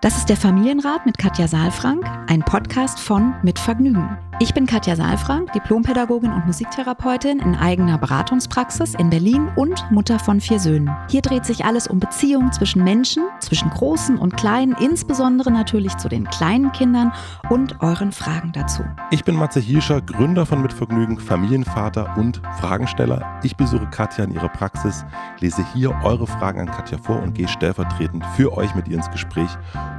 Das 0.00 0.16
ist 0.16 0.28
der 0.28 0.36
Familienrat 0.36 1.06
mit 1.06 1.18
Katja 1.18 1.48
Saalfrank, 1.48 2.04
ein 2.28 2.38
Podcast 2.42 3.00
von 3.00 3.34
Mit 3.42 3.58
Vergnügen. 3.58 4.16
Ich 4.38 4.54
bin 4.54 4.66
Katja 4.66 4.94
Saalfrank, 4.94 5.52
Diplompädagogin 5.52 6.32
und 6.32 6.46
Musiktherapeutin 6.46 7.40
in 7.40 7.56
eigener 7.56 7.98
Beratungspraxis 7.98 8.94
in 8.94 9.10
Berlin 9.10 9.48
und 9.56 9.84
Mutter 9.90 10.20
von 10.20 10.40
vier 10.40 10.60
Söhnen. 10.60 10.88
Hier 11.10 11.22
dreht 11.22 11.44
sich 11.44 11.64
alles 11.64 11.88
um 11.88 11.98
Beziehungen 11.98 12.52
zwischen 12.52 12.84
Menschen, 12.84 13.24
zwischen 13.40 13.68
Großen 13.70 14.16
und 14.16 14.36
Kleinen, 14.36 14.76
insbesondere 14.80 15.50
natürlich 15.50 15.96
zu 15.96 16.08
den 16.08 16.30
kleinen 16.30 16.70
Kindern 16.70 17.12
und 17.50 17.82
euren 17.82 18.12
Fragen 18.12 18.52
dazu. 18.52 18.84
Ich 19.10 19.24
bin 19.24 19.34
Matze 19.34 19.58
Hirscher, 19.58 20.00
Gründer 20.00 20.46
von 20.46 20.62
Mit 20.62 20.72
Vergnügen, 20.72 21.18
Familienvater 21.18 22.16
und 22.16 22.40
Fragensteller. 22.60 23.40
Ich 23.42 23.56
besuche 23.56 23.88
Katja 23.90 24.22
in 24.22 24.32
ihrer 24.32 24.48
Praxis, 24.48 25.04
lese 25.40 25.66
hier 25.74 25.92
eure 26.04 26.28
Fragen 26.28 26.60
an 26.60 26.70
Katja 26.70 26.98
vor 26.98 27.20
und 27.20 27.34
gehe 27.34 27.48
stellvertretend 27.48 28.24
für 28.36 28.56
euch 28.56 28.72
mit 28.76 28.86
ihr 28.86 28.98
ins 28.98 29.10
Gespräch 29.10 29.50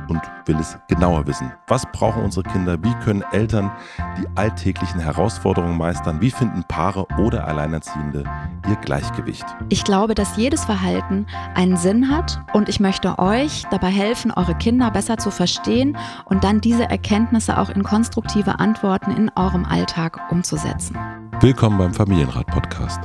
und 0.08 0.22
will 0.46 0.58
es 0.58 0.78
genauer 0.88 1.28
wissen. 1.28 1.52
Was 1.68 1.86
brauchen 1.92 2.24
unsere 2.24 2.44
Kinder? 2.44 2.82
Wie 2.84 2.94
können 3.04 3.24
Eltern 3.32 3.72
die 4.18 4.28
alltäglichen 4.36 5.00
Herausforderungen 5.00 5.78
meistern? 5.78 6.22
Wie 6.22 6.32
finden 6.32 6.64
Paare 6.68 7.06
oder 7.18 7.48
Alleinerziehende 7.48 8.24
ihr 8.68 8.76
Gleichgewicht? 8.78 9.46
Ich 9.70 9.84
glaube, 9.84 10.16
dass 10.16 10.38
jedes 10.38 10.66
Verhalten 10.66 11.28
einen 11.56 11.78
Sinn 11.78 12.10
hat 12.10 12.42
und 12.54 12.70
ich 12.70 12.80
möchte 12.80 13.20
euch 13.20 13.64
dabei 13.72 13.90
helfen, 13.90 14.32
eure 14.32 14.56
Kinder 14.56 14.92
besser 14.92 15.18
zu 15.18 15.32
verstehen 15.32 15.98
und 16.26 16.44
dann 16.44 16.62
diese 16.62 16.90
Erkenntnisse 16.90 17.58
auch 17.58 17.70
in 17.70 17.84
konstruktive 17.84 18.60
Antworten 18.60 19.12
in 19.12 19.32
eurem 19.36 19.66
Alltag 19.66 20.20
umzusetzen. 20.32 20.98
Willkommen 21.42 21.78
beim 21.78 21.94
Familienrat-Podcast. 21.94 23.00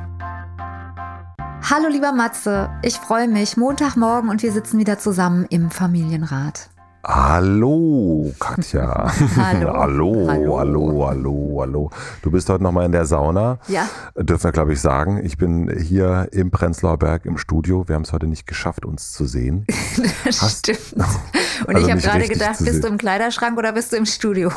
Hallo 1.71 1.89
lieber 1.89 2.13
Matze, 2.13 2.69
ich 2.83 2.97
freue 2.97 3.27
mich. 3.27 3.57
Montagmorgen 3.57 4.29
und 4.29 4.43
wir 4.43 4.53
sitzen 4.53 4.79
wieder 4.79 4.99
zusammen 4.99 5.47
im 5.49 5.71
Familienrat. 5.71 6.69
Hallo, 7.07 8.33
Katja. 8.41 9.13
hallo. 9.37 9.75
hallo. 9.75 10.27
hallo, 10.27 10.59
hallo, 10.59 11.07
hallo, 11.07 11.59
hallo. 11.61 11.91
Du 12.23 12.31
bist 12.31 12.49
heute 12.49 12.63
nochmal 12.63 12.87
in 12.87 12.93
der 12.93 13.05
Sauna. 13.05 13.59
Ja. 13.69 13.91
Dürfen 14.17 14.45
wir, 14.45 14.53
glaube 14.53 14.73
ich, 14.73 14.81
sagen. 14.81 15.21
Ich 15.23 15.37
bin 15.37 15.69
hier 15.69 16.29
im 16.33 16.51
Prenzlauer 16.51 16.97
Berg 16.97 17.27
im 17.27 17.37
Studio. 17.37 17.87
Wir 17.89 17.97
haben 17.97 18.05
es 18.05 18.13
heute 18.15 18.27
nicht 18.27 18.47
geschafft, 18.47 18.87
uns 18.87 19.13
zu 19.13 19.27
sehen. 19.27 19.67
das 20.25 20.41
Hast, 20.41 20.61
stimmt. 20.61 20.81
Und 21.67 21.75
also 21.75 21.87
ich 21.87 21.93
habe 21.93 22.01
gerade 22.01 22.27
gedacht, 22.27 22.65
bist 22.65 22.83
du 22.83 22.89
im 22.89 22.97
Kleiderschrank 22.97 23.59
oder 23.59 23.73
bist 23.73 23.93
du 23.93 23.97
im 23.97 24.07
Studio? 24.07 24.51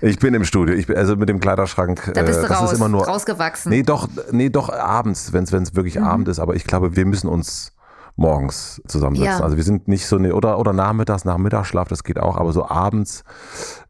ich 0.00 0.20
bin 0.20 0.34
im 0.34 0.44
Studio. 0.44 0.76
Ich 0.76 0.86
bin, 0.86 0.96
also 0.96 1.16
mit 1.16 1.28
dem 1.28 1.40
Kleiderschrank. 1.40 2.12
Da 2.14 2.22
bist 2.22 2.38
du 2.38 2.44
äh, 2.44 2.48
das 2.48 2.60
raus, 2.60 2.72
ist 2.72 2.78
immer 2.78 2.88
nur, 2.88 3.06
rausgewachsen. 3.06 3.70
Nee, 3.70 3.82
doch, 3.82 4.08
nee, 4.30 4.50
doch 4.50 4.72
abends, 4.72 5.32
wenn 5.32 5.42
es 5.42 5.74
wirklich 5.74 5.96
mhm. 5.96 6.04
Abend 6.04 6.28
ist. 6.28 6.38
Aber 6.38 6.54
ich 6.54 6.64
glaube, 6.64 6.94
wir 6.94 7.06
müssen 7.06 7.26
uns 7.26 7.72
morgens 8.16 8.80
zusammensetzen. 8.86 9.38
Ja. 9.38 9.44
Also 9.44 9.56
wir 9.56 9.64
sind 9.64 9.88
nicht 9.88 10.06
so 10.06 10.16
eine, 10.16 10.34
oder, 10.34 10.58
oder 10.58 10.72
nachmittags, 10.72 11.24
nach 11.24 11.38
Mittagsschlaf, 11.38 11.88
das 11.88 12.04
geht 12.04 12.18
auch, 12.18 12.36
aber 12.36 12.52
so 12.52 12.68
abends, 12.68 13.24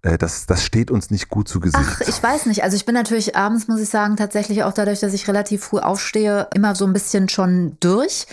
äh, 0.03 0.17
das, 0.19 0.47
das 0.47 0.65
steht 0.65 0.91
uns 0.91 1.11
nicht 1.11 1.29
gut 1.29 1.49
zu 1.49 1.61
Gesicht. 1.61 1.85
Ach, 1.85 2.01
ich 2.01 2.23
weiß 2.23 2.47
nicht. 2.47 2.63
Also 2.63 2.77
ich 2.77 2.87
bin 2.87 2.95
natürlich 2.95 3.37
abends, 3.37 3.69
muss 3.69 3.81
ich 3.81 3.89
sagen, 3.89 4.17
tatsächlich 4.17 4.63
auch 4.65 4.73
dadurch, 4.73 5.01
dass 5.01 5.13
ich 5.13 5.27
relativ 5.29 5.65
früh 5.65 5.79
aufstehe, 5.79 6.49
immer 6.55 6.75
so 6.75 6.87
ein 6.87 6.93
bisschen 6.93 7.29
schon 7.29 7.77
durch. 7.81 8.27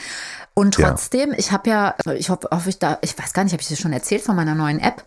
Und 0.53 0.73
trotzdem, 0.73 1.31
ja. 1.31 1.38
ich 1.38 1.52
habe 1.52 1.69
ja, 1.69 1.95
ich 2.16 2.30
hoffe, 2.30 2.50
hoffe 2.52 2.69
ich 2.69 2.80
da, 2.80 2.97
ich 3.02 3.17
weiß 3.17 3.31
gar 3.33 3.44
nicht, 3.44 3.53
habe 3.53 3.61
ich 3.61 3.67
dir 3.67 3.78
schon 3.78 3.94
erzählt 3.94 4.22
von 4.22 4.36
meiner 4.36 4.55
neuen 4.55 4.80
App, 4.80 5.03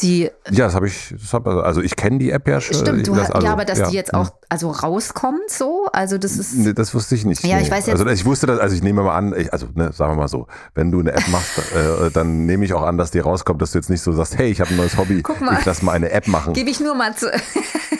die. 0.00 0.30
Ja, 0.50 0.64
das 0.66 0.74
habe 0.74 0.88
ich, 0.88 1.14
das 1.16 1.32
hab, 1.32 1.46
also 1.46 1.80
ich 1.80 1.94
kenne 1.94 2.18
die 2.18 2.30
App 2.30 2.48
ja 2.48 2.60
schon. 2.60 2.76
Stimmt, 2.76 3.06
du 3.06 3.14
das, 3.14 3.30
also, 3.30 3.46
ja, 3.46 3.52
aber 3.52 3.64
dass 3.64 3.78
ja. 3.78 3.90
die 3.90 3.94
jetzt 3.94 4.14
auch 4.14 4.30
also 4.48 4.70
rauskommt 4.70 5.48
so, 5.48 5.86
also 5.92 6.18
das 6.18 6.36
ist. 6.36 6.54
Nee, 6.54 6.72
das 6.72 6.94
wusste 6.94 7.14
ich 7.14 7.24
nicht. 7.24 7.44
Ja, 7.44 7.56
nee. 7.56 7.62
ich 7.62 7.70
weiß 7.70 7.86
jetzt. 7.86 8.00
Also 8.00 8.10
ich 8.10 8.24
wusste 8.24 8.46
das, 8.46 8.58
also 8.58 8.74
ich 8.74 8.82
nehme 8.82 9.02
mal 9.02 9.16
an, 9.16 9.34
ich, 9.36 9.52
also 9.52 9.68
ne, 9.74 9.92
sagen 9.92 10.12
wir 10.12 10.16
mal 10.16 10.28
so, 10.28 10.46
wenn 10.74 10.90
du 10.90 11.00
eine 11.00 11.12
App 11.12 11.28
machst, 11.28 11.58
äh, 11.74 12.10
dann 12.10 12.46
nehme 12.46 12.64
ich 12.64 12.74
auch 12.74 12.82
an, 12.82 12.98
dass 12.98 13.10
die 13.10 13.20
rauskommt, 13.20 13.62
dass 13.62 13.72
du 13.72 13.78
jetzt 13.78 13.90
nicht 13.90 14.02
so 14.02 14.12
sagst, 14.12 14.36
hey, 14.38 14.50
ich 14.50 14.60
habe 14.60 14.70
ein 14.70 14.76
neues 14.76 14.96
Hobby, 14.96 15.22
Guck 15.22 15.40
mal, 15.40 15.58
ich 15.58 15.64
lass 15.64 15.82
mal 15.82 15.92
eine 15.92 16.10
App 16.10 16.26
machen. 16.26 16.52
Gebe 16.52 16.70
ich 16.70 16.80
nur 16.80 16.94
Matze. 16.94 17.32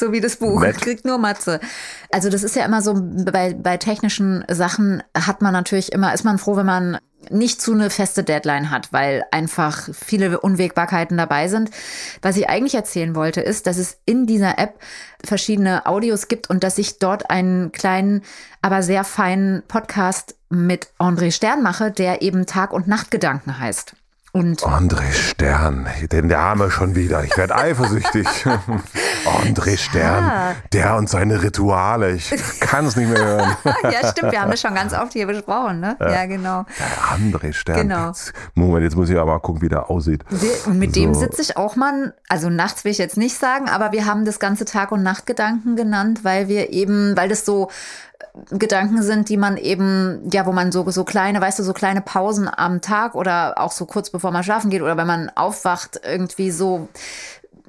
so 0.00 0.12
wie 0.12 0.20
das 0.20 0.36
Buch. 0.36 0.62
Nett. 0.62 0.80
Kriegt 0.80 1.04
nur 1.04 1.18
Matze. 1.18 1.60
Also 2.10 2.30
das 2.30 2.42
ist 2.42 2.56
ja 2.56 2.64
immer 2.64 2.82
so, 2.82 2.94
bei, 2.96 3.54
bei 3.54 3.76
technischen 3.76 4.44
Sachen 4.48 5.02
hat 5.16 5.42
man 5.42 5.52
natürlich 5.52 5.92
immer, 5.92 6.12
ist 6.12 6.24
man 6.24 6.38
froh, 6.38 6.56
wenn 6.56 6.66
man 6.66 6.98
nicht 7.28 7.60
zu 7.60 7.72
eine 7.72 7.90
feste 7.90 8.24
Deadline 8.24 8.70
hat, 8.70 8.92
weil 8.92 9.24
einfach 9.30 9.88
viele 9.92 10.40
Unwägbarkeiten 10.40 11.16
dabei 11.16 11.48
sind. 11.48 11.70
Was 12.22 12.36
ich 12.36 12.48
eigentlich 12.48 12.74
erzählen 12.74 13.14
wollte, 13.14 13.40
ist, 13.40 13.66
dass 13.66 13.76
es 13.76 13.98
in 14.06 14.26
dieser 14.26 14.58
App 14.58 14.80
verschiedene 15.22 15.86
Audios 15.86 16.28
gibt 16.28 16.48
und 16.48 16.64
dass 16.64 16.78
ich 16.78 16.98
dort 16.98 17.30
einen 17.30 17.72
kleinen, 17.72 18.22
aber 18.62 18.82
sehr 18.82 19.04
feinen 19.04 19.62
Podcast 19.68 20.36
mit 20.48 20.88
André 20.98 21.30
Stern 21.30 21.62
mache, 21.62 21.90
der 21.90 22.22
eben 22.22 22.46
Tag- 22.46 22.72
und 22.72 22.88
Nachtgedanken 22.88 23.58
heißt. 23.58 23.94
Und 24.32 24.62
André 24.62 25.10
Stern, 25.12 25.88
den 26.12 26.28
Name 26.28 26.70
schon 26.70 26.94
wieder. 26.94 27.24
Ich 27.24 27.36
werde 27.36 27.56
eifersüchtig. 27.56 28.26
André 29.44 29.76
Stern, 29.76 30.24
ja. 30.24 30.54
der 30.72 30.96
und 30.96 31.08
seine 31.08 31.42
Rituale. 31.42 32.12
Ich 32.12 32.30
kann 32.60 32.86
es 32.86 32.94
nicht 32.94 33.10
mehr 33.10 33.24
hören. 33.24 33.56
ja, 33.82 34.08
stimmt. 34.08 34.30
Wir 34.30 34.40
haben 34.40 34.52
das 34.52 34.60
schon 34.60 34.74
ganz 34.74 34.92
oft 34.92 35.14
hier 35.14 35.26
besprochen, 35.26 35.80
ne? 35.80 35.96
Ja, 35.98 36.10
ja 36.12 36.26
genau. 36.26 36.64
Der 36.78 37.18
André 37.18 37.52
Stern. 37.52 37.88
Genau. 37.88 38.12
Moment, 38.54 38.84
jetzt 38.84 38.94
muss 38.94 39.10
ich 39.10 39.18
aber 39.18 39.40
gucken, 39.40 39.62
wie 39.62 39.68
der 39.68 39.90
aussieht. 39.90 40.24
Und 40.66 40.78
mit 40.78 40.94
so. 40.94 41.00
dem 41.00 41.14
sitze 41.14 41.42
ich 41.42 41.56
auch 41.56 41.74
mal, 41.74 42.14
also 42.28 42.50
nachts 42.50 42.84
will 42.84 42.92
ich 42.92 42.98
jetzt 42.98 43.16
nicht 43.16 43.36
sagen, 43.36 43.68
aber 43.68 43.90
wir 43.90 44.06
haben 44.06 44.24
das 44.24 44.38
ganze 44.38 44.64
Tag- 44.64 44.92
und 44.92 45.02
Nachtgedanken 45.02 45.74
genannt, 45.74 46.20
weil 46.22 46.46
wir 46.46 46.70
eben, 46.70 47.16
weil 47.16 47.28
das 47.28 47.44
so 47.44 47.68
Gedanken 48.50 49.02
sind, 49.02 49.28
die 49.28 49.36
man 49.36 49.56
eben, 49.56 50.28
ja, 50.30 50.46
wo 50.46 50.52
man 50.52 50.72
so, 50.72 50.88
so 50.90 51.04
kleine, 51.04 51.40
weißt 51.40 51.58
du, 51.58 51.62
so 51.62 51.72
kleine 51.72 52.00
Pausen 52.00 52.48
am 52.48 52.80
Tag 52.80 53.14
oder 53.14 53.58
auch 53.58 53.72
so 53.72 53.86
kurz 53.86 54.10
bevor 54.10 54.30
man 54.30 54.44
schlafen 54.44 54.70
geht 54.70 54.82
oder 54.82 54.96
wenn 54.96 55.06
man 55.06 55.30
aufwacht, 55.34 56.00
irgendwie 56.04 56.50
so, 56.50 56.88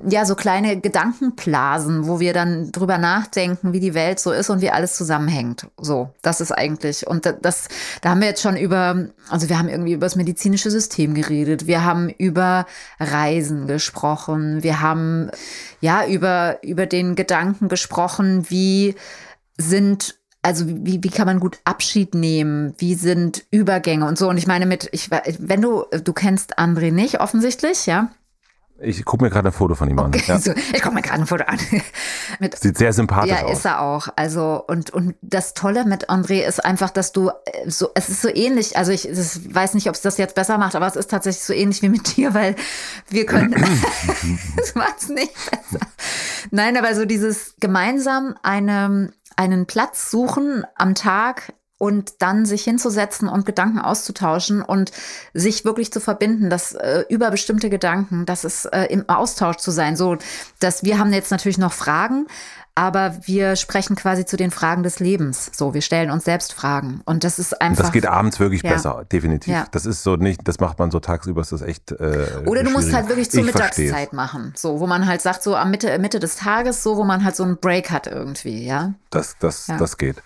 ja, 0.08 0.26
so 0.26 0.36
kleine 0.36 0.80
Gedankenblasen, 0.80 2.08
wo 2.08 2.20
wir 2.20 2.34
dann 2.34 2.72
drüber 2.72 2.98
nachdenken, 2.98 3.74
wie 3.74 3.80
die 3.80 3.94
Welt 3.94 4.20
so 4.20 4.32
ist 4.32 4.50
und 4.50 4.62
wie 4.62 4.72
alles 4.72 4.96
zusammenhängt. 4.96 5.68
So, 5.78 6.10
das 6.22 6.42
ist 6.42 6.52
eigentlich. 6.52 7.08
Und 7.08 7.32
das, 7.42 7.68
da 8.02 8.12
haben 8.12 8.22
wir 8.22 8.28
jetzt 8.28 8.42
schon 8.42 8.58
über, 8.58 9.08
also 9.30 9.50
wir 9.50 9.58
haben 9.60 9.70
irgendwie 9.70 9.94
über 9.94 10.06
das 10.06 10.16
medizinische 10.16 10.72
System 10.72 11.14
geredet. 11.14 11.68
Wir 11.68 11.84
haben 11.84 12.10
über 12.10 12.66
Reisen 13.00 13.68
gesprochen. 13.68 14.64
Wir 14.64 14.82
haben, 14.82 15.30
ja, 15.82 16.06
über, 16.06 16.60
über 16.64 16.86
den 16.86 17.16
Gedanken 17.16 17.68
gesprochen, 17.68 18.50
wie 18.50 18.96
sind 19.58 20.21
also 20.42 20.66
wie, 20.68 21.04
wie 21.04 21.10
kann 21.10 21.28
man 21.28 21.40
gut 21.40 21.60
Abschied 21.66 22.16
nehmen? 22.16 22.74
Wie 22.78 22.96
sind 22.96 23.46
Übergänge 23.52 24.08
und 24.08 24.18
so? 24.18 24.30
Und 24.30 24.38
ich 24.38 24.48
meine 24.48 24.66
mit, 24.66 24.90
ich, 24.92 25.10
wenn 25.12 25.62
du, 25.62 25.86
du 26.04 26.14
kennst 26.14 26.58
André 26.58 26.92
nicht, 26.92 27.20
offensichtlich, 27.20 27.86
ja? 27.86 28.12
Ich 28.84 29.06
gucke 29.06 29.24
mir 29.24 29.30
gerade 29.30 29.50
ein 29.50 29.54
Foto 29.54 29.76
von 29.76 29.90
ihm 29.90 30.00
okay, 30.00 30.18
an. 30.18 30.24
Ja. 30.26 30.40
So, 30.40 30.54
ich 30.74 30.82
gucke 30.82 30.96
mir 30.96 31.04
gerade 31.04 31.22
ein 31.22 31.28
Foto 31.28 31.44
an. 31.44 31.60
mit, 32.40 32.58
Sieht 32.58 32.78
sehr 32.78 32.94
sympathisch 32.94 33.32
ja, 33.32 33.44
aus. 33.44 33.50
Ja, 33.50 33.54
ist 33.54 33.66
er 33.66 33.82
auch. 33.82 34.08
Also, 34.16 34.64
und, 34.68 34.90
und 34.90 35.16
das 35.22 35.54
Tolle 35.54 35.86
mit 35.86 36.10
André 36.10 36.44
ist 36.44 36.66
einfach, 36.66 36.90
dass 36.90 37.12
du 37.12 37.30
äh, 37.30 37.70
so, 37.70 37.90
es 37.94 38.10
ist 38.10 38.24
so 38.24 38.30
ähnlich, 38.30 38.78
also 38.78 38.92
ich 38.92 39.08
weiß 39.08 39.76
nicht, 39.76 39.88
ob 39.88 39.94
es 39.94 40.02
das 40.02 40.18
jetzt 40.18 40.34
besser 40.34 40.58
macht, 40.58 40.76
aber 40.76 40.88
es 40.88 40.96
ist 40.96 41.12
tatsächlich 41.12 41.44
so 41.44 41.54
ähnlich 41.54 41.84
wie 41.84 41.90
mit 41.90 42.18
dir, 42.18 42.34
weil 42.34 42.56
wir 43.10 43.28
können, 43.28 43.54
das 44.58 44.74
macht 44.76 44.98
es 44.98 45.10
nicht 45.10 45.34
besser. 45.52 45.86
Nein, 46.50 46.76
aber 46.76 46.96
so 46.96 47.06
dieses 47.06 47.56
gemeinsam 47.60 48.36
eine, 48.42 49.14
einen 49.36 49.66
Platz 49.66 50.12
suchen 50.12 50.66
am 50.76 50.96
Tag, 50.96 51.54
und 51.82 52.22
dann 52.22 52.46
sich 52.46 52.64
hinzusetzen 52.64 53.28
und 53.28 53.44
Gedanken 53.44 53.80
auszutauschen 53.80 54.62
und 54.62 54.92
sich 55.34 55.66
wirklich 55.66 55.92
zu 55.92 56.00
verbinden, 56.00 56.52
dass 56.52 56.74
äh, 56.74 57.06
über 57.10 57.32
bestimmte 57.32 57.72
Gedanken, 57.72 58.28
dass 58.28 58.44
es 58.44 58.66
äh, 58.66 58.84
im 58.92 59.10
Austausch 59.10 59.58
zu 59.58 59.72
sein, 59.72 59.96
so 59.96 60.18
dass 60.60 60.84
wir 60.84 61.00
haben 61.00 61.12
jetzt 61.12 61.32
natürlich 61.32 61.58
noch 61.58 61.74
Fragen, 61.74 62.28
aber 62.76 63.16
wir 63.26 63.56
sprechen 63.56 63.96
quasi 63.96 64.26
zu 64.28 64.38
den 64.38 64.52
Fragen 64.52 64.84
des 64.84 65.00
Lebens. 65.00 65.50
So, 65.56 65.74
wir 65.74 65.82
stellen 65.82 66.12
uns 66.12 66.24
selbst 66.24 66.54
Fragen 66.54 67.02
und 67.06 67.24
das 67.24 67.40
ist 67.40 67.60
einfach. 67.60 67.86
Das 67.86 67.92
geht 67.92 68.06
abends 68.06 68.40
wirklich 68.40 68.62
ja. 68.62 68.74
besser, 68.74 69.04
definitiv. 69.12 69.52
Ja. 69.52 69.66
Das 69.72 69.88
ist 69.88 70.04
so 70.04 70.18
nicht, 70.18 70.48
das 70.48 70.60
macht 70.60 70.78
man 70.78 70.92
so 70.92 71.00
tagsüber, 71.00 71.42
ist 71.42 71.52
das 71.52 71.64
echt. 71.64 71.94
Äh, 71.94 72.44
Oder 72.46 72.64
du 72.64 72.70
musst 72.70 72.94
halt 72.94 73.10
wirklich 73.10 73.32
zur 73.32 73.40
ich 73.40 73.48
Mittagszeit 73.48 73.88
versteh's. 73.88 74.12
machen, 74.14 74.54
so, 74.56 74.80
wo 74.80 74.86
man 74.86 75.08
halt 75.08 75.24
sagt, 75.24 75.42
so 75.42 75.56
am 75.56 75.72
Mitte, 75.72 75.98
Mitte 75.98 76.20
des 76.20 76.36
Tages, 76.36 76.84
so, 76.84 76.96
wo 76.96 77.04
man 77.04 77.26
halt 77.26 77.36
so 77.36 77.44
einen 77.44 77.58
Break 77.58 77.90
hat 77.90 78.06
irgendwie, 78.06 78.68
ja. 78.68 78.94
Das, 79.10 79.36
das, 79.40 79.66
ja. 79.66 79.78
das 79.78 79.98
geht. 79.98 80.18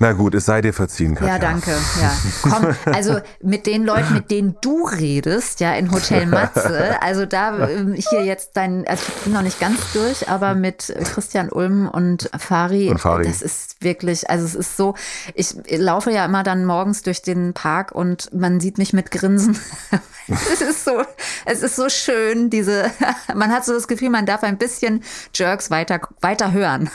Na 0.00 0.12
gut, 0.12 0.34
es 0.34 0.46
sei 0.46 0.60
dir 0.60 0.72
verziehen, 0.72 1.16
Katja. 1.16 1.34
Ja, 1.34 1.38
danke. 1.38 1.72
Ja. 2.00 2.12
Komm, 2.42 2.76
also 2.94 3.18
mit 3.42 3.66
den 3.66 3.84
Leuten, 3.84 4.14
mit 4.14 4.30
denen 4.30 4.56
du 4.60 4.86
redest, 4.86 5.58
ja, 5.60 5.74
in 5.74 5.90
Hotel 5.90 6.26
Matze, 6.26 7.02
also 7.02 7.26
da 7.26 7.68
ähm, 7.68 7.94
hier 7.94 8.24
jetzt 8.24 8.50
dein, 8.54 8.86
also 8.86 9.02
ich 9.08 9.24
bin 9.24 9.32
noch 9.32 9.42
nicht 9.42 9.58
ganz 9.58 9.92
durch, 9.92 10.28
aber 10.28 10.54
mit 10.54 10.94
Christian 11.12 11.50
Ulm 11.50 11.88
und 11.88 12.30
Fari, 12.38 12.90
und 12.90 12.98
Fari, 12.98 13.24
das 13.24 13.42
ist 13.42 13.82
wirklich, 13.82 14.30
also 14.30 14.44
es 14.44 14.54
ist 14.54 14.76
so, 14.76 14.94
ich 15.34 15.56
laufe 15.70 16.12
ja 16.12 16.24
immer 16.24 16.44
dann 16.44 16.64
morgens 16.64 17.02
durch 17.02 17.22
den 17.22 17.52
Park 17.52 17.90
und 17.92 18.32
man 18.32 18.60
sieht 18.60 18.78
mich 18.78 18.92
mit 18.92 19.10
Grinsen. 19.10 19.58
es 20.28 20.60
ist 20.60 20.84
so, 20.84 21.02
es 21.44 21.62
ist 21.62 21.74
so 21.74 21.88
schön, 21.88 22.50
diese, 22.50 22.90
man 23.34 23.50
hat 23.50 23.64
so 23.64 23.72
das 23.72 23.88
Gefühl, 23.88 24.10
man 24.10 24.26
darf 24.26 24.44
ein 24.44 24.58
bisschen 24.58 25.02
Jerks 25.34 25.72
weiter, 25.72 26.00
weiter 26.20 26.52
hören. 26.52 26.88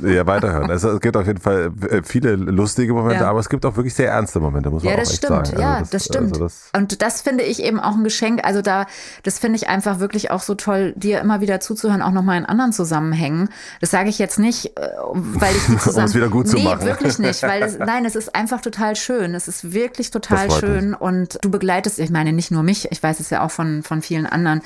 Ja, 0.00 0.26
weiterhören. 0.26 0.70
Also, 0.70 0.90
es 0.90 1.00
gibt 1.00 1.16
auf 1.16 1.26
jeden 1.26 1.40
Fall 1.40 1.72
äh, 1.90 2.02
viele 2.04 2.36
lustige 2.36 2.92
Momente, 2.92 3.24
ja. 3.24 3.30
aber 3.30 3.40
es 3.40 3.48
gibt 3.48 3.66
auch 3.66 3.74
wirklich 3.74 3.94
sehr 3.94 4.10
ernste 4.10 4.38
Momente, 4.38 4.70
muss 4.70 4.84
man 4.84 4.92
ja, 4.92 4.98
auch 4.98 5.02
echt 5.02 5.16
stimmt. 5.16 5.46
sagen. 5.48 5.60
Ja, 5.60 5.74
also 5.74 5.80
das, 5.80 5.90
das 5.90 6.04
stimmt. 6.04 6.32
Also 6.32 6.44
das 6.44 6.70
und 6.76 7.02
das 7.02 7.22
finde 7.22 7.44
ich 7.44 7.62
eben 7.62 7.80
auch 7.80 7.96
ein 7.96 8.04
Geschenk. 8.04 8.44
Also 8.44 8.62
da, 8.62 8.86
das 9.24 9.38
finde 9.38 9.56
ich 9.56 9.68
einfach 9.68 9.98
wirklich 9.98 10.30
auch 10.30 10.42
so 10.42 10.54
toll, 10.54 10.92
dir 10.96 11.20
immer 11.20 11.40
wieder 11.40 11.58
zuzuhören, 11.60 12.02
auch 12.02 12.12
nochmal 12.12 12.38
in 12.38 12.46
anderen 12.46 12.72
Zusammenhängen. 12.72 13.48
Das 13.80 13.90
sage 13.90 14.08
ich 14.08 14.18
jetzt 14.18 14.38
nicht, 14.38 14.78
äh, 14.78 14.88
weil 15.02 15.54
ich 15.54 15.66
die 15.66 15.76
zusammen... 15.78 16.04
um 16.04 16.10
es 16.10 16.14
wieder 16.14 16.28
gut 16.28 16.46
nee, 16.46 16.52
zu 16.52 16.58
machen. 16.58 16.84
wirklich 16.84 17.18
nicht, 17.18 17.42
weil 17.42 17.62
es, 17.62 17.78
nein, 17.78 18.04
es 18.04 18.14
ist 18.14 18.34
einfach 18.34 18.60
total 18.60 18.94
schön. 18.94 19.34
Es 19.34 19.48
ist 19.48 19.72
wirklich 19.72 20.10
total 20.10 20.50
schön 20.50 20.90
mich. 20.90 21.00
und 21.00 21.38
du 21.42 21.50
begleitest, 21.50 21.98
ich 21.98 22.10
meine 22.10 22.32
nicht 22.32 22.50
nur 22.50 22.62
mich, 22.62 22.90
ich 22.92 23.02
weiß 23.02 23.18
es 23.20 23.30
ja 23.30 23.44
auch 23.44 23.50
von, 23.50 23.82
von 23.82 24.02
vielen 24.02 24.26
anderen, 24.26 24.62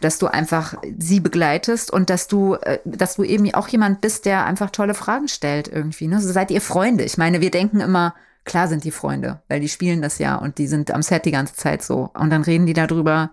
dass 0.00 0.18
du 0.18 0.28
einfach 0.28 0.74
sie 0.98 1.20
begleitest 1.20 1.92
und 1.92 2.10
dass 2.10 2.28
du, 2.28 2.54
äh, 2.54 2.78
dass 2.84 3.16
du 3.16 3.24
eben 3.24 3.52
auch 3.54 3.68
jemand 3.68 4.00
bist, 4.00 4.26
der 4.26 4.44
einfach 4.44 4.59
tolle 4.68 4.94
Fragen 4.94 5.28
stellt 5.28 5.50
stellt 5.50 5.68
irgendwie. 5.68 6.08
Ne? 6.08 6.20
So 6.20 6.32
seid 6.32 6.50
ihr 6.50 6.60
Freunde. 6.60 7.04
Ich 7.04 7.18
meine, 7.18 7.40
wir 7.40 7.50
denken 7.50 7.80
immer, 7.80 8.14
klar 8.44 8.68
sind 8.68 8.84
die 8.84 8.90
Freunde, 8.90 9.42
weil 9.48 9.60
die 9.60 9.68
spielen 9.68 10.02
das 10.02 10.18
ja 10.18 10.36
und 10.36 10.58
die 10.58 10.66
sind 10.66 10.90
am 10.90 11.02
Set 11.02 11.24
die 11.24 11.30
ganze 11.30 11.54
Zeit 11.54 11.82
so. 11.82 12.10
Und 12.14 12.30
dann 12.30 12.42
reden 12.42 12.66
die 12.66 12.72
darüber, 12.72 13.32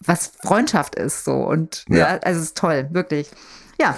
was 0.00 0.32
Freundschaft 0.42 0.94
ist 0.94 1.24
so. 1.24 1.34
Und 1.34 1.84
ja, 1.88 1.96
ja 1.96 2.06
also 2.18 2.40
es 2.40 2.46
ist 2.46 2.56
toll, 2.56 2.88
wirklich. 2.90 3.30
Ja. 3.80 3.96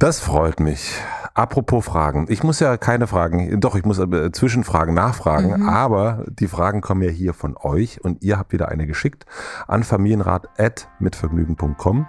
Das 0.00 0.18
freut 0.18 0.58
mich. 0.60 0.94
Apropos 1.34 1.84
Fragen. 1.84 2.26
Ich 2.30 2.42
muss 2.42 2.58
ja 2.58 2.78
keine 2.78 3.06
Fragen, 3.06 3.60
doch, 3.60 3.74
ich 3.74 3.84
muss 3.84 3.98
äh, 3.98 4.32
Zwischenfragen 4.32 4.94
nachfragen, 4.94 5.60
mhm. 5.60 5.68
aber 5.68 6.24
die 6.26 6.48
Fragen 6.48 6.80
kommen 6.80 7.02
ja 7.02 7.10
hier 7.10 7.34
von 7.34 7.54
euch 7.58 8.02
und 8.02 8.22
ihr 8.22 8.38
habt 8.38 8.54
wieder 8.54 8.70
eine 8.70 8.86
geschickt 8.86 9.26
an 9.68 9.84
familienrat.mitvergnügen.com. 9.84 12.06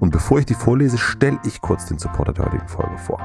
Und 0.00 0.10
bevor 0.10 0.40
ich 0.40 0.46
die 0.46 0.54
vorlese, 0.54 0.98
stelle 0.98 1.38
ich 1.44 1.60
kurz 1.60 1.86
den 1.86 1.98
Supporter 1.98 2.32
der 2.32 2.46
heutigen 2.46 2.66
Folge 2.66 2.98
vor. 2.98 3.20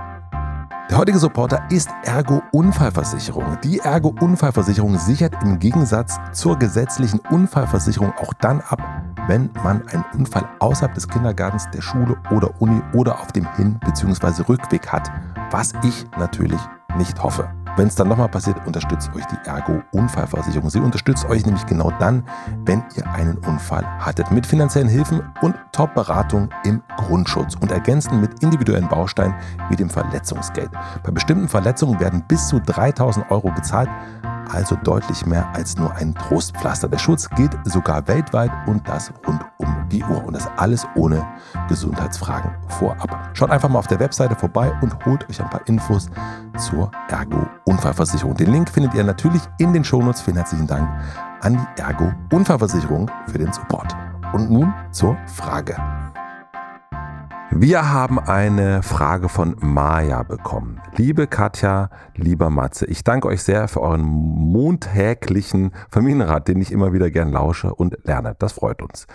Der 0.91 0.99
heutige 0.99 1.17
Supporter 1.17 1.63
ist 1.71 1.89
Ergo 2.03 2.43
Unfallversicherung. 2.51 3.57
Die 3.63 3.79
Ergo 3.79 4.13
Unfallversicherung 4.21 4.99
sichert 4.99 5.41
im 5.41 5.57
Gegensatz 5.57 6.19
zur 6.33 6.59
gesetzlichen 6.59 7.19
Unfallversicherung 7.31 8.13
auch 8.19 8.35
dann 8.35 8.61
ab, 8.61 8.79
wenn 9.27 9.49
man 9.63 9.87
einen 9.87 10.05
Unfall 10.17 10.47
außerhalb 10.59 10.93
des 10.93 11.07
Kindergartens, 11.07 11.69
der 11.71 11.81
Schule 11.81 12.17
oder 12.31 12.49
Uni 12.59 12.81
oder 12.93 13.19
auf 13.19 13.31
dem 13.31 13.47
Hin- 13.55 13.79
bzw. 13.85 14.43
Rückweg 14.49 14.87
hat, 14.91 15.11
was 15.51 15.73
ich 15.83 16.05
natürlich 16.17 16.59
nicht 16.97 17.21
hoffe. 17.21 17.49
Wenn 17.75 17.87
es 17.87 17.95
dann 17.95 18.07
nochmal 18.07 18.29
passiert, 18.29 18.57
unterstützt 18.67 19.09
euch 19.15 19.25
die 19.25 19.47
Ergo 19.47 19.81
Unfallversicherung. 19.91 20.69
Sie 20.69 20.79
unterstützt 20.79 21.25
euch 21.25 21.43
nämlich 21.43 21.65
genau 21.65 21.91
dann, 21.99 22.23
wenn 22.65 22.83
ihr 22.95 23.07
einen 23.11 23.37
Unfall 23.39 23.83
hattet. 23.99 24.31
Mit 24.31 24.45
finanziellen 24.45 24.87
Hilfen 24.87 25.23
und 25.41 25.55
Top-Beratung 25.71 26.49
im 26.65 26.83
Grundschutz 26.97 27.55
und 27.55 27.71
ergänzen 27.71 28.21
mit 28.21 28.43
individuellen 28.43 28.87
Bausteinen 28.87 29.33
wie 29.69 29.75
dem 29.75 29.89
Verletzungsgeld. 29.89 30.69
Bei 31.03 31.11
bestimmten 31.11 31.47
Verletzungen 31.47 31.99
werden 31.99 32.23
bis 32.27 32.47
zu 32.47 32.59
3000 32.59 33.31
Euro 33.31 33.51
gezahlt 33.51 33.89
also 34.53 34.75
deutlich 34.75 35.25
mehr 35.25 35.47
als 35.53 35.77
nur 35.77 35.93
ein 35.95 36.13
Trostpflaster. 36.13 36.87
Der 36.87 36.97
Schutz 36.97 37.29
gilt 37.31 37.57
sogar 37.65 38.07
weltweit 38.07 38.51
und 38.67 38.87
das 38.87 39.11
rund 39.27 39.41
um 39.57 39.87
die 39.91 40.03
Uhr. 40.03 40.23
Und 40.23 40.33
das 40.33 40.47
alles 40.57 40.85
ohne 40.95 41.25
Gesundheitsfragen 41.67 42.51
vorab. 42.67 43.29
Schaut 43.33 43.51
einfach 43.51 43.69
mal 43.69 43.79
auf 43.79 43.87
der 43.87 43.99
Webseite 43.99 44.35
vorbei 44.35 44.71
und 44.81 45.05
holt 45.05 45.27
euch 45.29 45.41
ein 45.41 45.49
paar 45.49 45.67
Infos 45.67 46.09
zur 46.57 46.91
Ergo 47.09 47.47
Unfallversicherung. 47.65 48.35
Den 48.35 48.51
Link 48.51 48.69
findet 48.69 48.93
ihr 48.93 49.03
natürlich 49.03 49.41
in 49.57 49.73
den 49.73 49.83
Shownotes. 49.83 50.21
Vielen 50.21 50.37
herzlichen 50.37 50.67
Dank 50.67 50.89
an 51.41 51.53
die 51.77 51.81
Ergo 51.81 52.11
Unfallversicherung 52.31 53.09
für 53.27 53.37
den 53.37 53.51
Support. 53.53 53.95
Und 54.33 54.49
nun 54.49 54.73
zur 54.91 55.17
Frage. 55.27 55.75
Wir 57.55 57.91
haben 57.91 58.17
eine 58.17 58.81
Frage 58.81 59.29
von 59.29 59.55
Maja 59.59 60.23
bekommen. 60.23 60.81
Liebe 60.95 61.27
Katja, 61.27 61.91
lieber 62.15 62.49
Matze, 62.49 62.87
ich 62.87 63.03
danke 63.03 63.27
euch 63.27 63.43
sehr 63.43 63.67
für 63.67 63.81
euren 63.81 64.01
montäglichen 64.01 65.71
Familienrat, 65.91 66.47
den 66.47 66.59
ich 66.61 66.71
immer 66.71 66.93
wieder 66.93 67.11
gern 67.11 67.31
lausche 67.31 67.75
und 67.75 67.97
lerne. 68.05 68.35
Das 68.39 68.53
freut 68.53 68.81
uns. 68.81 69.05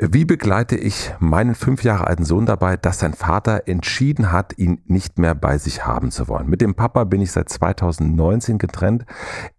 Wie 0.00 0.24
begleite 0.24 0.74
ich 0.74 1.12
meinen 1.20 1.54
fünf 1.54 1.84
Jahre 1.84 2.08
alten 2.08 2.24
Sohn 2.24 2.46
dabei, 2.46 2.76
dass 2.76 2.98
sein 2.98 3.14
Vater 3.14 3.68
entschieden 3.68 4.32
hat, 4.32 4.58
ihn 4.58 4.82
nicht 4.86 5.20
mehr 5.20 5.36
bei 5.36 5.56
sich 5.56 5.86
haben 5.86 6.10
zu 6.10 6.26
wollen? 6.26 6.48
Mit 6.48 6.60
dem 6.62 6.74
Papa 6.74 7.04
bin 7.04 7.20
ich 7.20 7.30
seit 7.30 7.48
2019 7.48 8.58
getrennt. 8.58 9.06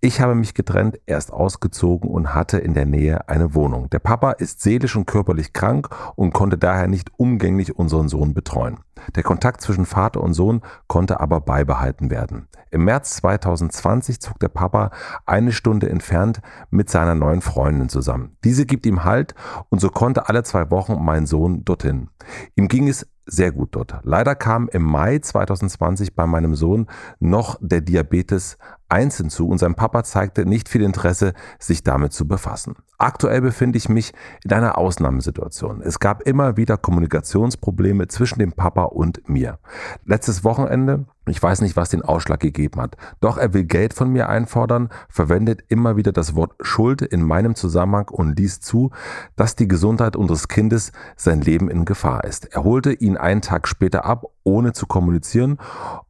Ich 0.01 0.19
habe 0.19 0.35
mich 0.35 0.53
getrennt, 0.53 0.99
erst 1.05 1.31
ausgezogen 1.31 2.09
und 2.09 2.35
hatte 2.35 2.57
in 2.57 2.73
der 2.73 2.85
Nähe 2.85 3.29
eine 3.29 3.55
Wohnung. 3.55 3.89
Der 3.91 3.99
Papa 3.99 4.31
ist 4.31 4.59
seelisch 4.59 4.97
und 4.97 5.07
körperlich 5.07 5.53
krank 5.53 5.87
und 6.17 6.33
konnte 6.33 6.57
daher 6.57 6.89
nicht 6.89 7.11
umgänglich 7.15 7.77
unseren 7.77 8.09
Sohn 8.09 8.33
betreuen. 8.33 8.79
Der 9.15 9.23
Kontakt 9.23 9.61
zwischen 9.61 9.85
Vater 9.85 10.21
und 10.21 10.33
Sohn 10.33 10.61
konnte 10.87 11.19
aber 11.19 11.41
beibehalten 11.41 12.09
werden. 12.09 12.47
Im 12.71 12.83
März 12.83 13.15
2020 13.17 14.19
zog 14.19 14.39
der 14.39 14.49
Papa 14.49 14.91
eine 15.25 15.51
Stunde 15.51 15.89
entfernt 15.89 16.41
mit 16.69 16.89
seiner 16.89 17.15
neuen 17.15 17.41
Freundin 17.41 17.89
zusammen. 17.89 18.35
Diese 18.43 18.65
gibt 18.65 18.85
ihm 18.85 19.03
Halt 19.03 19.35
und 19.69 19.79
so 19.79 19.89
konnte 19.89 20.27
alle 20.27 20.43
zwei 20.43 20.69
Wochen 20.71 21.03
mein 21.03 21.25
Sohn 21.25 21.63
dorthin. 21.63 22.09
Ihm 22.55 22.67
ging 22.67 22.87
es 22.87 23.07
sehr 23.25 23.51
gut 23.51 23.75
dort. 23.75 23.99
Leider 24.03 24.35
kam 24.35 24.69
im 24.69 24.83
Mai 24.83 25.19
2020 25.19 26.15
bei 26.15 26.25
meinem 26.25 26.55
Sohn 26.55 26.87
noch 27.19 27.57
der 27.59 27.81
Diabetes 27.81 28.57
1 28.89 29.17
hinzu 29.17 29.47
und 29.47 29.57
sein 29.57 29.75
Papa 29.75 30.03
zeigte 30.03 30.45
nicht 30.45 30.69
viel 30.69 30.83
Interesse, 30.83 31.33
sich 31.59 31.83
damit 31.83 32.13
zu 32.13 32.27
befassen. 32.27 32.75
Aktuell 32.97 33.41
befinde 33.41 33.77
ich 33.77 33.89
mich 33.89 34.13
in 34.43 34.53
einer 34.53 34.77
Ausnahmesituation. 34.77 35.81
Es 35.81 35.99
gab 35.99 36.21
immer 36.23 36.57
wieder 36.57 36.77
Kommunikationsprobleme 36.77 38.07
zwischen 38.07 38.39
dem 38.39 38.53
Papa 38.53 38.83
und 38.83 39.27
mir. 39.27 39.59
Letztes 40.05 40.43
Wochenende 40.43 41.05
ich 41.27 41.41
weiß 41.41 41.61
nicht, 41.61 41.75
was 41.75 41.89
den 41.89 42.03
Ausschlag 42.03 42.39
gegeben 42.39 42.79
hat. 42.81 42.97
Doch 43.19 43.37
er 43.37 43.53
will 43.53 43.63
Geld 43.63 43.93
von 43.93 44.11
mir 44.11 44.29
einfordern, 44.29 44.89
verwendet 45.09 45.63
immer 45.69 45.97
wieder 45.97 46.11
das 46.11 46.35
Wort 46.35 46.53
Schuld 46.61 47.01
in 47.01 47.23
meinem 47.23 47.55
Zusammenhang 47.55 48.09
und 48.09 48.37
ließ 48.37 48.61
zu, 48.61 48.91
dass 49.35 49.55
die 49.55 49.67
Gesundheit 49.67 50.15
unseres 50.15 50.47
Kindes 50.47 50.91
sein 51.15 51.41
Leben 51.41 51.69
in 51.69 51.85
Gefahr 51.85 52.23
ist. 52.25 52.53
Er 52.53 52.63
holte 52.63 52.93
ihn 52.93 53.17
einen 53.17 53.41
Tag 53.41 53.67
später 53.67 54.05
ab, 54.05 54.25
ohne 54.45 54.71
zu 54.71 54.85
kommunizieren 54.85 55.57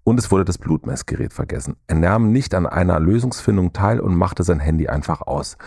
und 0.03 0.19
es 0.19 0.29
wurde 0.29 0.45
das 0.45 0.59
Blutmessgerät 0.59 1.33
vergessen. 1.33 1.77
Er 1.87 1.95
nahm 1.95 2.31
nicht 2.31 2.53
an 2.53 2.67
einer 2.67 2.99
Lösungsfindung 2.99 3.73
teil 3.73 3.99
und 3.99 4.15
machte 4.15 4.43
sein 4.43 4.59
Handy 4.59 4.87
einfach 4.87 5.21
aus. 5.21 5.57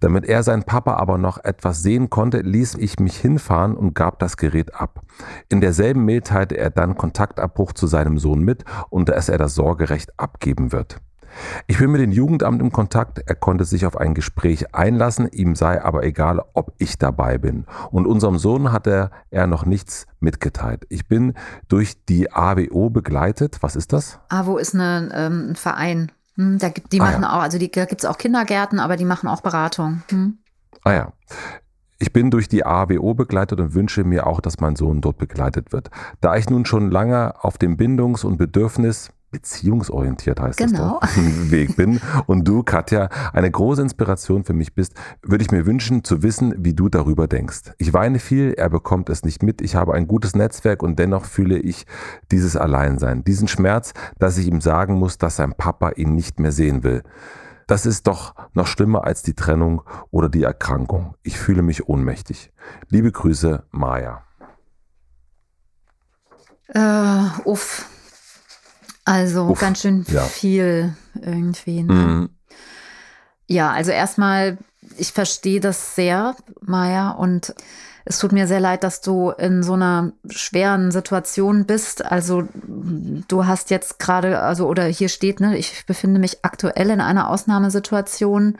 Damit 0.00 0.24
er 0.24 0.42
seinen 0.42 0.64
Papa 0.64 0.94
aber 0.94 1.18
noch 1.18 1.44
etwas 1.44 1.82
sehen 1.82 2.10
konnte, 2.10 2.40
ließ 2.40 2.74
ich 2.74 2.98
mich 2.98 3.16
hinfahren 3.16 3.76
und 3.76 3.94
gab 3.94 4.18
das 4.18 4.36
Gerät 4.36 4.74
ab. 4.74 5.02
In 5.48 5.60
derselben 5.60 6.04
Mail 6.04 6.22
teilte 6.22 6.56
er 6.56 6.70
dann 6.70 6.96
Kontaktabbruch 6.96 7.72
zu 7.72 7.86
seinem 7.86 8.18
Sohn 8.18 8.40
mit 8.40 8.64
und 8.90 9.10
dass 9.10 9.28
er 9.28 9.38
das 9.38 9.54
Sorgerecht 9.54 10.18
abgeben 10.18 10.72
wird. 10.72 11.00
Ich 11.66 11.78
bin 11.78 11.90
mit 11.90 12.00
dem 12.00 12.12
Jugendamt 12.12 12.60
im 12.60 12.72
Kontakt, 12.72 13.22
er 13.26 13.34
konnte 13.34 13.64
sich 13.64 13.86
auf 13.86 13.96
ein 13.96 14.14
Gespräch 14.14 14.74
einlassen, 14.74 15.28
ihm 15.30 15.54
sei 15.54 15.82
aber 15.82 16.04
egal, 16.04 16.42
ob 16.54 16.72
ich 16.78 16.98
dabei 16.98 17.38
bin. 17.38 17.66
Und 17.90 18.06
unserem 18.06 18.38
Sohn 18.38 18.72
hatte 18.72 19.10
er 19.30 19.46
noch 19.46 19.64
nichts 19.64 20.06
mitgeteilt. 20.20 20.84
Ich 20.88 21.08
bin 21.08 21.34
durch 21.68 22.04
die 22.06 22.32
AWO 22.32 22.90
begleitet. 22.90 23.58
Was 23.60 23.76
ist 23.76 23.92
das? 23.92 24.18
AWO 24.28 24.58
ist 24.58 24.74
eine, 24.74 25.10
ähm, 25.14 25.50
ein 25.50 25.56
Verein. 25.56 26.12
Hm, 26.36 26.58
da 26.58 26.68
gibt, 26.68 26.92
die 26.92 27.00
ah, 27.00 27.04
machen 27.04 27.22
ja. 27.22 27.36
auch, 27.36 27.42
also 27.42 27.58
die, 27.58 27.70
da 27.70 27.84
gibt 27.84 28.02
es 28.02 28.10
auch 28.10 28.18
Kindergärten, 28.18 28.80
aber 28.80 28.96
die 28.96 29.04
machen 29.04 29.28
auch 29.28 29.40
Beratung. 29.40 30.02
Hm. 30.08 30.38
Ah 30.82 30.92
ja. 30.92 31.12
Ich 31.98 32.12
bin 32.12 32.30
durch 32.30 32.48
die 32.48 32.66
AWO 32.66 33.14
begleitet 33.14 33.60
und 33.60 33.74
wünsche 33.74 34.04
mir 34.04 34.26
auch, 34.26 34.40
dass 34.40 34.60
mein 34.60 34.76
Sohn 34.76 35.00
dort 35.00 35.16
begleitet 35.16 35.72
wird. 35.72 35.90
Da 36.20 36.36
ich 36.36 36.50
nun 36.50 36.66
schon 36.66 36.90
lange 36.90 37.42
auf 37.42 37.56
dem 37.56 37.76
Bindungs- 37.76 38.24
und 38.24 38.36
Bedürfnis 38.36 39.10
beziehungsorientiert 39.34 40.40
heißt 40.40 40.58
genau. 40.58 41.00
das 41.00 41.14
doch, 41.16 41.50
Weg 41.50 41.74
bin 41.76 42.00
und 42.26 42.46
du, 42.46 42.62
Katja, 42.62 43.08
eine 43.32 43.50
große 43.50 43.82
Inspiration 43.82 44.44
für 44.44 44.52
mich 44.52 44.74
bist, 44.74 44.94
würde 45.22 45.42
ich 45.42 45.50
mir 45.50 45.66
wünschen 45.66 46.04
zu 46.04 46.22
wissen, 46.22 46.54
wie 46.58 46.72
du 46.72 46.88
darüber 46.88 47.26
denkst. 47.26 47.72
Ich 47.78 47.92
weine 47.92 48.20
viel, 48.20 48.54
er 48.56 48.70
bekommt 48.70 49.10
es 49.10 49.24
nicht 49.24 49.42
mit, 49.42 49.60
ich 49.60 49.74
habe 49.74 49.92
ein 49.94 50.06
gutes 50.06 50.36
Netzwerk 50.36 50.84
und 50.84 51.00
dennoch 51.00 51.24
fühle 51.24 51.58
ich 51.58 51.84
dieses 52.30 52.56
Alleinsein, 52.56 53.24
diesen 53.24 53.48
Schmerz, 53.48 53.92
dass 54.20 54.38
ich 54.38 54.46
ihm 54.46 54.60
sagen 54.60 54.94
muss, 54.94 55.18
dass 55.18 55.34
sein 55.34 55.52
Papa 55.56 55.90
ihn 55.96 56.14
nicht 56.14 56.38
mehr 56.38 56.52
sehen 56.52 56.84
will. 56.84 57.02
Das 57.66 57.86
ist 57.86 58.06
doch 58.06 58.34
noch 58.52 58.68
schlimmer 58.68 59.02
als 59.02 59.24
die 59.24 59.34
Trennung 59.34 59.82
oder 60.12 60.28
die 60.28 60.44
Erkrankung. 60.44 61.16
Ich 61.24 61.38
fühle 61.38 61.62
mich 61.62 61.88
ohnmächtig. 61.88 62.52
Liebe 62.88 63.10
Grüße, 63.10 63.64
Maja. 63.72 64.22
Äh, 66.68 67.40
uff. 67.44 67.88
Also 69.04 69.48
Uff, 69.48 69.60
ganz 69.60 69.80
schön 69.80 70.04
ja. 70.08 70.22
viel 70.24 70.94
irgendwie. 71.20 71.82
Ne? 71.82 71.92
Mhm. 71.92 72.28
Ja, 73.46 73.70
also 73.72 73.90
erstmal, 73.90 74.58
ich 74.96 75.12
verstehe 75.12 75.60
das 75.60 75.94
sehr, 75.94 76.34
Maja, 76.62 77.10
und 77.10 77.54
es 78.06 78.18
tut 78.18 78.32
mir 78.32 78.46
sehr 78.46 78.60
leid, 78.60 78.84
dass 78.84 79.00
du 79.00 79.30
in 79.30 79.62
so 79.62 79.74
einer 79.74 80.12
schweren 80.28 80.90
Situation 80.90 81.64
bist. 81.64 82.04
Also 82.04 82.44
du 83.28 83.46
hast 83.46 83.70
jetzt 83.70 83.98
gerade, 83.98 84.40
also 84.40 84.66
oder 84.68 84.84
hier 84.84 85.08
steht, 85.08 85.40
ne, 85.40 85.56
ich 85.56 85.86
befinde 85.86 86.20
mich 86.20 86.44
aktuell 86.44 86.90
in 86.90 87.00
einer 87.00 87.30
Ausnahmesituation. 87.30 88.58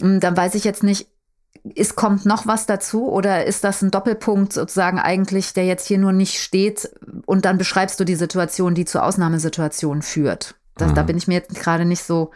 Hm, 0.00 0.18
dann 0.18 0.36
weiß 0.36 0.56
ich 0.56 0.64
jetzt 0.64 0.82
nicht, 0.82 1.08
ist, 1.62 1.96
kommt 1.96 2.26
noch 2.26 2.46
was 2.46 2.66
dazu 2.66 3.08
oder 3.10 3.46
ist 3.46 3.64
das 3.64 3.80
ein 3.80 3.90
Doppelpunkt 3.90 4.52
sozusagen 4.52 4.98
eigentlich, 4.98 5.54
der 5.54 5.64
jetzt 5.64 5.86
hier 5.86 5.98
nur 5.98 6.12
nicht 6.12 6.42
steht 6.42 6.90
und 7.26 7.44
dann 7.44 7.58
beschreibst 7.58 7.98
du 8.00 8.04
die 8.04 8.16
Situation, 8.16 8.74
die 8.74 8.84
zur 8.84 9.04
Ausnahmesituation 9.04 10.02
führt? 10.02 10.56
Das, 10.76 10.90
mhm. 10.90 10.94
Da 10.94 11.02
bin 11.02 11.16
ich 11.16 11.28
mir 11.28 11.34
jetzt 11.34 11.54
gerade 11.54 11.84
nicht 11.84 12.02
so 12.02 12.32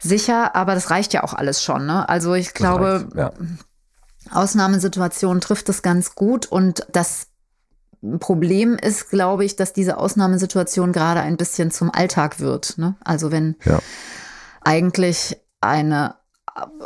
sicher, 0.00 0.56
aber 0.56 0.74
das 0.74 0.90
reicht 0.90 1.12
ja 1.12 1.22
auch 1.22 1.34
alles 1.34 1.62
schon. 1.62 1.86
Ne? 1.86 2.08
Also 2.08 2.34
ich 2.34 2.54
glaube, 2.54 3.06
reicht, 3.14 3.14
ja. 3.14 3.32
Ausnahmesituation 4.30 5.40
trifft 5.40 5.68
es 5.68 5.82
ganz 5.82 6.14
gut 6.14 6.46
und 6.46 6.86
das 6.92 7.28
Problem 8.20 8.76
ist, 8.76 9.10
glaube 9.10 9.44
ich, 9.44 9.56
dass 9.56 9.72
diese 9.72 9.98
Ausnahmesituation 9.98 10.92
gerade 10.92 11.20
ein 11.20 11.36
bisschen 11.36 11.70
zum 11.70 11.90
Alltag 11.92 12.38
wird. 12.38 12.78
Ne? 12.78 12.96
Also 13.04 13.32
wenn 13.32 13.56
ja. 13.64 13.80
eigentlich 14.62 15.36
eine 15.60 16.14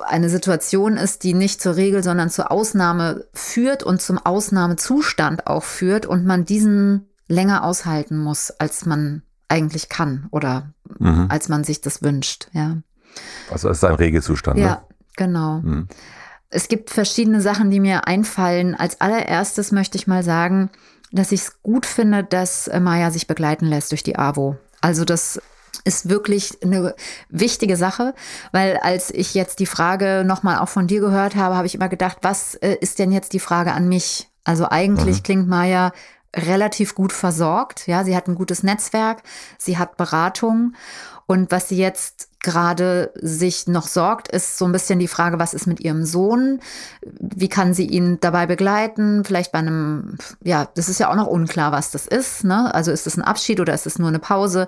eine 0.07 0.29
Situation 0.29 0.97
ist, 0.97 1.23
die 1.23 1.35
nicht 1.35 1.61
zur 1.61 1.77
Regel, 1.77 2.03
sondern 2.03 2.31
zur 2.31 2.51
Ausnahme 2.51 3.25
führt 3.33 3.83
und 3.83 4.01
zum 4.01 4.19
Ausnahmezustand 4.19 5.47
auch 5.47 5.65
führt 5.65 6.07
und 6.07 6.25
man 6.25 6.45
diesen 6.45 7.09
länger 7.29 7.65
aushalten 7.65 8.19
muss, 8.19 8.51
als 8.51 8.87
man 8.87 9.23
eigentlich 9.49 9.89
kann 9.89 10.27
oder 10.31 10.73
mhm. 10.99 11.27
als 11.29 11.49
man 11.49 11.65
sich 11.65 11.81
das 11.81 12.03
wünscht, 12.03 12.49
ja. 12.53 12.79
Also 13.51 13.69
es 13.69 13.79
ist 13.79 13.85
ein 13.85 13.95
Regelzustand. 13.95 14.59
Ja, 14.59 14.67
ne? 14.67 14.83
genau. 15.17 15.61
Mhm. 15.61 15.89
Es 16.49 16.69
gibt 16.69 16.91
verschiedene 16.91 17.41
Sachen, 17.41 17.71
die 17.71 17.81
mir 17.81 18.07
einfallen. 18.07 18.75
Als 18.75 19.01
allererstes 19.01 19.73
möchte 19.73 19.97
ich 19.97 20.07
mal 20.07 20.23
sagen, 20.23 20.71
dass 21.11 21.33
ich 21.33 21.43
es 21.43 21.63
gut 21.63 21.87
finde, 21.87 22.25
dass 22.25 22.71
Maya 22.81 23.11
sich 23.11 23.27
begleiten 23.27 23.67
lässt 23.67 23.91
durch 23.91 24.03
die 24.03 24.19
AWO. 24.19 24.57
Also 24.81 25.05
das 25.05 25.41
ist 25.85 26.09
wirklich 26.09 26.63
eine 26.63 26.95
wichtige 27.29 27.77
Sache, 27.77 28.15
weil 28.53 28.77
als 28.79 29.11
ich 29.11 29.35
jetzt 29.35 29.59
die 29.59 29.67
Frage 29.67 30.23
nochmal 30.27 30.59
auch 30.59 30.69
von 30.69 30.87
dir 30.87 31.01
gehört 31.01 31.35
habe, 31.35 31.57
habe 31.57 31.67
ich 31.67 31.75
immer 31.75 31.89
gedacht, 31.89 32.19
was 32.23 32.55
äh, 32.57 32.77
ist 32.81 32.99
denn 32.99 33.13
jetzt 33.13 33.33
die 33.33 33.41
Frage 33.41 33.73
an 33.73 33.89
mich? 33.89 34.29
Also 34.45 34.69
eigentlich 34.69 35.19
mhm. 35.19 35.23
klingt 35.23 35.49
Maya 35.49 35.93
relativ 36.35 36.95
gut 36.95 37.13
versorgt. 37.13 37.87
Ja, 37.87 38.05
sie 38.05 38.17
hat 38.17 38.29
ein 38.29 38.35
gutes 38.35 38.63
Netzwerk, 38.63 39.23
sie 39.59 39.79
hat 39.79 39.97
Beratung 39.97 40.75
und 41.27 41.51
was 41.51 41.69
sie 41.69 41.77
jetzt 41.77 42.29
gerade 42.43 43.13
sich 43.15 43.67
noch 43.67 43.87
sorgt, 43.87 44.29
ist 44.29 44.59
so 44.59 44.65
ein 44.65 44.73
bisschen 44.73 44.99
die 44.99 45.09
Frage, 45.09 45.39
was 45.39 45.55
ist 45.55 45.67
mit 45.67 45.81
ihrem 45.81 46.05
Sohn? 46.05 46.61
Wie 47.03 47.49
kann 47.49 47.75
sie 47.75 47.87
ihn 47.87 48.19
dabei 48.21 48.47
begleiten? 48.47 49.25
Vielleicht 49.25 49.53
bei 49.53 49.61
einem, 49.61 50.19
ja, 50.43 50.69
das 50.75 50.89
ist 50.89 51.01
ja 51.01 51.11
auch 51.11 51.17
noch 51.17 51.27
unklar, 51.27 51.73
was 51.73 51.91
das 51.91 52.07
ist. 52.07 52.45
Ne? 52.45 52.75
Also 52.75 52.91
ist 52.91 53.07
es 53.07 53.17
ein 53.17 53.23
Abschied 53.23 53.61
oder 53.61 53.75
ist 53.75 53.87
es 53.87 53.99
nur 53.99 54.09
eine 54.09 54.19
Pause? 54.19 54.67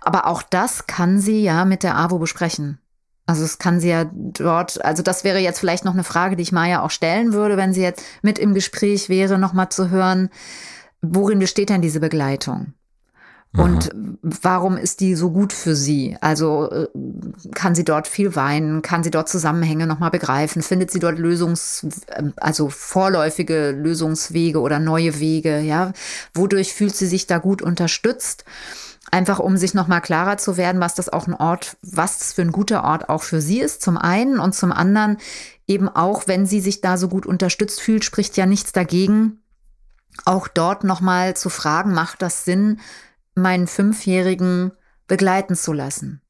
Aber 0.00 0.26
auch 0.26 0.42
das 0.42 0.86
kann 0.86 1.18
sie 1.18 1.42
ja 1.42 1.64
mit 1.64 1.82
der 1.82 1.96
AWO 1.96 2.18
besprechen. 2.18 2.78
Also 3.26 3.42
es 3.42 3.58
kann 3.58 3.80
sie 3.80 3.88
ja 3.88 4.04
dort, 4.12 4.84
also 4.84 5.02
das 5.02 5.24
wäre 5.24 5.38
jetzt 5.38 5.58
vielleicht 5.58 5.84
noch 5.84 5.94
eine 5.94 6.04
Frage, 6.04 6.36
die 6.36 6.42
ich 6.42 6.52
Maya 6.52 6.82
auch 6.82 6.90
stellen 6.90 7.32
würde, 7.32 7.56
wenn 7.56 7.72
sie 7.72 7.82
jetzt 7.82 8.02
mit 8.22 8.38
im 8.38 8.54
Gespräch 8.54 9.08
wäre, 9.08 9.36
nochmal 9.36 9.68
zu 9.68 9.90
hören, 9.90 10.30
worin 11.02 11.40
besteht 11.40 11.70
denn 11.70 11.82
diese 11.82 11.98
Begleitung? 11.98 12.74
Und 13.52 13.90
warum 14.22 14.76
ist 14.76 15.00
die 15.00 15.14
so 15.14 15.30
gut 15.30 15.52
für 15.52 15.74
sie? 15.74 16.16
Also 16.20 16.70
äh, 16.70 16.88
kann 17.54 17.74
sie 17.74 17.84
dort 17.84 18.06
viel 18.06 18.36
weinen? 18.36 18.82
Kann 18.82 19.02
sie 19.02 19.10
dort 19.10 19.28
Zusammenhänge 19.28 19.86
nochmal 19.86 20.10
begreifen? 20.10 20.62
Findet 20.62 20.90
sie 20.90 20.98
dort 20.98 21.18
Lösungs, 21.18 21.86
ähm, 22.14 22.34
also 22.36 22.68
vorläufige 22.68 23.70
Lösungswege 23.70 24.60
oder 24.60 24.78
neue 24.78 25.20
Wege? 25.20 25.60
Ja, 25.60 25.92
wodurch 26.34 26.74
fühlt 26.74 26.94
sie 26.94 27.06
sich 27.06 27.26
da 27.26 27.38
gut 27.38 27.62
unterstützt? 27.62 28.44
Einfach 29.10 29.38
um 29.38 29.56
sich 29.56 29.72
nochmal 29.72 30.02
klarer 30.02 30.36
zu 30.36 30.56
werden, 30.56 30.80
was 30.80 30.94
das 30.94 31.08
auch 31.08 31.26
ein 31.26 31.34
Ort, 31.34 31.76
was 31.80 32.18
das 32.18 32.32
für 32.32 32.42
ein 32.42 32.52
guter 32.52 32.84
Ort 32.84 33.08
auch 33.08 33.22
für 33.22 33.40
sie 33.40 33.60
ist, 33.60 33.80
zum 33.80 33.96
einen 33.96 34.38
und 34.38 34.54
zum 34.54 34.72
anderen 34.72 35.16
eben 35.68 35.88
auch, 35.88 36.26
wenn 36.26 36.44
sie 36.44 36.60
sich 36.60 36.80
da 36.80 36.96
so 36.96 37.08
gut 37.08 37.24
unterstützt 37.24 37.80
fühlt, 37.80 38.04
spricht 38.04 38.36
ja 38.36 38.46
nichts 38.46 38.72
dagegen, 38.72 39.38
auch 40.24 40.48
dort 40.48 40.82
nochmal 40.82 41.36
zu 41.36 41.50
fragen, 41.50 41.94
macht 41.94 42.20
das 42.20 42.44
Sinn, 42.44 42.80
meinen 43.36 43.66
Fünfjährigen 43.66 44.72
begleiten 45.06 45.54
zu 45.54 45.72
lassen. 45.72 46.22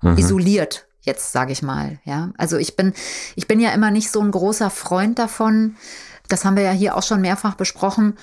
Mhm. 0.00 0.16
Isoliert, 0.16 0.88
jetzt 1.02 1.32
sage 1.32 1.52
ich 1.52 1.62
mal. 1.62 1.98
Ja, 2.04 2.30
also 2.38 2.56
ich 2.56 2.76
bin, 2.76 2.94
ich 3.34 3.46
bin 3.48 3.60
ja 3.60 3.70
immer 3.72 3.90
nicht 3.90 4.10
so 4.10 4.20
ein 4.20 4.30
großer 4.30 4.70
Freund 4.70 5.18
davon. 5.18 5.76
Das 6.28 6.44
haben 6.44 6.56
wir 6.56 6.62
ja 6.62 6.70
hier 6.70 6.96
auch 6.96 7.02
schon 7.02 7.20
mehrfach 7.20 7.56
besprochen, 7.56 8.14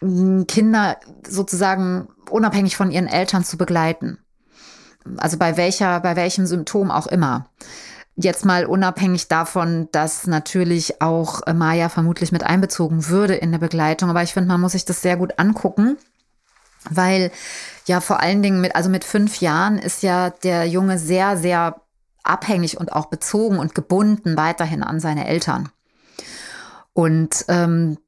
Kinder 0.00 0.98
sozusagen 1.26 2.08
unabhängig 2.30 2.76
von 2.76 2.92
ihren 2.92 3.08
Eltern 3.08 3.42
zu 3.44 3.56
begleiten. 3.56 4.18
Also 5.16 5.38
bei 5.38 5.56
welcher, 5.56 5.98
bei 6.00 6.14
welchem 6.14 6.46
Symptom 6.46 6.90
auch 6.90 7.08
immer. 7.08 7.50
Jetzt 8.14 8.44
mal 8.44 8.66
unabhängig 8.66 9.28
davon, 9.28 9.88
dass 9.90 10.26
natürlich 10.26 11.00
auch 11.00 11.40
Maya 11.52 11.88
vermutlich 11.88 12.30
mit 12.30 12.44
einbezogen 12.44 13.08
würde 13.08 13.34
in 13.34 13.52
der 13.52 13.58
Begleitung. 13.58 14.10
Aber 14.10 14.22
ich 14.22 14.34
finde, 14.34 14.48
man 14.48 14.60
muss 14.60 14.72
sich 14.72 14.84
das 14.84 15.02
sehr 15.02 15.16
gut 15.16 15.38
angucken 15.38 15.96
weil 16.90 17.30
ja 17.86 18.00
vor 18.00 18.20
allen 18.20 18.42
Dingen 18.42 18.60
mit, 18.60 18.74
also 18.76 18.90
mit 18.90 19.04
fünf 19.04 19.40
Jahren 19.40 19.78
ist 19.78 20.02
ja 20.02 20.30
der 20.30 20.66
Junge 20.66 20.98
sehr, 20.98 21.36
sehr 21.36 21.80
abhängig 22.22 22.78
und 22.78 22.92
auch 22.92 23.06
bezogen 23.06 23.58
und 23.58 23.74
gebunden 23.74 24.36
weiterhin 24.36 24.82
an 24.82 25.00
seine 25.00 25.26
Eltern. 25.26 25.70
Und 26.92 27.44
ähm, 27.48 27.98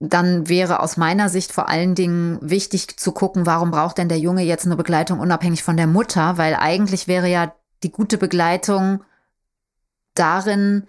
dann 0.00 0.48
wäre 0.48 0.80
aus 0.80 0.96
meiner 0.96 1.28
Sicht 1.28 1.52
vor 1.52 1.68
allen 1.68 1.94
Dingen 1.94 2.38
wichtig 2.40 2.96
zu 2.98 3.12
gucken, 3.12 3.46
warum 3.46 3.70
braucht 3.70 3.98
denn 3.98 4.08
der 4.08 4.18
Junge 4.18 4.42
jetzt 4.42 4.66
eine 4.66 4.76
Begleitung 4.76 5.20
unabhängig 5.20 5.62
von 5.62 5.76
der 5.76 5.86
Mutter? 5.86 6.38
Weil 6.38 6.56
eigentlich 6.56 7.06
wäre 7.06 7.28
ja 7.28 7.54
die 7.84 7.92
gute 7.92 8.18
Begleitung 8.18 9.04
darin, 10.14 10.88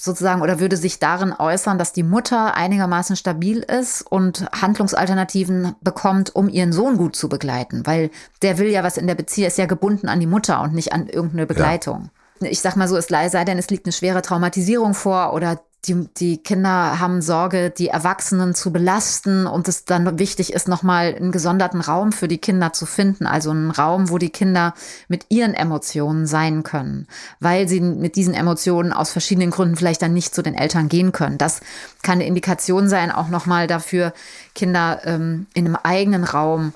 sozusagen 0.00 0.42
oder 0.42 0.60
würde 0.60 0.76
sich 0.76 0.98
darin 0.98 1.34
äußern, 1.36 1.78
dass 1.78 1.92
die 1.92 2.02
Mutter 2.02 2.54
einigermaßen 2.54 3.16
stabil 3.16 3.58
ist 3.58 4.02
und 4.02 4.46
Handlungsalternativen 4.52 5.74
bekommt, 5.80 6.34
um 6.34 6.48
ihren 6.48 6.72
Sohn 6.72 6.96
gut 6.96 7.16
zu 7.16 7.28
begleiten, 7.28 7.86
weil 7.86 8.10
der 8.42 8.58
will 8.58 8.68
ja 8.68 8.84
was 8.84 8.96
in 8.96 9.06
der 9.06 9.14
Beziehung, 9.14 9.48
ist 9.48 9.58
ja 9.58 9.66
gebunden 9.66 10.08
an 10.08 10.20
die 10.20 10.26
Mutter 10.26 10.60
und 10.62 10.74
nicht 10.74 10.92
an 10.92 11.08
irgendeine 11.08 11.46
Begleitung. 11.46 12.10
Ja. 12.40 12.48
Ich 12.48 12.60
sag 12.60 12.76
mal 12.76 12.86
so, 12.86 12.96
es 12.96 13.08
sei 13.08 13.44
denn, 13.44 13.58
es 13.58 13.68
liegt 13.68 13.86
eine 13.86 13.92
schwere 13.92 14.22
Traumatisierung 14.22 14.94
vor 14.94 15.32
oder 15.32 15.60
die, 15.88 16.08
die 16.16 16.42
Kinder 16.42 17.00
haben 17.00 17.22
Sorge, 17.22 17.70
die 17.70 17.88
Erwachsenen 17.88 18.54
zu 18.54 18.72
belasten 18.72 19.46
und 19.46 19.68
es 19.68 19.84
dann 19.84 20.18
wichtig 20.18 20.52
ist, 20.52 20.68
nochmal 20.68 21.14
einen 21.14 21.32
gesonderten 21.32 21.80
Raum 21.80 22.12
für 22.12 22.28
die 22.28 22.38
Kinder 22.38 22.72
zu 22.72 22.86
finden. 22.86 23.26
Also 23.26 23.50
einen 23.50 23.70
Raum, 23.70 24.10
wo 24.10 24.18
die 24.18 24.30
Kinder 24.30 24.74
mit 25.08 25.26
ihren 25.28 25.54
Emotionen 25.54 26.26
sein 26.26 26.62
können, 26.62 27.06
weil 27.40 27.68
sie 27.68 27.80
mit 27.80 28.16
diesen 28.16 28.34
Emotionen 28.34 28.92
aus 28.92 29.10
verschiedenen 29.10 29.50
Gründen 29.50 29.76
vielleicht 29.76 30.02
dann 30.02 30.12
nicht 30.12 30.34
zu 30.34 30.42
den 30.42 30.54
Eltern 30.54 30.88
gehen 30.88 31.12
können. 31.12 31.38
Das 31.38 31.60
kann 32.02 32.14
eine 32.14 32.26
Indikation 32.26 32.88
sein, 32.88 33.10
auch 33.10 33.28
nochmal 33.28 33.66
dafür, 33.66 34.12
Kinder 34.54 35.00
ähm, 35.04 35.46
in 35.54 35.66
einem 35.66 35.76
eigenen 35.76 36.24
Raum 36.24 36.74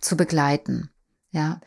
zu 0.00 0.16
begleiten. 0.16 0.90
Ja. 1.30 1.60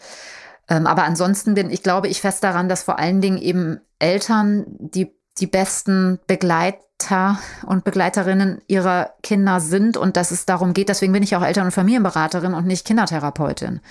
Ähm, 0.70 0.88
aber 0.88 1.04
ansonsten 1.04 1.54
bin 1.54 1.70
ich 1.70 1.84
glaube 1.84 2.08
ich 2.08 2.22
fest 2.22 2.44
daran, 2.44 2.70
dass 2.70 2.84
vor 2.84 3.00
allen 3.00 3.22
Dingen 3.22 3.38
eben 3.38 3.80
Eltern, 4.00 4.66
die 4.80 5.17
die 5.40 5.48
besten 5.48 6.20
Begleiter 6.28 7.40
und 7.66 7.84
Begleiterinnen 7.84 8.62
ihrer 8.68 9.12
Kinder 9.24 9.60
sind 9.60 9.98
und 9.98 10.18
dass 10.18 10.32
es 10.32 10.46
darum 10.46 10.74
geht. 10.74 10.90
Deswegen 10.90 11.14
bin 11.14 11.24
ich 11.24 11.36
auch 11.36 11.44
Eltern- 11.44 11.66
und 11.66 11.72
Familienberaterin 11.72 12.54
und 12.54 12.66
nicht 12.66 12.86
Kindertherapeutin. 12.86 13.82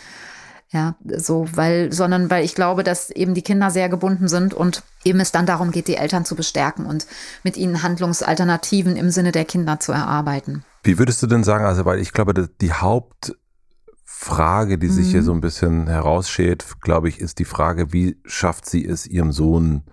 Ja, 0.70 0.96
so, 1.04 1.46
weil, 1.54 1.92
sondern 1.92 2.28
weil 2.28 2.44
ich 2.44 2.56
glaube, 2.56 2.82
dass 2.82 3.10
eben 3.10 3.34
die 3.34 3.42
Kinder 3.42 3.70
sehr 3.70 3.88
gebunden 3.88 4.26
sind 4.26 4.52
und 4.52 4.82
eben 5.04 5.20
es 5.20 5.30
dann 5.30 5.46
darum 5.46 5.70
geht, 5.70 5.86
die 5.86 5.94
Eltern 5.94 6.24
zu 6.24 6.34
bestärken 6.34 6.86
und 6.86 7.06
mit 7.44 7.56
ihnen 7.56 7.84
Handlungsalternativen 7.84 8.96
im 8.96 9.10
Sinne 9.10 9.30
der 9.30 9.44
Kinder 9.44 9.78
zu 9.78 9.92
erarbeiten. 9.92 10.64
Wie 10.82 10.98
würdest 10.98 11.22
du 11.22 11.28
denn 11.28 11.44
sagen, 11.44 11.64
also, 11.64 11.84
weil 11.84 12.00
ich 12.00 12.12
glaube, 12.12 12.48
die 12.60 12.72
Hauptfrage, 12.72 14.78
die 14.78 14.88
sich 14.88 15.06
mhm. 15.06 15.10
hier 15.12 15.22
so 15.22 15.32
ein 15.32 15.40
bisschen 15.40 15.86
herausschält, 15.86 16.64
glaube 16.80 17.08
ich, 17.08 17.20
ist 17.20 17.38
die 17.38 17.44
Frage, 17.44 17.92
wie 17.92 18.20
schafft 18.24 18.68
sie 18.68 18.84
es, 18.84 19.06
ihrem 19.06 19.30
Sohn 19.30 19.84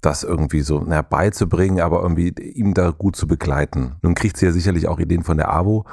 das 0.00 0.22
irgendwie 0.22 0.62
so 0.62 0.82
na, 0.86 1.02
beizubringen, 1.02 1.80
aber 1.80 2.02
irgendwie 2.02 2.28
ihm 2.28 2.74
da 2.74 2.90
gut 2.90 3.16
zu 3.16 3.26
begleiten. 3.26 3.96
Nun 4.02 4.14
kriegt 4.14 4.36
sie 4.36 4.46
ja 4.46 4.52
sicherlich 4.52 4.88
auch 4.88 4.98
Ideen 4.98 5.22
von 5.22 5.36
der 5.36 5.52
AWO, 5.52 5.84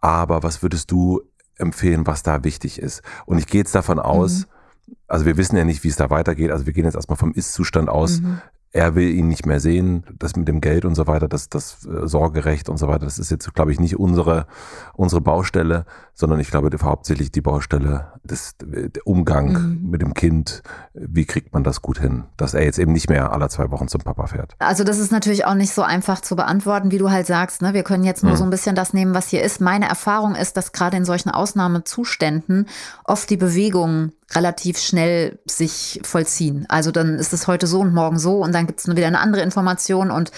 aber 0.00 0.42
was 0.42 0.62
würdest 0.62 0.90
du 0.90 1.22
empfehlen, 1.56 2.06
was 2.06 2.22
da 2.22 2.44
wichtig 2.44 2.80
ist? 2.80 3.02
Und 3.24 3.38
ich 3.38 3.46
gehe 3.46 3.60
jetzt 3.60 3.74
davon 3.74 3.98
aus, 3.98 4.46
mhm. 4.86 4.94
also 5.08 5.24
wir 5.26 5.36
wissen 5.36 5.56
ja 5.56 5.64
nicht, 5.64 5.82
wie 5.84 5.88
es 5.88 5.96
da 5.96 6.10
weitergeht, 6.10 6.50
also 6.50 6.66
wir 6.66 6.72
gehen 6.72 6.84
jetzt 6.84 6.94
erstmal 6.94 7.16
vom 7.16 7.32
Ist-Zustand 7.32 7.88
aus. 7.88 8.20
Mhm 8.20 8.40
er 8.76 8.94
will 8.94 9.08
ihn 9.08 9.26
nicht 9.26 9.46
mehr 9.46 9.58
sehen, 9.58 10.04
das 10.18 10.36
mit 10.36 10.46
dem 10.48 10.60
Geld 10.60 10.84
und 10.84 10.94
so 10.94 11.06
weiter, 11.06 11.28
das, 11.28 11.48
das 11.48 11.86
äh, 11.86 12.06
Sorgerecht 12.06 12.68
und 12.68 12.76
so 12.76 12.88
weiter, 12.88 13.06
das 13.06 13.18
ist 13.18 13.30
jetzt, 13.30 13.54
glaube 13.54 13.72
ich, 13.72 13.80
nicht 13.80 13.98
unsere, 13.98 14.46
unsere 14.92 15.22
Baustelle, 15.22 15.86
sondern 16.12 16.40
ich 16.40 16.50
glaube 16.50 16.76
hauptsächlich 16.82 17.30
die 17.30 17.40
Baustelle 17.40 18.12
des 18.22 18.56
der 18.58 19.06
Umgang 19.06 19.52
mhm. 19.52 19.90
mit 19.90 20.02
dem 20.02 20.12
Kind. 20.12 20.62
Wie 20.92 21.24
kriegt 21.24 21.54
man 21.54 21.64
das 21.64 21.80
gut 21.80 21.98
hin, 21.98 22.24
dass 22.36 22.52
er 22.52 22.64
jetzt 22.64 22.78
eben 22.78 22.92
nicht 22.92 23.08
mehr 23.08 23.32
alle 23.32 23.48
zwei 23.48 23.70
Wochen 23.70 23.88
zum 23.88 24.02
Papa 24.02 24.26
fährt? 24.26 24.54
Also 24.58 24.84
das 24.84 24.98
ist 24.98 25.10
natürlich 25.10 25.46
auch 25.46 25.54
nicht 25.54 25.72
so 25.72 25.82
einfach 25.82 26.20
zu 26.20 26.36
beantworten, 26.36 26.90
wie 26.90 26.98
du 26.98 27.10
halt 27.10 27.26
sagst. 27.26 27.62
Ne? 27.62 27.72
Wir 27.72 27.82
können 27.82 28.04
jetzt 28.04 28.22
nur 28.22 28.32
mhm. 28.32 28.36
so 28.36 28.44
ein 28.44 28.50
bisschen 28.50 28.76
das 28.76 28.92
nehmen, 28.92 29.14
was 29.14 29.28
hier 29.28 29.42
ist. 29.42 29.60
Meine 29.60 29.88
Erfahrung 29.88 30.34
ist, 30.34 30.56
dass 30.56 30.72
gerade 30.72 30.98
in 30.98 31.04
solchen 31.04 31.30
Ausnahmezuständen 31.30 32.66
oft 33.04 33.30
die 33.30 33.38
Bewegung 33.38 34.12
relativ 34.34 34.78
schnell 34.78 35.38
sich 35.46 36.00
vollziehen. 36.02 36.66
Also 36.68 36.90
dann 36.90 37.18
ist 37.18 37.32
es 37.32 37.46
heute 37.46 37.66
so 37.66 37.80
und 37.80 37.94
morgen 37.94 38.18
so 38.18 38.42
und 38.42 38.52
dann 38.54 38.66
gibt 38.66 38.80
es 38.80 38.88
wieder 38.88 39.06
eine 39.06 39.20
andere 39.20 39.42
Information 39.42 40.10
und 40.10 40.32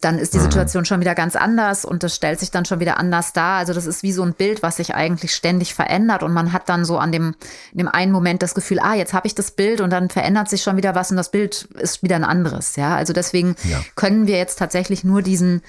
dann 0.00 0.18
ist 0.18 0.34
die 0.34 0.38
mhm. 0.38 0.42
Situation 0.42 0.84
schon 0.84 1.00
wieder 1.00 1.14
ganz 1.14 1.36
anders 1.36 1.84
und 1.84 2.02
das 2.02 2.14
stellt 2.14 2.38
sich 2.38 2.50
dann 2.50 2.66
schon 2.66 2.80
wieder 2.80 2.98
anders 2.98 3.32
dar. 3.32 3.58
Also 3.58 3.72
das 3.72 3.86
ist 3.86 4.02
wie 4.02 4.12
so 4.12 4.22
ein 4.22 4.34
Bild, 4.34 4.62
was 4.62 4.76
sich 4.76 4.94
eigentlich 4.94 5.34
ständig 5.34 5.74
verändert 5.74 6.22
und 6.22 6.32
man 6.32 6.52
hat 6.52 6.68
dann 6.68 6.84
so 6.84 6.98
an 6.98 7.12
dem, 7.12 7.34
in 7.72 7.78
dem 7.78 7.88
einen 7.88 8.12
Moment 8.12 8.42
das 8.42 8.54
Gefühl, 8.54 8.78
ah, 8.78 8.94
jetzt 8.94 9.14
habe 9.14 9.26
ich 9.26 9.34
das 9.34 9.52
Bild 9.52 9.80
und 9.80 9.90
dann 9.90 10.10
verändert 10.10 10.50
sich 10.50 10.62
schon 10.62 10.76
wieder 10.76 10.94
was 10.94 11.10
und 11.10 11.16
das 11.16 11.30
Bild 11.30 11.68
ist 11.80 12.02
wieder 12.02 12.16
ein 12.16 12.24
anderes. 12.24 12.76
Ja, 12.76 12.94
also 12.94 13.12
deswegen 13.12 13.56
ja. 13.64 13.80
können 13.94 14.26
wir 14.26 14.36
jetzt 14.36 14.58
tatsächlich 14.58 15.02
nur 15.02 15.22
diesen 15.22 15.62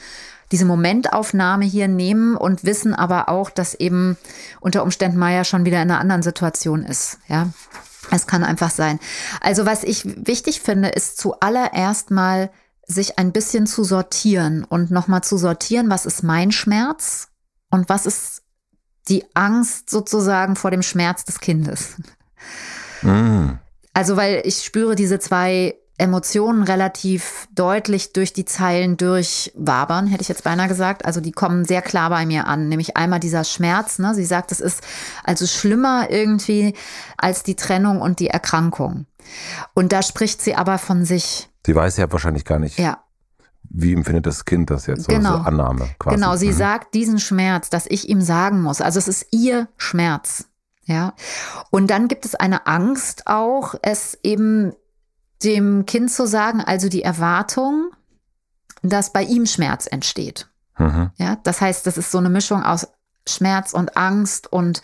diese 0.52 0.66
Momentaufnahme 0.66 1.66
hier 1.66 1.88
nehmen 1.88 2.36
und 2.36 2.64
wissen 2.64 2.94
aber 2.94 3.30
auch, 3.30 3.50
dass 3.50 3.74
eben 3.74 4.18
unter 4.60 4.84
Umständen 4.84 5.18
Maya 5.18 5.44
schon 5.44 5.66
wieder 5.66 5.82
in 5.82 5.92
einer 5.92 6.00
anderen 6.00 6.24
Situation 6.24 6.84
ist. 6.84 7.20
Ja, 7.28 7.50
es 8.12 8.28
kann 8.28 8.44
einfach 8.44 8.72
sein. 8.72 9.00
Also 9.42 9.66
was 9.66 9.84
ich 9.84 10.06
wichtig 10.06 10.62
finde, 10.62 10.90
ist 10.90 11.18
zuallererst 11.18 12.12
mal 12.12 12.50
sich 12.86 13.20
ein 13.20 13.34
bisschen 13.34 13.68
zu 13.68 13.84
sortieren 13.84 14.64
und 14.64 14.92
nochmal 14.92 15.22
zu 15.22 15.38
sortieren, 15.38 15.90
was 15.90 16.06
ist 16.06 16.24
mein 16.24 16.52
Schmerz 16.52 17.28
und 17.70 17.90
was 17.90 18.06
ist 18.06 18.44
die 19.10 19.26
Angst 19.34 19.90
sozusagen 19.90 20.56
vor 20.56 20.72
dem 20.72 20.82
Schmerz 20.82 21.26
des 21.26 21.40
Kindes. 21.40 21.96
Mm. 23.02 23.52
Also, 23.94 24.16
weil 24.16 24.42
ich 24.46 24.64
spüre 24.64 24.96
diese 24.96 25.20
zwei 25.20 25.76
Emotionen 26.00 26.62
relativ 26.64 27.48
deutlich 27.56 28.14
durch 28.14 28.32
die 28.32 28.46
Zeilen 28.46 28.98
durchwabern, 28.98 30.06
hätte 30.06 30.22
ich 30.22 30.28
jetzt 30.28 30.44
beinahe 30.44 30.68
gesagt. 30.68 31.06
Also 31.06 31.22
die 31.22 31.32
kommen 31.32 31.66
sehr 31.66 31.82
klar 31.82 32.12
bei 32.12 32.26
mir 32.26 32.46
an. 32.46 32.70
Nämlich 32.70 32.96
einmal 32.96 33.20
dieser 33.20 33.44
Schmerz. 33.44 33.98
Ne? 33.98 34.14
Sie 34.14 34.26
sagt, 34.26 34.52
es 34.52 34.60
ist 34.60 34.82
also 35.24 35.48
schlimmer 35.48 36.08
irgendwie 36.10 36.76
als 37.18 37.42
die 37.42 37.56
Trennung 37.56 38.00
und 38.00 38.20
die 38.20 38.28
Erkrankung. 38.28 39.08
Und 39.74 39.92
da 39.92 40.04
spricht 40.04 40.42
sie 40.42 40.56
aber 40.56 40.78
von 40.78 41.04
sich. 41.04 41.50
Sie 41.66 41.76
weiß 41.76 41.98
ja 41.98 42.12
wahrscheinlich 42.12 42.46
gar 42.46 42.60
nicht. 42.60 42.78
Ja. 42.78 43.04
Wie 43.70 43.94
empfindet 43.94 44.28
das 44.28 44.46
Kind 44.46 44.70
das 44.70 44.86
jetzt? 44.86 45.08
Genau. 45.08 45.38
Also 45.38 45.44
Annahme 45.44 45.90
quasi. 46.00 46.16
Genau, 46.16 46.36
sie 46.36 46.50
mhm. 46.50 46.58
sagt 46.58 46.94
diesen 46.94 47.20
Schmerz, 47.20 47.70
dass 47.70 47.88
ich 47.88 48.08
ihm 48.08 48.22
sagen 48.22 48.62
muss. 48.62 48.82
Also 48.82 49.00
es 49.00 49.08
ist 49.08 49.28
ihr 49.32 49.68
Schmerz. 49.78 50.46
Ja. 50.86 51.16
Und 51.70 51.88
dann 51.88 52.08
gibt 52.08 52.26
es 52.26 52.36
eine 52.36 52.66
Angst 52.68 53.24
auch, 53.26 53.76
es 53.82 54.18
eben 54.24 54.74
dem 55.44 55.86
Kind 55.86 56.12
zu 56.12 56.28
sagen, 56.28 56.62
also 56.62 56.90
die 56.90 57.04
Erwartung, 57.04 57.92
dass 58.82 59.14
bei 59.14 59.24
ihm 59.24 59.46
Schmerz 59.46 59.88
entsteht. 59.88 60.48
Mhm. 60.78 61.12
Ja, 61.18 61.38
das 61.44 61.62
heißt, 61.62 61.86
das 61.86 61.98
ist 61.98 62.12
so 62.12 62.18
eine 62.18 62.30
Mischung 62.30 62.64
aus 62.64 62.88
Schmerz 63.28 63.74
und 63.74 63.98
Angst 63.98 64.52
und 64.52 64.82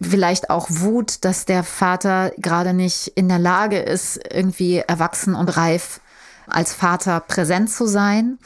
vielleicht 0.00 0.50
auch 0.50 0.66
Wut, 0.68 1.24
dass 1.24 1.46
der 1.46 1.64
Vater 1.64 2.32
gerade 2.36 2.74
nicht 2.74 3.08
in 3.08 3.28
der 3.28 3.38
Lage 3.38 3.78
ist, 3.78 4.20
irgendwie 4.30 4.78
erwachsen 4.78 5.34
und 5.34 5.56
reif 5.56 6.00
als 6.46 6.74
Vater 6.74 7.20
präsent 7.20 7.70
zu 7.70 7.86
sein. 7.86 8.38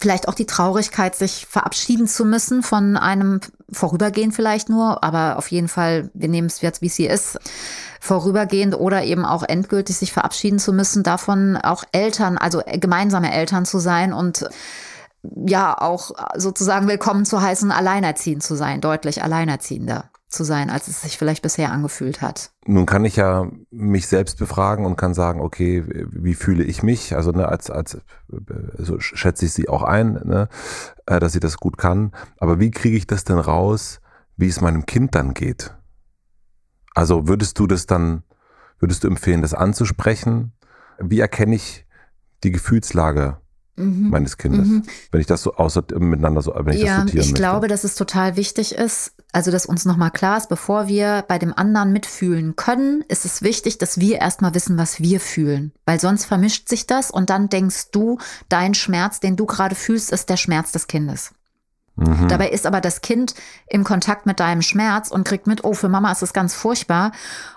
Vielleicht 0.00 0.28
auch 0.28 0.34
die 0.34 0.46
Traurigkeit, 0.46 1.14
sich 1.14 1.46
verabschieden 1.46 2.06
zu 2.06 2.24
müssen 2.24 2.62
von 2.62 2.96
einem 2.96 3.40
vorübergehend 3.70 4.34
vielleicht 4.34 4.68
nur, 4.68 5.02
aber 5.02 5.38
auf 5.38 5.50
jeden 5.50 5.68
Fall, 5.68 6.10
wir 6.14 6.28
nehmen 6.28 6.48
es 6.48 6.60
jetzt, 6.60 6.82
wie 6.82 6.88
sie 6.88 7.06
ist, 7.06 7.38
vorübergehend 8.00 8.74
oder 8.78 9.04
eben 9.04 9.24
auch 9.24 9.42
endgültig 9.42 9.96
sich 9.96 10.12
verabschieden 10.12 10.58
zu 10.58 10.72
müssen, 10.72 11.02
davon 11.02 11.56
auch 11.56 11.84
Eltern, 11.92 12.38
also 12.38 12.62
gemeinsame 12.66 13.32
Eltern 13.32 13.64
zu 13.64 13.78
sein 13.78 14.12
und 14.12 14.48
ja 15.22 15.76
auch 15.80 16.12
sozusagen 16.36 16.88
willkommen 16.88 17.24
zu 17.24 17.42
heißen, 17.42 17.70
alleinerziehend 17.70 18.42
zu 18.42 18.54
sein, 18.54 18.80
deutlich 18.80 19.22
alleinerziehender 19.22 20.10
zu 20.28 20.44
sein, 20.44 20.68
als 20.68 20.88
es 20.88 21.02
sich 21.02 21.16
vielleicht 21.16 21.42
bisher 21.42 21.72
angefühlt 21.72 22.20
hat. 22.20 22.50
Nun 22.66 22.84
kann 22.84 23.04
ich 23.04 23.16
ja 23.16 23.50
mich 23.70 24.06
selbst 24.06 24.38
befragen 24.38 24.84
und 24.84 24.96
kann 24.96 25.14
sagen, 25.14 25.40
okay, 25.40 25.84
wie 25.88 26.34
fühle 26.34 26.64
ich 26.64 26.82
mich? 26.82 27.16
Also 27.16 27.30
ne, 27.32 27.48
als, 27.48 27.70
als 27.70 27.98
so 28.76 29.00
schätze 29.00 29.46
ich 29.46 29.52
sie 29.52 29.68
auch 29.68 29.82
ein, 29.82 30.20
ne, 30.24 30.48
äh, 31.06 31.18
dass 31.18 31.32
sie 31.32 31.40
das 31.40 31.56
gut 31.56 31.78
kann. 31.78 32.12
Aber 32.38 32.60
wie 32.60 32.70
kriege 32.70 32.96
ich 32.96 33.06
das 33.06 33.24
denn 33.24 33.38
raus, 33.38 34.00
wie 34.36 34.48
es 34.48 34.60
meinem 34.60 34.84
Kind 34.84 35.14
dann 35.14 35.32
geht? 35.32 35.74
Also 36.98 37.28
würdest 37.28 37.56
du 37.60 37.68
das 37.68 37.86
dann, 37.86 38.24
würdest 38.80 39.04
du 39.04 39.08
empfehlen, 39.08 39.40
das 39.40 39.54
anzusprechen? 39.54 40.52
Wie 40.98 41.20
erkenne 41.20 41.54
ich 41.54 41.86
die 42.42 42.50
Gefühlslage 42.50 43.38
mhm. 43.76 44.10
meines 44.10 44.36
Kindes. 44.36 44.66
Mhm. 44.66 44.82
Wenn 45.12 45.20
ich 45.20 45.26
das 45.26 45.42
so 45.42 45.54
außer, 45.54 45.84
miteinander 45.98 46.42
so, 46.42 46.52
wenn 46.56 46.74
ich 46.74 46.82
ja, 46.82 46.86
das 46.86 46.96
sortieren 46.96 47.20
ich 47.20 47.26
möchte. 47.26 47.34
glaube, 47.34 47.68
dass 47.68 47.84
es 47.84 47.94
total 47.94 48.36
wichtig 48.36 48.74
ist, 48.74 49.12
also 49.32 49.50
dass 49.50 49.66
uns 49.66 49.84
nochmal 49.84 50.10
klar 50.10 50.38
ist, 50.38 50.48
bevor 50.48 50.88
wir 50.88 51.24
bei 51.28 51.38
dem 51.38 51.56
anderen 51.56 51.92
mitfühlen 51.92 52.56
können, 52.56 53.04
ist 53.08 53.24
es 53.24 53.42
wichtig, 53.42 53.78
dass 53.78 54.00
wir 54.00 54.18
erstmal 54.18 54.54
wissen, 54.54 54.76
was 54.76 55.00
wir 55.00 55.20
fühlen. 55.20 55.72
Weil 55.84 56.00
sonst 56.00 56.24
vermischt 56.24 56.68
sich 56.68 56.86
das 56.86 57.10
und 57.12 57.30
dann 57.30 57.48
denkst 57.48 57.90
du, 57.92 58.18
dein 58.48 58.74
Schmerz, 58.74 59.20
den 59.20 59.36
du 59.36 59.46
gerade 59.46 59.74
fühlst, 59.74 60.12
ist 60.12 60.28
der 60.30 60.36
Schmerz 60.36 60.72
des 60.72 60.88
Kindes. 60.88 61.32
Mhm. 61.98 62.28
Dabei 62.28 62.50
ist 62.50 62.66
aber 62.66 62.80
das 62.80 63.00
Kind 63.00 63.34
im 63.66 63.84
Kontakt 63.84 64.24
mit 64.24 64.40
deinem 64.40 64.62
Schmerz 64.62 65.10
und 65.10 65.24
kriegt 65.24 65.46
mit, 65.46 65.64
oh, 65.64 65.74
für 65.74 65.88
Mama 65.88 66.12
ist 66.12 66.22
es 66.22 66.32
ganz 66.32 66.54
furchtbar. 66.54 67.12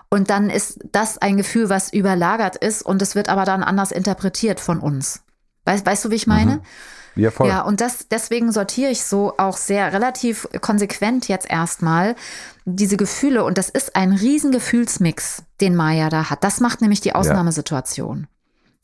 Und 0.10 0.30
dann 0.30 0.50
ist 0.50 0.80
das 0.92 1.18
ein 1.20 1.38
Gefühl, 1.38 1.70
was 1.70 1.94
überlagert 1.94 2.58
ist 2.58 2.82
und 2.82 3.02
es 3.02 3.16
wird 3.16 3.30
aber 3.30 3.46
dann 3.46 3.64
anders 3.64 3.92
interpretiert 3.92 4.60
von 4.60 4.80
uns. 4.80 5.22
Weißt, 5.66 5.86
weißt 5.86 6.06
du, 6.06 6.12
wie 6.12 6.16
ich 6.16 6.28
meine? 6.28 6.56
Mhm. 6.56 6.62
Ja, 7.16 7.32
voll. 7.32 7.48
Ja, 7.48 7.62
und 7.62 7.82
das, 7.82 8.08
deswegen 8.10 8.52
sortiere 8.52 8.90
ich 8.90 9.04
so 9.04 9.34
auch 9.38 9.58
sehr 9.58 9.92
relativ 9.94 10.48
konsequent 10.62 11.28
jetzt 11.28 11.50
erstmal 11.50 12.16
diese 12.66 12.98
Gefühle. 12.98 13.44
Und 13.44 13.58
das 13.58 13.70
ist 13.70 13.96
ein 13.96 14.14
riesen 14.14 14.52
Gefühlsmix, 14.52 15.44
den 15.60 15.76
Maya 15.76 16.10
da 16.10 16.30
hat. 16.30 16.44
Das 16.44 16.62
macht 16.62 16.82
nämlich 16.82 17.02
die 17.02 17.14
Ausnahmesituation. 17.14 18.28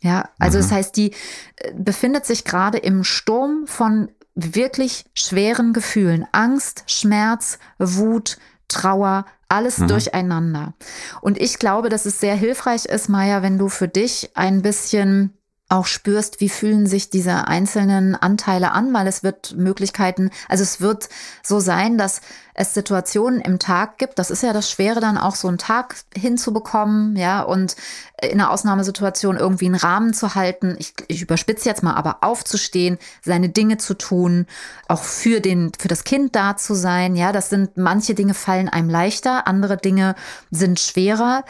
Ja, 0.01 0.09
ja 0.09 0.29
also 0.39 0.57
mhm. 0.57 0.61
das 0.61 0.71
heißt, 0.71 0.97
die 0.97 1.11
äh, 1.55 1.73
befindet 1.73 2.25
sich 2.25 2.43
gerade 2.43 2.77
im 2.77 3.03
Sturm 3.03 3.65
von 3.65 4.09
wirklich 4.37 5.05
schweren 5.13 5.73
Gefühlen. 5.73 6.25
Angst, 6.31 6.83
Schmerz, 6.87 7.57
Wut, 7.79 8.37
Trauer, 8.67 9.25
alles 9.49 9.79
mhm. 9.79 9.87
durcheinander. 9.87 10.73
Und 11.21 11.39
ich 11.39 11.57
glaube, 11.57 11.89
dass 11.89 12.05
es 12.05 12.19
sehr 12.19 12.35
hilfreich 12.35 12.85
ist, 12.85 13.09
Maya, 13.09 13.41
wenn 13.41 13.57
du 13.57 13.69
für 13.69 13.87
dich 13.87 14.31
ein 14.35 14.61
bisschen 14.61 15.33
auch 15.69 15.85
spürst, 15.85 16.39
wie 16.39 16.49
fühlen 16.49 16.87
sich 16.87 17.09
diese 17.09 17.47
einzelnen 17.47 18.15
Anteile 18.15 18.71
an, 18.71 18.93
weil 18.93 19.07
es 19.07 19.23
wird 19.23 19.55
Möglichkeiten, 19.57 20.29
also 20.47 20.63
es 20.63 20.79
wird 20.79 21.09
so 21.43 21.59
sein, 21.59 21.97
dass 21.97 22.21
es 22.57 22.73
Situationen 22.73 23.39
im 23.39 23.59
Tag 23.59 23.99
gibt. 23.99 24.17
Das 24.17 24.31
ist 24.31 24.41
ja 24.41 24.51
das 24.51 24.69
Schwere, 24.69 24.99
dann 24.99 25.17
auch 25.17 25.35
so 25.35 25.47
einen 25.47 25.59
Tag 25.59 25.95
hinzubekommen, 26.15 27.15
ja, 27.15 27.43
und 27.43 27.75
in 28.19 28.41
einer 28.41 28.49
Ausnahmesituation 28.49 29.37
irgendwie 29.37 29.67
einen 29.67 29.75
Rahmen 29.75 30.11
zu 30.11 30.33
halten. 30.33 30.75
Ich, 30.79 30.95
ich 31.07 31.21
überspitze 31.21 31.69
jetzt 31.69 31.83
mal, 31.83 31.93
aber 31.93 32.17
aufzustehen, 32.21 32.97
seine 33.23 33.49
Dinge 33.49 33.77
zu 33.77 33.93
tun, 33.93 34.47
auch 34.87 35.03
für 35.03 35.39
den, 35.39 35.71
für 35.77 35.87
das 35.87 36.03
Kind 36.03 36.35
da 36.35 36.57
zu 36.57 36.73
sein. 36.73 37.15
Ja, 37.15 37.31
das 37.31 37.51
sind, 37.51 37.77
manche 37.77 38.15
Dinge 38.15 38.33
fallen 38.33 38.69
einem 38.69 38.89
leichter, 38.89 39.45
andere 39.45 39.77
Dinge 39.77 40.15
sind 40.49 40.79
schwerer. 40.79 41.43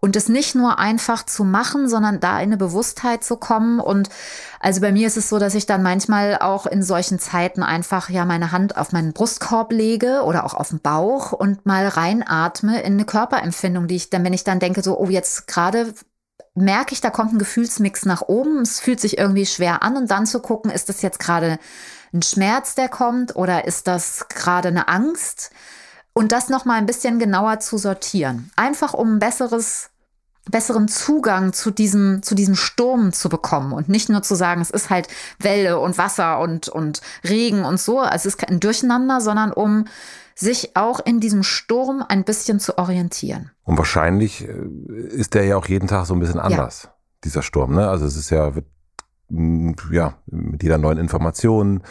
Und 0.00 0.16
es 0.16 0.28
nicht 0.28 0.54
nur 0.54 0.78
einfach 0.78 1.24
zu 1.26 1.44
machen, 1.44 1.88
sondern 1.88 2.20
da 2.20 2.38
in 2.38 2.44
eine 2.44 2.56
Bewusstheit 2.56 3.22
zu 3.22 3.36
kommen. 3.36 3.80
Und 3.80 4.08
also 4.60 4.80
bei 4.80 4.92
mir 4.92 5.06
ist 5.06 5.18
es 5.18 5.28
so, 5.28 5.38
dass 5.38 5.54
ich 5.54 5.66
dann 5.66 5.82
manchmal 5.82 6.38
auch 6.38 6.66
in 6.66 6.82
solchen 6.82 7.18
Zeiten 7.18 7.62
einfach 7.62 8.08
ja 8.08 8.24
meine 8.24 8.50
Hand 8.50 8.78
auf 8.78 8.92
meinen 8.92 9.12
Brustkorb 9.12 9.72
lege 9.72 10.22
oder 10.24 10.44
auch 10.44 10.53
auf 10.54 10.70
den 10.70 10.80
Bauch 10.80 11.32
und 11.32 11.66
mal 11.66 11.86
reinatme 11.86 12.80
in 12.82 12.94
eine 12.94 13.04
Körperempfindung, 13.04 13.86
die 13.88 13.96
ich 13.96 14.10
dann, 14.10 14.24
wenn 14.24 14.32
ich 14.32 14.44
dann 14.44 14.60
denke, 14.60 14.82
so, 14.82 14.98
oh, 14.98 15.06
jetzt 15.06 15.46
gerade 15.46 15.94
merke 16.54 16.92
ich, 16.92 17.00
da 17.00 17.10
kommt 17.10 17.32
ein 17.32 17.38
Gefühlsmix 17.38 18.04
nach 18.06 18.22
oben, 18.22 18.60
es 18.60 18.80
fühlt 18.80 19.00
sich 19.00 19.18
irgendwie 19.18 19.46
schwer 19.46 19.82
an 19.82 19.96
und 19.96 20.10
dann 20.10 20.26
zu 20.26 20.40
gucken, 20.40 20.70
ist 20.70 20.88
das 20.88 21.02
jetzt 21.02 21.18
gerade 21.18 21.58
ein 22.12 22.22
Schmerz, 22.22 22.74
der 22.74 22.88
kommt 22.88 23.34
oder 23.34 23.64
ist 23.64 23.86
das 23.86 24.26
gerade 24.28 24.68
eine 24.68 24.88
Angst? 24.88 25.50
Und 26.12 26.30
das 26.30 26.48
nochmal 26.48 26.78
ein 26.78 26.86
bisschen 26.86 27.18
genauer 27.18 27.58
zu 27.58 27.76
sortieren. 27.76 28.52
Einfach 28.54 28.94
um 28.94 29.16
ein 29.16 29.18
besseres 29.18 29.90
besseren 30.50 30.88
Zugang 30.88 31.52
zu 31.52 31.70
diesem, 31.70 32.22
zu 32.22 32.34
diesem 32.34 32.54
Sturm 32.54 33.12
zu 33.12 33.28
bekommen 33.28 33.72
und 33.72 33.88
nicht 33.88 34.08
nur 34.08 34.22
zu 34.22 34.34
sagen, 34.34 34.60
es 34.60 34.70
ist 34.70 34.90
halt 34.90 35.08
Welle 35.38 35.80
und 35.80 35.96
Wasser 35.96 36.38
und, 36.38 36.68
und 36.68 37.00
Regen 37.26 37.64
und 37.64 37.80
so, 37.80 38.02
es 38.02 38.26
ist 38.26 38.36
kein 38.36 38.60
Durcheinander, 38.60 39.20
sondern 39.20 39.52
um 39.52 39.86
sich 40.34 40.76
auch 40.76 41.00
in 41.04 41.20
diesem 41.20 41.42
Sturm 41.42 42.04
ein 42.08 42.24
bisschen 42.24 42.60
zu 42.60 42.78
orientieren. 42.78 43.50
Und 43.62 43.78
wahrscheinlich 43.78 44.46
äh, 44.46 44.52
ist 45.08 45.34
der 45.34 45.44
ja 45.44 45.56
auch 45.56 45.66
jeden 45.66 45.88
Tag 45.88 46.06
so 46.06 46.14
ein 46.14 46.20
bisschen 46.20 46.40
anders, 46.40 46.84
ja. 46.84 46.94
dieser 47.24 47.42
Sturm. 47.42 47.74
Ne? 47.74 47.88
Also 47.88 48.06
es 48.06 48.16
ist 48.16 48.30
ja, 48.30 48.54
wird, 48.54 48.66
ja, 49.90 50.14
mit 50.26 50.62
jeder 50.62 50.78
neuen 50.78 50.98
Information 50.98 51.82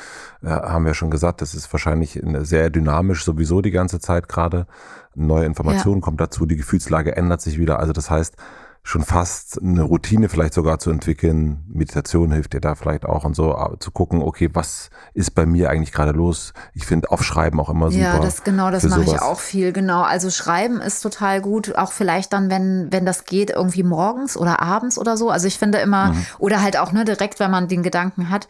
äh, 0.41 0.49
haben 0.49 0.85
wir 0.85 0.93
schon 0.93 1.11
gesagt, 1.11 1.41
das 1.41 1.55
ist 1.55 1.71
wahrscheinlich 1.73 2.21
sehr 2.41 2.69
dynamisch 2.69 3.23
sowieso 3.23 3.61
die 3.61 3.71
ganze 3.71 3.99
Zeit 3.99 4.29
gerade. 4.29 4.67
Neue 5.15 5.45
Informationen 5.45 6.01
ja. 6.01 6.05
kommt 6.05 6.21
dazu, 6.21 6.45
die 6.45 6.57
Gefühlslage 6.57 7.15
ändert 7.15 7.41
sich 7.41 7.57
wieder. 7.57 7.79
Also 7.79 7.93
das 7.93 8.09
heißt, 8.09 8.35
schon 8.85 9.03
fast 9.03 9.61
eine 9.61 9.83
Routine 9.83 10.27
vielleicht 10.27 10.53
sogar 10.53 10.77
zu 10.77 10.91
entwickeln. 10.91 11.63
Meditation 11.67 12.33
hilft 12.33 12.51
dir 12.51 12.59
da 12.59 12.75
vielleicht 12.75 13.05
auch 13.05 13.23
und 13.23 13.33
so 13.33 13.55
zu 13.79 13.91
gucken, 13.91 14.21
okay, 14.21 14.49
was 14.51 14.89
ist 15.13 15.31
bei 15.31 15.45
mir 15.45 15.69
eigentlich 15.69 15.93
gerade 15.93 16.11
los? 16.11 16.51
Ich 16.73 16.85
finde 16.85 17.09
Aufschreiben 17.09 17.59
auch 17.61 17.69
immer 17.69 17.91
super. 17.91 18.03
Ja, 18.03 18.19
das 18.19 18.43
genau, 18.43 18.71
das 18.71 18.83
mache 18.83 19.03
ich 19.03 19.21
auch 19.21 19.39
viel, 19.39 19.71
genau. 19.71 20.01
Also 20.01 20.29
Schreiben 20.29 20.81
ist 20.81 20.99
total 20.99 21.39
gut, 21.39 21.75
auch 21.77 21.93
vielleicht 21.93 22.33
dann, 22.33 22.49
wenn, 22.49 22.91
wenn 22.91 23.05
das 23.05 23.23
geht, 23.23 23.51
irgendwie 23.51 23.83
morgens 23.83 24.35
oder 24.35 24.61
abends 24.61 24.97
oder 24.97 25.15
so. 25.15 25.29
Also 25.29 25.47
ich 25.47 25.57
finde 25.57 25.77
immer, 25.77 26.11
mhm. 26.11 26.25
oder 26.39 26.61
halt 26.61 26.77
auch 26.77 26.91
ne, 26.91 27.05
direkt, 27.05 27.39
wenn 27.39 27.51
man 27.51 27.69
den 27.69 27.83
Gedanken 27.83 28.29
hat. 28.29 28.49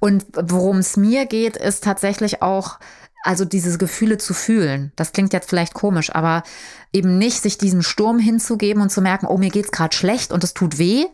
Und 0.00 0.24
worum 0.34 0.78
es 0.78 0.96
mir 0.96 1.26
geht, 1.26 1.58
ist 1.58 1.84
tatsächlich 1.84 2.40
auch, 2.40 2.78
also 3.22 3.44
diese 3.44 3.76
Gefühle 3.78 4.18
zu 4.18 4.34
fühlen. 4.34 4.92
Das 4.96 5.12
klingt 5.12 5.32
jetzt 5.32 5.48
vielleicht 5.48 5.74
komisch, 5.74 6.14
aber 6.14 6.42
eben 6.92 7.18
nicht 7.18 7.42
sich 7.42 7.58
diesem 7.58 7.82
Sturm 7.82 8.18
hinzugeben 8.18 8.82
und 8.82 8.90
zu 8.90 9.02
merken, 9.02 9.26
oh, 9.26 9.38
mir 9.38 9.50
geht's 9.50 9.72
gerade 9.72 9.94
schlecht 9.94 10.32
und 10.32 10.44
es 10.44 10.54
tut 10.54 10.78
weh. 10.78 11.06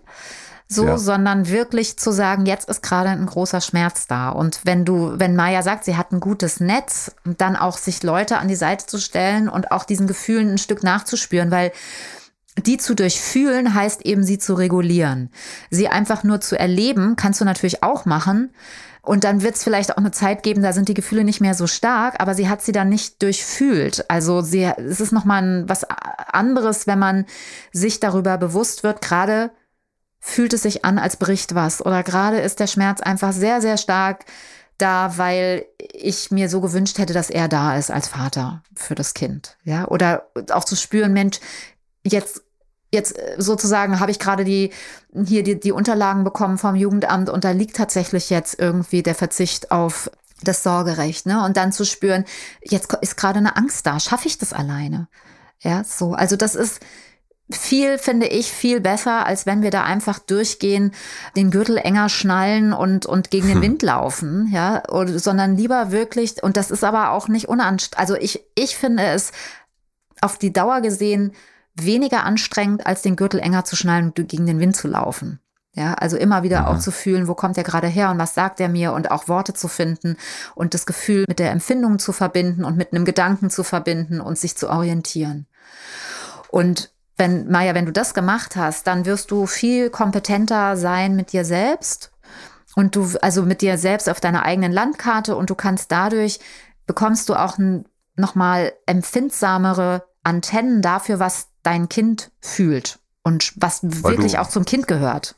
So, 0.66 0.86
ja. 0.86 0.96
sondern 0.98 1.48
wirklich 1.48 1.98
zu 1.98 2.10
sagen, 2.10 2.46
jetzt 2.46 2.70
ist 2.70 2.82
gerade 2.82 3.10
ein 3.10 3.26
großer 3.26 3.60
Schmerz 3.60 4.06
da. 4.06 4.30
Und 4.30 4.60
wenn 4.64 4.86
du, 4.86 5.12
wenn 5.18 5.36
Maya 5.36 5.62
sagt, 5.62 5.84
sie 5.84 5.96
hat 5.96 6.10
ein 6.10 6.20
gutes 6.20 6.58
Netz, 6.58 7.14
dann 7.24 7.54
auch 7.54 7.76
sich 7.76 8.02
Leute 8.02 8.38
an 8.38 8.48
die 8.48 8.54
Seite 8.54 8.86
zu 8.86 8.98
stellen 8.98 9.50
und 9.50 9.72
auch 9.72 9.84
diesen 9.84 10.06
Gefühlen 10.06 10.52
ein 10.52 10.58
Stück 10.58 10.82
nachzuspüren, 10.82 11.50
weil 11.50 11.70
die 12.56 12.78
zu 12.78 12.94
durchfühlen 12.94 13.74
heißt 13.74 14.06
eben, 14.06 14.22
sie 14.22 14.38
zu 14.38 14.54
regulieren. 14.54 15.30
Sie 15.70 15.88
einfach 15.88 16.24
nur 16.24 16.40
zu 16.40 16.58
erleben, 16.58 17.16
kannst 17.16 17.40
du 17.40 17.44
natürlich 17.44 17.82
auch 17.82 18.06
machen. 18.06 18.50
Und 19.04 19.24
dann 19.24 19.42
wird 19.42 19.56
es 19.56 19.64
vielleicht 19.64 19.92
auch 19.92 19.98
eine 19.98 20.12
Zeit 20.12 20.42
geben, 20.42 20.62
da 20.62 20.72
sind 20.72 20.88
die 20.88 20.94
Gefühle 20.94 21.24
nicht 21.24 21.40
mehr 21.40 21.54
so 21.54 21.66
stark, 21.66 22.20
aber 22.20 22.34
sie 22.34 22.48
hat 22.48 22.62
sie 22.62 22.72
dann 22.72 22.88
nicht 22.88 23.22
durchfühlt. 23.22 24.10
Also 24.10 24.40
sie, 24.40 24.64
es 24.64 25.00
ist 25.00 25.12
nochmal 25.12 25.68
was 25.68 25.84
anderes, 25.84 26.86
wenn 26.86 26.98
man 26.98 27.26
sich 27.72 28.00
darüber 28.00 28.38
bewusst 28.38 28.82
wird, 28.82 29.02
gerade 29.02 29.50
fühlt 30.20 30.54
es 30.54 30.62
sich 30.62 30.86
an, 30.86 30.98
als 30.98 31.16
bricht 31.16 31.54
was. 31.54 31.84
Oder 31.84 32.02
gerade 32.02 32.40
ist 32.40 32.60
der 32.60 32.66
Schmerz 32.66 33.02
einfach 33.02 33.32
sehr, 33.32 33.60
sehr 33.60 33.76
stark 33.76 34.24
da, 34.78 35.18
weil 35.18 35.66
ich 35.78 36.30
mir 36.30 36.48
so 36.48 36.62
gewünscht 36.62 36.98
hätte, 36.98 37.12
dass 37.12 37.28
er 37.28 37.48
da 37.48 37.76
ist 37.76 37.90
als 37.90 38.08
Vater 38.08 38.62
für 38.74 38.94
das 38.94 39.12
Kind. 39.12 39.58
Ja, 39.64 39.86
oder 39.88 40.30
auch 40.50 40.64
zu 40.64 40.76
spüren, 40.76 41.12
Mensch, 41.12 41.40
jetzt 42.04 42.43
jetzt 42.94 43.18
äh, 43.18 43.36
sozusagen 43.38 44.00
habe 44.00 44.10
ich 44.10 44.18
gerade 44.18 44.44
die 44.44 44.72
hier 45.26 45.42
die, 45.42 45.60
die 45.60 45.72
Unterlagen 45.72 46.24
bekommen 46.24 46.58
vom 46.58 46.74
Jugendamt 46.74 47.28
und 47.28 47.44
da 47.44 47.50
liegt 47.50 47.76
tatsächlich 47.76 48.30
jetzt 48.30 48.58
irgendwie 48.58 49.02
der 49.02 49.14
Verzicht 49.14 49.70
auf 49.70 50.10
das 50.42 50.62
Sorgerecht, 50.62 51.26
ne? 51.26 51.44
Und 51.44 51.56
dann 51.56 51.72
zu 51.72 51.84
spüren, 51.84 52.24
jetzt 52.62 52.92
ist 53.00 53.16
gerade 53.16 53.38
eine 53.38 53.56
Angst 53.56 53.86
da, 53.86 54.00
schaffe 54.00 54.28
ich 54.28 54.38
das 54.38 54.52
alleine? 54.52 55.08
Ja, 55.60 55.84
so. 55.84 56.12
Also 56.12 56.36
das 56.36 56.54
ist 56.54 56.80
viel, 57.50 57.98
finde 57.98 58.26
ich, 58.26 58.50
viel 58.50 58.80
besser, 58.80 59.26
als 59.26 59.46
wenn 59.46 59.62
wir 59.62 59.70
da 59.70 59.84
einfach 59.84 60.18
durchgehen, 60.18 60.92
den 61.36 61.50
Gürtel 61.50 61.76
enger 61.76 62.08
schnallen 62.08 62.72
und, 62.72 63.06
und 63.06 63.30
gegen 63.30 63.48
den 63.48 63.56
hm. 63.56 63.62
Wind 63.62 63.82
laufen, 63.82 64.48
ja, 64.50 64.82
oder, 64.88 65.18
sondern 65.18 65.56
lieber 65.56 65.90
wirklich, 65.90 66.42
und 66.42 66.56
das 66.56 66.70
ist 66.70 66.84
aber 66.84 67.10
auch 67.10 67.28
nicht 67.28 67.48
unanstrengend, 67.48 67.98
also 67.98 68.16
ich, 68.16 68.44
ich 68.54 68.76
finde 68.76 69.04
es 69.04 69.32
auf 70.20 70.38
die 70.38 70.52
Dauer 70.52 70.80
gesehen 70.80 71.32
weniger 71.74 72.24
anstrengend, 72.24 72.86
als 72.86 73.02
den 73.02 73.16
Gürtel 73.16 73.40
enger 73.40 73.64
zu 73.64 73.76
schnallen 73.76 74.12
und 74.16 74.28
gegen 74.28 74.46
den 74.46 74.60
Wind 74.60 74.76
zu 74.76 74.88
laufen. 74.88 75.40
Ja, 75.76 75.94
also 75.94 76.16
immer 76.16 76.44
wieder 76.44 76.62
mhm. 76.62 76.66
auch 76.66 76.78
zu 76.78 76.92
fühlen, 76.92 77.26
wo 77.26 77.34
kommt 77.34 77.58
er 77.58 77.64
gerade 77.64 77.88
her 77.88 78.10
und 78.10 78.18
was 78.18 78.34
sagt 78.34 78.60
er 78.60 78.68
mir 78.68 78.92
und 78.92 79.10
auch 79.10 79.26
Worte 79.26 79.54
zu 79.54 79.66
finden 79.66 80.16
und 80.54 80.72
das 80.72 80.86
Gefühl 80.86 81.24
mit 81.26 81.40
der 81.40 81.50
Empfindung 81.50 81.98
zu 81.98 82.12
verbinden 82.12 82.64
und 82.64 82.76
mit 82.76 82.92
einem 82.92 83.04
Gedanken 83.04 83.50
zu 83.50 83.64
verbinden 83.64 84.20
und 84.20 84.38
sich 84.38 84.56
zu 84.56 84.70
orientieren. 84.70 85.46
Und 86.48 86.92
wenn, 87.16 87.50
Maja, 87.50 87.74
wenn 87.74 87.86
du 87.86 87.92
das 87.92 88.14
gemacht 88.14 88.54
hast, 88.54 88.86
dann 88.86 89.04
wirst 89.04 89.32
du 89.32 89.46
viel 89.46 89.90
kompetenter 89.90 90.76
sein 90.76 91.16
mit 91.16 91.32
dir 91.32 91.44
selbst 91.44 92.12
und 92.76 92.94
du, 92.94 93.08
also 93.20 93.42
mit 93.42 93.60
dir 93.60 93.76
selbst 93.76 94.08
auf 94.08 94.20
deiner 94.20 94.44
eigenen 94.44 94.72
Landkarte 94.72 95.34
und 95.34 95.50
du 95.50 95.56
kannst 95.56 95.90
dadurch, 95.90 96.38
bekommst 96.86 97.28
du 97.28 97.34
auch 97.34 97.58
ein, 97.58 97.84
nochmal 98.16 98.72
empfindsamere 98.86 100.04
Antennen 100.24 100.82
dafür, 100.82 101.18
was 101.20 101.48
dein 101.62 101.88
Kind 101.88 102.30
fühlt 102.40 102.98
und 103.22 103.52
was 103.56 103.82
weil 103.82 104.16
wirklich 104.16 104.32
du, 104.32 104.40
auch 104.40 104.48
zum 104.48 104.64
Kind 104.64 104.88
gehört. 104.88 105.36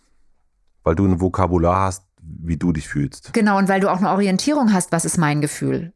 Weil 0.83 0.95
du 0.95 1.05
ein 1.05 1.21
Vokabular 1.21 1.87
hast, 1.87 2.05
wie 2.21 2.57
du 2.57 2.73
dich 2.73 2.89
fühlst. 2.89 3.33
Genau, 3.33 3.59
und 3.59 3.69
weil 3.69 3.81
du 3.81 3.91
auch 3.91 3.99
eine 3.99 4.11
Orientierung 4.11 4.73
hast, 4.73 4.93
was 4.93 5.05
ist 5.05 5.19
mein 5.19 5.41
Gefühl. 5.41 5.93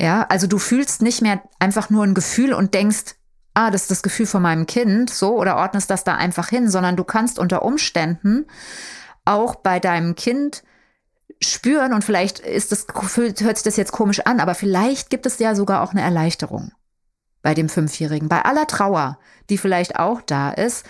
Ja, 0.00 0.26
also 0.28 0.46
du 0.46 0.58
fühlst 0.58 1.02
nicht 1.02 1.22
mehr 1.22 1.42
einfach 1.58 1.90
nur 1.90 2.04
ein 2.04 2.14
Gefühl 2.14 2.54
und 2.54 2.74
denkst, 2.74 3.16
ah, 3.54 3.70
das 3.70 3.82
ist 3.82 3.90
das 3.90 4.02
Gefühl 4.02 4.26
von 4.26 4.42
meinem 4.42 4.66
Kind, 4.66 5.10
so, 5.10 5.36
oder 5.36 5.56
ordnest 5.56 5.90
das 5.90 6.04
da 6.04 6.14
einfach 6.14 6.48
hin, 6.48 6.68
sondern 6.70 6.96
du 6.96 7.04
kannst 7.04 7.38
unter 7.38 7.62
Umständen 7.62 8.46
auch 9.24 9.56
bei 9.56 9.78
deinem 9.78 10.14
Kind 10.14 10.62
spüren 11.42 11.92
und 11.92 12.04
vielleicht 12.04 12.38
ist 12.38 12.72
das, 12.72 12.86
hört 13.16 13.36
sich 13.36 13.62
das 13.64 13.76
jetzt 13.76 13.92
komisch 13.92 14.20
an, 14.20 14.40
aber 14.40 14.54
vielleicht 14.54 15.10
gibt 15.10 15.26
es 15.26 15.38
ja 15.38 15.54
sogar 15.54 15.82
auch 15.82 15.92
eine 15.92 16.02
Erleichterung 16.02 16.72
bei 17.42 17.54
dem 17.54 17.68
Fünfjährigen, 17.68 18.28
bei 18.28 18.42
aller 18.44 18.66
Trauer, 18.66 19.18
die 19.48 19.58
vielleicht 19.58 19.96
auch 19.98 20.20
da 20.20 20.50
ist. 20.50 20.84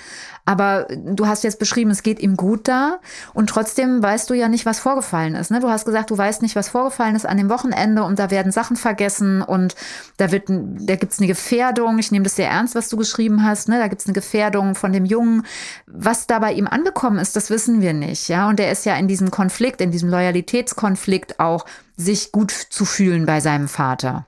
Aber 0.44 0.88
du 0.90 1.28
hast 1.28 1.44
jetzt 1.44 1.60
beschrieben, 1.60 1.90
es 1.90 2.02
geht 2.02 2.18
ihm 2.18 2.36
gut 2.36 2.66
da 2.66 2.98
und 3.34 3.48
trotzdem 3.48 4.02
weißt 4.02 4.28
du 4.28 4.34
ja 4.34 4.48
nicht, 4.48 4.66
was 4.66 4.80
vorgefallen 4.80 5.36
ist. 5.36 5.50
Ne? 5.50 5.60
Du 5.60 5.68
hast 5.68 5.84
gesagt, 5.84 6.10
du 6.10 6.18
weißt 6.18 6.42
nicht, 6.42 6.56
was 6.56 6.68
vorgefallen 6.68 7.14
ist 7.14 7.26
an 7.26 7.36
dem 7.36 7.48
Wochenende 7.48 8.02
und 8.02 8.18
da 8.18 8.32
werden 8.32 8.50
Sachen 8.50 8.76
vergessen 8.76 9.42
und 9.42 9.76
da 10.16 10.32
wird, 10.32 10.48
da 10.48 10.96
gibt's 10.96 11.18
eine 11.18 11.28
Gefährdung. 11.28 11.98
Ich 11.98 12.10
nehme 12.10 12.24
das 12.24 12.36
sehr 12.36 12.50
ernst, 12.50 12.74
was 12.74 12.88
du 12.88 12.96
geschrieben 12.96 13.44
hast. 13.44 13.68
Ne? 13.68 13.78
Da 13.78 13.86
gibt's 13.86 14.06
eine 14.06 14.14
Gefährdung 14.14 14.74
von 14.74 14.92
dem 14.92 15.04
Jungen. 15.04 15.46
Was 15.86 16.26
da 16.26 16.40
bei 16.40 16.52
ihm 16.52 16.66
angekommen 16.66 17.18
ist, 17.18 17.36
das 17.36 17.50
wissen 17.50 17.80
wir 17.80 17.92
nicht. 17.92 18.28
Ja, 18.28 18.48
und 18.48 18.58
er 18.58 18.72
ist 18.72 18.86
ja 18.86 18.96
in 18.96 19.06
diesem 19.06 19.30
Konflikt, 19.30 19.80
in 19.80 19.92
diesem 19.92 20.08
Loyalitätskonflikt 20.10 21.38
auch, 21.38 21.64
sich 21.96 22.32
gut 22.32 22.50
zu 22.50 22.84
fühlen 22.86 23.26
bei 23.26 23.40
seinem 23.40 23.68
Vater. 23.68 24.26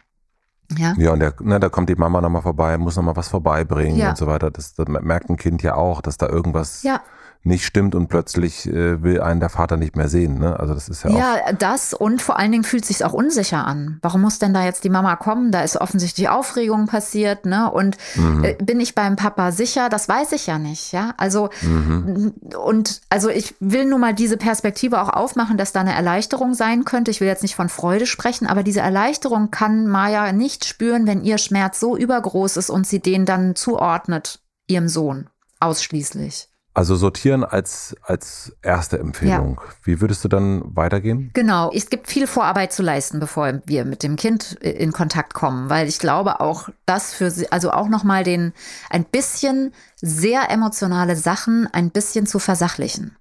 Ja, 0.78 0.94
ja 0.96 1.12
und 1.12 1.20
der, 1.20 1.34
ne, 1.40 1.60
da 1.60 1.68
kommt 1.68 1.88
die 1.88 1.94
Mama 1.94 2.20
nochmal 2.20 2.42
vorbei, 2.42 2.78
muss 2.78 2.96
nochmal 2.96 3.16
was 3.16 3.28
vorbeibringen 3.28 3.96
ja. 3.96 4.10
und 4.10 4.16
so 4.16 4.26
weiter. 4.26 4.50
Das, 4.50 4.74
das 4.74 4.86
merkt 4.88 5.30
ein 5.30 5.36
Kind 5.36 5.62
ja 5.62 5.74
auch, 5.74 6.00
dass 6.00 6.16
da 6.16 6.28
irgendwas 6.28 6.82
ja 6.82 7.00
nicht 7.44 7.64
stimmt 7.64 7.96
und 7.96 8.06
plötzlich 8.06 8.68
äh, 8.68 9.02
will 9.02 9.20
einen 9.20 9.40
der 9.40 9.48
Vater 9.48 9.76
nicht 9.76 9.96
mehr 9.96 10.08
sehen. 10.08 10.38
Ne? 10.38 10.58
Also 10.60 10.74
das 10.74 10.88
ist 10.88 11.02
ja 11.02 11.10
auch. 11.10 11.18
Ja, 11.18 11.52
das 11.52 11.92
und 11.92 12.22
vor 12.22 12.38
allen 12.38 12.52
Dingen 12.52 12.62
fühlt 12.62 12.84
sich 12.84 13.04
auch 13.04 13.12
unsicher 13.12 13.66
an. 13.66 13.98
Warum 14.00 14.20
muss 14.20 14.38
denn 14.38 14.54
da 14.54 14.64
jetzt 14.64 14.84
die 14.84 14.90
Mama 14.90 15.16
kommen? 15.16 15.50
Da 15.50 15.62
ist 15.62 15.76
offensichtlich 15.76 16.28
Aufregung 16.28 16.86
passiert, 16.86 17.44
ne? 17.44 17.70
Und 17.70 17.96
mhm. 18.14 18.44
äh, 18.44 18.54
bin 18.62 18.78
ich 18.78 18.94
beim 18.94 19.16
Papa 19.16 19.50
sicher? 19.50 19.88
Das 19.88 20.08
weiß 20.08 20.32
ich 20.32 20.46
ja 20.46 20.58
nicht, 20.58 20.92
ja. 20.92 21.14
Also 21.16 21.50
mhm. 21.62 22.32
und 22.64 23.00
also 23.10 23.28
ich 23.28 23.56
will 23.58 23.86
nur 23.86 23.98
mal 23.98 24.14
diese 24.14 24.36
Perspektive 24.36 25.02
auch 25.02 25.08
aufmachen, 25.08 25.56
dass 25.56 25.72
da 25.72 25.80
eine 25.80 25.94
Erleichterung 25.94 26.54
sein 26.54 26.84
könnte. 26.84 27.10
Ich 27.10 27.20
will 27.20 27.28
jetzt 27.28 27.42
nicht 27.42 27.56
von 27.56 27.68
Freude 27.68 28.06
sprechen, 28.06 28.46
aber 28.46 28.62
diese 28.62 28.80
Erleichterung 28.80 29.50
kann 29.50 29.88
Maya 29.88 30.32
nicht 30.32 30.64
spüren, 30.64 31.08
wenn 31.08 31.24
ihr 31.24 31.38
Schmerz 31.38 31.80
so 31.80 31.96
übergroß 31.96 32.56
ist 32.56 32.70
und 32.70 32.86
sie 32.86 33.00
den 33.00 33.26
dann 33.26 33.56
zuordnet 33.56 34.38
ihrem 34.68 34.88
Sohn 34.88 35.28
ausschließlich. 35.58 36.51
Also 36.74 36.96
sortieren 36.96 37.44
als, 37.44 37.94
als 38.02 38.56
erste 38.62 38.98
Empfehlung. 38.98 39.60
Ja. 39.62 39.72
Wie 39.82 40.00
würdest 40.00 40.24
du 40.24 40.28
dann 40.28 40.62
weitergehen? 40.74 41.30
Genau, 41.34 41.70
es 41.70 41.90
gibt 41.90 42.08
viel 42.08 42.26
Vorarbeit 42.26 42.72
zu 42.72 42.82
leisten, 42.82 43.20
bevor 43.20 43.60
wir 43.66 43.84
mit 43.84 44.02
dem 44.02 44.16
Kind 44.16 44.52
in 44.54 44.92
Kontakt 44.92 45.34
kommen, 45.34 45.68
weil 45.68 45.86
ich 45.86 45.98
glaube 45.98 46.40
auch, 46.40 46.70
das 46.86 47.12
für 47.12 47.30
sie, 47.30 47.52
also 47.52 47.72
auch 47.72 47.88
nochmal 47.88 48.24
den, 48.24 48.54
ein 48.88 49.04
bisschen 49.04 49.74
sehr 50.00 50.50
emotionale 50.50 51.14
Sachen 51.14 51.66
ein 51.66 51.90
bisschen 51.90 52.26
zu 52.26 52.38
versachlichen. 52.38 53.16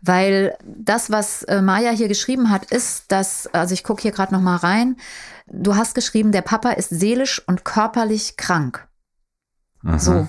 Weil 0.00 0.56
das, 0.64 1.10
was 1.10 1.42
äh, 1.44 1.60
Maja 1.60 1.90
hier 1.90 2.08
geschrieben 2.08 2.50
hat, 2.50 2.70
ist, 2.70 3.12
dass, 3.12 3.46
also 3.48 3.74
ich 3.74 3.84
gucke 3.84 4.02
hier 4.02 4.12
gerade 4.12 4.32
nochmal 4.32 4.56
rein, 4.56 4.96
du 5.46 5.76
hast 5.76 5.94
geschrieben, 5.94 6.32
der 6.32 6.42
Papa 6.42 6.70
ist 6.70 6.90
seelisch 6.90 7.42
und 7.46 7.64
körperlich 7.64 8.36
krank. 8.38 8.86
Mhm. 9.82 9.98
So, 9.98 10.28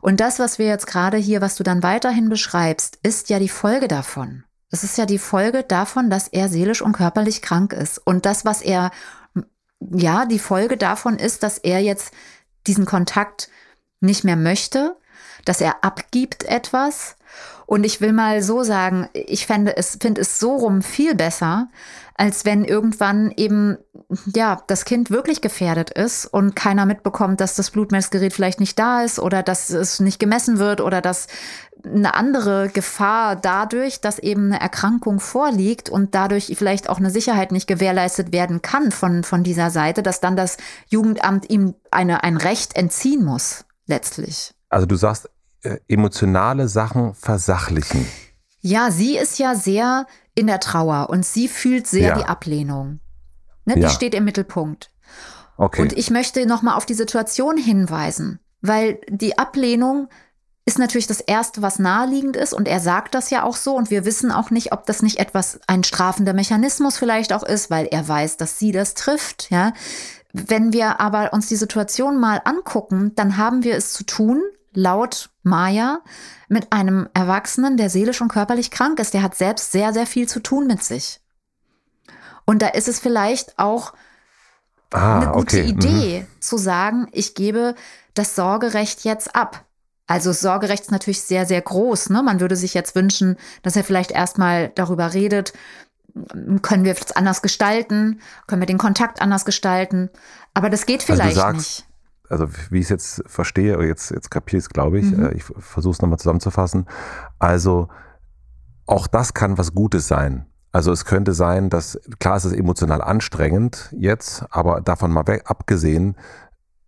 und 0.00 0.20
das, 0.20 0.38
was 0.38 0.58
wir 0.58 0.66
jetzt 0.66 0.86
gerade 0.86 1.16
hier, 1.16 1.40
was 1.40 1.56
du 1.56 1.62
dann 1.62 1.82
weiterhin 1.82 2.28
beschreibst, 2.28 2.98
ist 3.02 3.30
ja 3.30 3.38
die 3.38 3.48
Folge 3.48 3.88
davon. 3.88 4.44
Es 4.70 4.82
ist 4.82 4.98
ja 4.98 5.06
die 5.06 5.18
Folge 5.18 5.62
davon, 5.62 6.10
dass 6.10 6.28
er 6.28 6.48
seelisch 6.48 6.82
und 6.82 6.92
körperlich 6.92 7.42
krank 7.42 7.72
ist. 7.72 7.98
Und 7.98 8.26
das, 8.26 8.44
was 8.44 8.60
er, 8.60 8.90
ja, 9.80 10.26
die 10.26 10.40
Folge 10.40 10.76
davon 10.76 11.16
ist, 11.16 11.42
dass 11.42 11.58
er 11.58 11.80
jetzt 11.80 12.12
diesen 12.66 12.84
Kontakt 12.84 13.48
nicht 14.00 14.24
mehr 14.24 14.36
möchte, 14.36 14.96
dass 15.44 15.60
er 15.60 15.84
abgibt 15.84 16.44
etwas. 16.44 17.16
Und 17.74 17.82
ich 17.82 18.00
will 18.00 18.12
mal 18.12 18.40
so 18.40 18.62
sagen, 18.62 19.08
ich 19.14 19.46
fände 19.46 19.76
es, 19.76 19.98
finde 20.00 20.20
es 20.20 20.38
so 20.38 20.54
rum 20.54 20.80
viel 20.80 21.16
besser, 21.16 21.66
als 22.14 22.44
wenn 22.44 22.64
irgendwann 22.64 23.32
eben, 23.36 23.78
ja, 24.32 24.62
das 24.68 24.84
Kind 24.84 25.10
wirklich 25.10 25.40
gefährdet 25.40 25.90
ist 25.90 26.24
und 26.24 26.54
keiner 26.54 26.86
mitbekommt, 26.86 27.40
dass 27.40 27.56
das 27.56 27.72
Blutmessgerät 27.72 28.32
vielleicht 28.32 28.60
nicht 28.60 28.78
da 28.78 29.02
ist 29.02 29.18
oder 29.18 29.42
dass 29.42 29.70
es 29.70 29.98
nicht 29.98 30.20
gemessen 30.20 30.60
wird 30.60 30.80
oder 30.80 31.00
dass 31.00 31.26
eine 31.84 32.14
andere 32.14 32.68
Gefahr 32.68 33.34
dadurch, 33.34 34.00
dass 34.00 34.20
eben 34.20 34.52
eine 34.52 34.60
Erkrankung 34.60 35.18
vorliegt 35.18 35.88
und 35.88 36.14
dadurch 36.14 36.54
vielleicht 36.56 36.88
auch 36.88 36.98
eine 36.98 37.10
Sicherheit 37.10 37.50
nicht 37.50 37.66
gewährleistet 37.66 38.32
werden 38.32 38.62
kann 38.62 38.92
von, 38.92 39.24
von 39.24 39.42
dieser 39.42 39.70
Seite, 39.70 40.04
dass 40.04 40.20
dann 40.20 40.36
das 40.36 40.58
Jugendamt 40.86 41.50
ihm 41.50 41.74
eine, 41.90 42.22
ein 42.22 42.36
Recht 42.36 42.76
entziehen 42.76 43.24
muss, 43.24 43.64
letztlich. 43.88 44.54
Also 44.68 44.86
du 44.86 44.94
sagst, 44.94 45.28
äh, 45.64 45.78
emotionale 45.88 46.68
Sachen 46.68 47.14
versachlichen. 47.14 48.06
Ja, 48.60 48.90
sie 48.90 49.16
ist 49.16 49.38
ja 49.38 49.54
sehr 49.54 50.06
in 50.34 50.46
der 50.46 50.60
Trauer 50.60 51.10
und 51.10 51.24
sie 51.24 51.48
fühlt 51.48 51.86
sehr 51.86 52.08
ja. 52.08 52.18
die 52.18 52.24
Ablehnung. 52.24 53.00
Ne, 53.66 53.74
die 53.76 53.80
ja. 53.80 53.88
steht 53.88 54.14
im 54.14 54.24
Mittelpunkt. 54.24 54.90
Okay. 55.56 55.82
Und 55.82 55.92
ich 55.94 56.10
möchte 56.10 56.46
nochmal 56.46 56.76
auf 56.76 56.84
die 56.84 56.94
Situation 56.94 57.56
hinweisen, 57.56 58.40
weil 58.60 59.00
die 59.08 59.38
Ablehnung 59.38 60.08
ist 60.66 60.78
natürlich 60.78 61.06
das 61.06 61.20
Erste, 61.20 61.62
was 61.62 61.78
naheliegend 61.78 62.36
ist. 62.36 62.54
Und 62.54 62.68
er 62.68 62.80
sagt 62.80 63.14
das 63.14 63.30
ja 63.30 63.42
auch 63.42 63.56
so. 63.56 63.76
Und 63.76 63.90
wir 63.90 64.04
wissen 64.04 64.32
auch 64.32 64.50
nicht, 64.50 64.72
ob 64.72 64.86
das 64.86 65.02
nicht 65.02 65.18
etwas 65.18 65.60
ein 65.66 65.84
strafender 65.84 66.32
Mechanismus 66.32 66.96
vielleicht 66.96 67.32
auch 67.32 67.42
ist, 67.42 67.70
weil 67.70 67.86
er 67.90 68.06
weiß, 68.06 68.38
dass 68.38 68.58
sie 68.58 68.72
das 68.72 68.94
trifft. 68.94 69.50
Ja. 69.50 69.74
Wenn 70.32 70.72
wir 70.72 71.00
aber 71.00 71.32
uns 71.32 71.48
die 71.48 71.56
Situation 71.56 72.18
mal 72.18 72.40
angucken, 72.44 73.12
dann 73.14 73.36
haben 73.36 73.62
wir 73.62 73.76
es 73.76 73.92
zu 73.92 74.04
tun, 74.04 74.42
laut 74.76 75.30
Maya, 75.42 76.00
mit 76.48 76.72
einem 76.72 77.08
Erwachsenen, 77.14 77.76
der 77.76 77.90
seelisch 77.90 78.20
und 78.20 78.28
körperlich 78.28 78.70
krank 78.70 78.98
ist. 78.98 79.14
Der 79.14 79.22
hat 79.22 79.34
selbst 79.34 79.72
sehr, 79.72 79.92
sehr 79.92 80.06
viel 80.06 80.28
zu 80.28 80.40
tun 80.40 80.66
mit 80.66 80.82
sich. 80.82 81.20
Und 82.44 82.62
da 82.62 82.68
ist 82.68 82.88
es 82.88 83.00
vielleicht 83.00 83.58
auch 83.58 83.94
ah, 84.92 85.20
eine 85.20 85.32
gute 85.32 85.60
okay. 85.60 85.68
Idee 85.68 86.20
mhm. 86.20 86.40
zu 86.40 86.58
sagen, 86.58 87.08
ich 87.12 87.34
gebe 87.34 87.74
das 88.14 88.34
Sorgerecht 88.34 89.04
jetzt 89.04 89.34
ab. 89.34 89.64
Also 90.06 90.32
Sorgerecht 90.32 90.82
ist 90.82 90.90
natürlich 90.90 91.22
sehr, 91.22 91.46
sehr 91.46 91.62
groß. 91.62 92.10
Ne? 92.10 92.22
Man 92.22 92.40
würde 92.40 92.56
sich 92.56 92.74
jetzt 92.74 92.94
wünschen, 92.94 93.36
dass 93.62 93.76
er 93.76 93.84
vielleicht 93.84 94.10
erstmal 94.10 94.68
darüber 94.74 95.14
redet, 95.14 95.54
können 96.62 96.84
wir 96.84 96.92
es 96.92 97.12
anders 97.12 97.42
gestalten, 97.42 98.20
können 98.46 98.62
wir 98.62 98.66
den 98.66 98.78
Kontakt 98.78 99.20
anders 99.20 99.44
gestalten. 99.44 100.10
Aber 100.52 100.70
das 100.70 100.86
geht 100.86 101.00
also 101.00 101.14
vielleicht 101.14 101.38
also 101.38 101.40
sagst, 101.40 101.78
nicht. 101.78 101.86
Also 102.34 102.48
wie 102.70 102.78
ich 102.78 102.86
es 102.86 102.90
jetzt 102.90 103.22
verstehe, 103.26 103.80
jetzt, 103.84 104.10
jetzt 104.10 104.30
kapiere 104.30 104.58
ich 104.58 104.64
es, 104.64 104.68
glaube 104.68 104.98
ich, 104.98 105.06
mhm. 105.06 105.26
Äh, 105.26 105.34
ich 105.34 105.44
versuche 105.44 105.92
es 105.92 106.02
nochmal 106.02 106.18
zusammenzufassen. 106.18 106.86
Also 107.38 107.88
auch 108.86 109.06
das 109.06 109.34
kann 109.34 109.56
was 109.56 109.72
Gutes 109.72 110.08
sein. 110.08 110.46
Also 110.72 110.90
es 110.90 111.04
könnte 111.04 111.32
sein, 111.32 111.70
dass, 111.70 111.98
klar 112.18 112.36
ist 112.36 112.44
es 112.44 112.52
emotional 112.52 113.00
anstrengend 113.00 113.94
jetzt, 113.96 114.44
aber 114.50 114.80
davon 114.80 115.12
mal 115.12 115.26
weg, 115.28 115.44
abgesehen, 115.46 116.16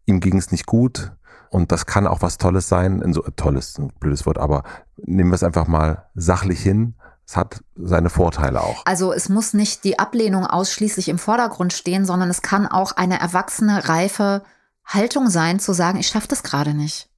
ihm 0.06 0.18
ging 0.18 0.37
es 0.37 0.50
nicht 0.50 0.66
gut, 0.66 1.12
und 1.50 1.72
das 1.72 1.87
kann 1.87 2.06
auch 2.06 2.22
was 2.22 2.38
Tolles 2.38 2.68
sein, 2.68 3.12
so 3.12 3.22
tolles, 3.37 3.78
ein 3.78 3.92
blödes 4.00 4.26
Wort, 4.26 4.38
aber 4.38 4.64
nehmen 4.96 5.30
wir 5.30 5.37
es 5.37 5.42
einfach 5.42 5.66
mal 5.66 6.06
sachlich 6.14 6.61
hin. 6.61 6.94
Es 7.26 7.37
hat 7.37 7.62
seine 7.76 8.11
Vorteile 8.11 8.61
auch. 8.61 8.82
Also 8.85 9.12
es 9.12 9.28
muss 9.28 9.52
nicht 9.52 9.82
die 9.85 9.98
Ablehnung 9.98 10.46
ausschließlich 10.46 11.09
im 11.09 11.18
Vordergrund 11.18 11.72
stehen, 11.72 12.04
sondern 12.04 12.30
es 12.30 12.42
kann 12.42 12.66
auch 12.66 12.92
eine 12.92 13.20
erwachsene, 13.20 13.88
reife 13.88 14.42
Haltung 14.87 15.29
sein, 15.29 15.59
zu 15.59 15.72
sagen, 15.72 15.99
ich 15.99 16.09
schaffe 16.09 16.29
das 16.29 16.42
gerade 16.42 16.75
nicht. 16.75 17.09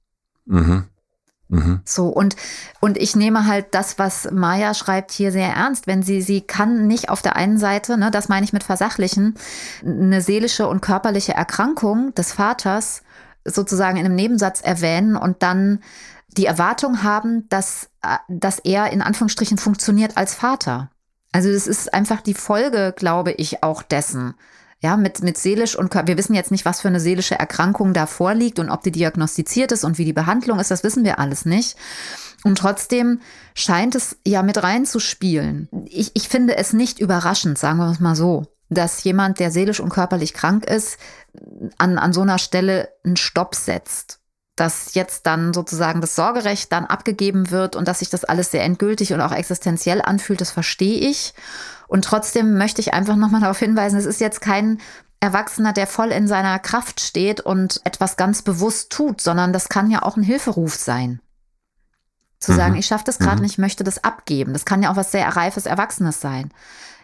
Mhm. 0.45 0.85
Mhm. 1.49 1.81
So, 1.83 2.07
und, 2.07 2.35
und 2.79 2.97
ich 2.97 3.15
nehme 3.15 3.47
halt 3.47 3.73
das, 3.73 3.97
was 3.97 4.29
Maya 4.31 4.75
schreibt, 4.75 5.11
hier 5.11 5.31
sehr 5.31 5.49
ernst. 5.49 5.87
Wenn 5.87 6.03
sie, 6.03 6.21
sie 6.21 6.41
kann 6.41 6.85
nicht 6.87 7.09
auf 7.09 7.21
der 7.21 7.35
einen 7.35 7.57
Seite, 7.57 7.97
ne, 7.97 8.11
das 8.11 8.29
meine 8.29 8.45
ich 8.45 8.53
mit 8.53 8.63
versachlichen, 8.63 9.35
eine 9.83 10.21
seelische 10.21 10.67
und 10.67 10.81
körperliche 10.81 11.33
Erkrankung 11.33 12.13
des 12.13 12.33
Vaters 12.33 13.01
sozusagen 13.45 13.97
in 13.97 14.05
einem 14.05 14.15
Nebensatz 14.15 14.61
erwähnen 14.61 15.15
und 15.15 15.41
dann 15.41 15.79
die 16.37 16.45
Erwartung 16.45 17.01
haben, 17.01 17.49
dass, 17.49 17.89
dass 18.27 18.59
er 18.59 18.91
in 18.91 19.01
Anführungsstrichen 19.01 19.57
funktioniert 19.57 20.17
als 20.17 20.35
Vater. 20.35 20.91
Also 21.31 21.51
das 21.51 21.65
ist 21.65 21.93
einfach 21.93 22.21
die 22.21 22.35
Folge, 22.35 22.93
glaube 22.95 23.31
ich, 23.31 23.63
auch 23.63 23.81
dessen. 23.81 24.35
Ja, 24.81 24.95
mit, 24.95 25.21
mit 25.23 25.37
seelisch 25.37 25.75
und 25.75 25.93
wir 25.93 26.17
wissen 26.17 26.33
jetzt 26.33 26.51
nicht, 26.51 26.63
was 26.63 26.79
für 26.79 26.87
eine 26.87 27.01
seelische 27.01 27.37
Erkrankung 27.37 27.93
da 27.93 28.05
vorliegt 28.05 28.59
und 28.59 28.69
ob 28.69 28.81
die 28.81 28.91
diagnostiziert 28.91 29.73
ist 29.73 29.83
und 29.83 29.97
wie 29.97 30.05
die 30.05 30.13
Behandlung 30.13 30.57
ist, 30.59 30.71
das 30.71 30.83
wissen 30.83 31.03
wir 31.03 31.19
alles 31.19 31.45
nicht. 31.45 31.75
Und 32.45 32.57
trotzdem 32.57 33.19
scheint 33.53 33.95
es 33.95 34.15
ja 34.25 34.41
mit 34.41 34.63
reinzuspielen. 34.63 35.67
Ich, 35.85 36.11
ich 36.13 36.29
finde 36.29 36.55
es 36.55 36.71
nicht 36.71 36.99
überraschend, 36.99 37.57
sagen 37.57 37.79
wir 37.79 37.91
es 37.91 37.99
mal 37.99 38.15
so 38.15 38.47
dass 38.69 39.03
jemand, 39.03 39.39
der 39.39 39.51
seelisch 39.51 39.79
und 39.79 39.89
körperlich 39.89 40.33
krank 40.33 40.65
ist, 40.65 40.97
an, 41.77 41.97
an 41.97 42.13
so 42.13 42.21
einer 42.21 42.37
Stelle 42.37 42.89
einen 43.03 43.17
Stopp 43.17 43.55
setzt. 43.55 44.19
Dass 44.55 44.93
jetzt 44.93 45.25
dann 45.25 45.53
sozusagen 45.53 46.01
das 46.01 46.15
Sorgerecht 46.15 46.71
dann 46.71 46.85
abgegeben 46.85 47.49
wird 47.49 47.75
und 47.75 47.87
dass 47.87 47.99
sich 47.99 48.09
das 48.09 48.25
alles 48.25 48.51
sehr 48.51 48.63
endgültig 48.63 49.13
und 49.13 49.21
auch 49.21 49.31
existenziell 49.31 50.01
anfühlt, 50.01 50.41
das 50.41 50.51
verstehe 50.51 50.99
ich. 50.99 51.33
Und 51.89 52.05
trotzdem 52.05 52.57
möchte 52.57 52.81
ich 52.81 52.93
einfach 52.93 53.15
nochmal 53.15 53.41
darauf 53.41 53.57
hinweisen, 53.57 53.97
es 53.97 54.05
ist 54.05 54.21
jetzt 54.21 54.41
kein 54.41 54.79
Erwachsener, 55.19 55.73
der 55.73 55.87
voll 55.87 56.11
in 56.11 56.27
seiner 56.27 56.59
Kraft 56.59 57.01
steht 57.01 57.41
und 57.41 57.81
etwas 57.83 58.15
ganz 58.15 58.43
bewusst 58.43 58.91
tut, 58.91 59.19
sondern 59.19 59.51
das 59.51 59.69
kann 59.69 59.89
ja 59.89 60.03
auch 60.03 60.15
ein 60.15 60.23
Hilferuf 60.23 60.75
sein. 60.75 61.19
Zu 62.39 62.51
mhm. 62.53 62.55
sagen, 62.55 62.75
ich 62.75 62.85
schaffe 62.85 63.03
das 63.05 63.17
gerade 63.17 63.37
mhm. 63.37 63.41
nicht, 63.41 63.57
möchte 63.57 63.83
das 63.83 64.03
abgeben. 64.03 64.53
Das 64.53 64.65
kann 64.65 64.83
ja 64.83 64.91
auch 64.91 64.95
was 64.95 65.11
sehr 65.11 65.27
reifes, 65.35 65.65
Erwachsenes 65.65 66.21
sein. 66.21 66.51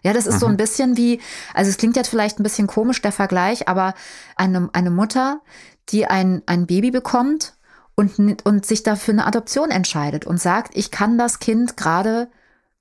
Ja, 0.04 0.14
das 0.14 0.28
ist 0.28 0.36
mhm. 0.36 0.40
so 0.40 0.46
ein 0.46 0.52
mhm. 0.52 0.58
bisschen 0.58 0.98
wie, 0.98 1.20
also 1.56 1.70
es 1.70 1.78
klingt 1.78 1.96
jetzt 1.96 2.10
vielleicht 2.10 2.40
ein 2.40 2.44
bisschen 2.44 2.68
komisch, 2.68 3.02
der 3.02 3.12
Vergleich, 3.12 3.68
aber 3.68 3.96
eine, 4.36 4.70
eine 4.72 4.92
Mutter, 4.92 5.42
die 5.90 6.06
ein, 6.06 6.44
ein 6.46 6.68
Baby 6.68 6.92
bekommt 6.92 7.56
und, 7.96 8.46
und 8.46 8.66
sich 8.68 8.84
dafür 8.84 9.16
eine 9.16 9.26
Adoption 9.26 9.72
entscheidet 9.72 10.28
und 10.28 10.40
sagt, 10.40 10.78
ich 10.78 10.92
kann 10.92 11.18
das 11.18 11.40
Kind 11.40 11.76
gerade 11.76 12.30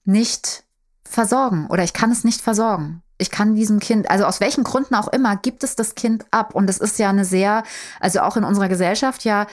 nicht 0.05 0.64
versorgen 1.09 1.67
oder 1.69 1.85
ich 1.85 1.93
kann 1.93 2.11
es 2.11 2.25
nicht 2.25 2.41
versorgen. 2.41 3.03
Ich 3.17 3.31
kann 3.31 3.55
diesem 3.55 3.79
Kind, 3.79 4.11
also 4.11 4.25
aus 4.25 4.41
welchen 4.41 4.65
Gründen 4.65 4.97
auch 4.97 5.09
immer, 5.09 5.37
gibt 5.37 5.63
es 5.63 5.77
das 5.77 5.95
Kind 5.95 6.27
ab. 6.33 6.55
Und 6.55 6.69
es 6.69 6.79
ist 6.79 6.99
ja 6.99 7.11
eine 7.11 7.25
sehr, 7.25 7.63
also 8.01 8.21
auch 8.21 8.37
in 8.37 8.45
unserer 8.45 8.69
Gesellschaft 8.69 9.25
ja 9.25 9.47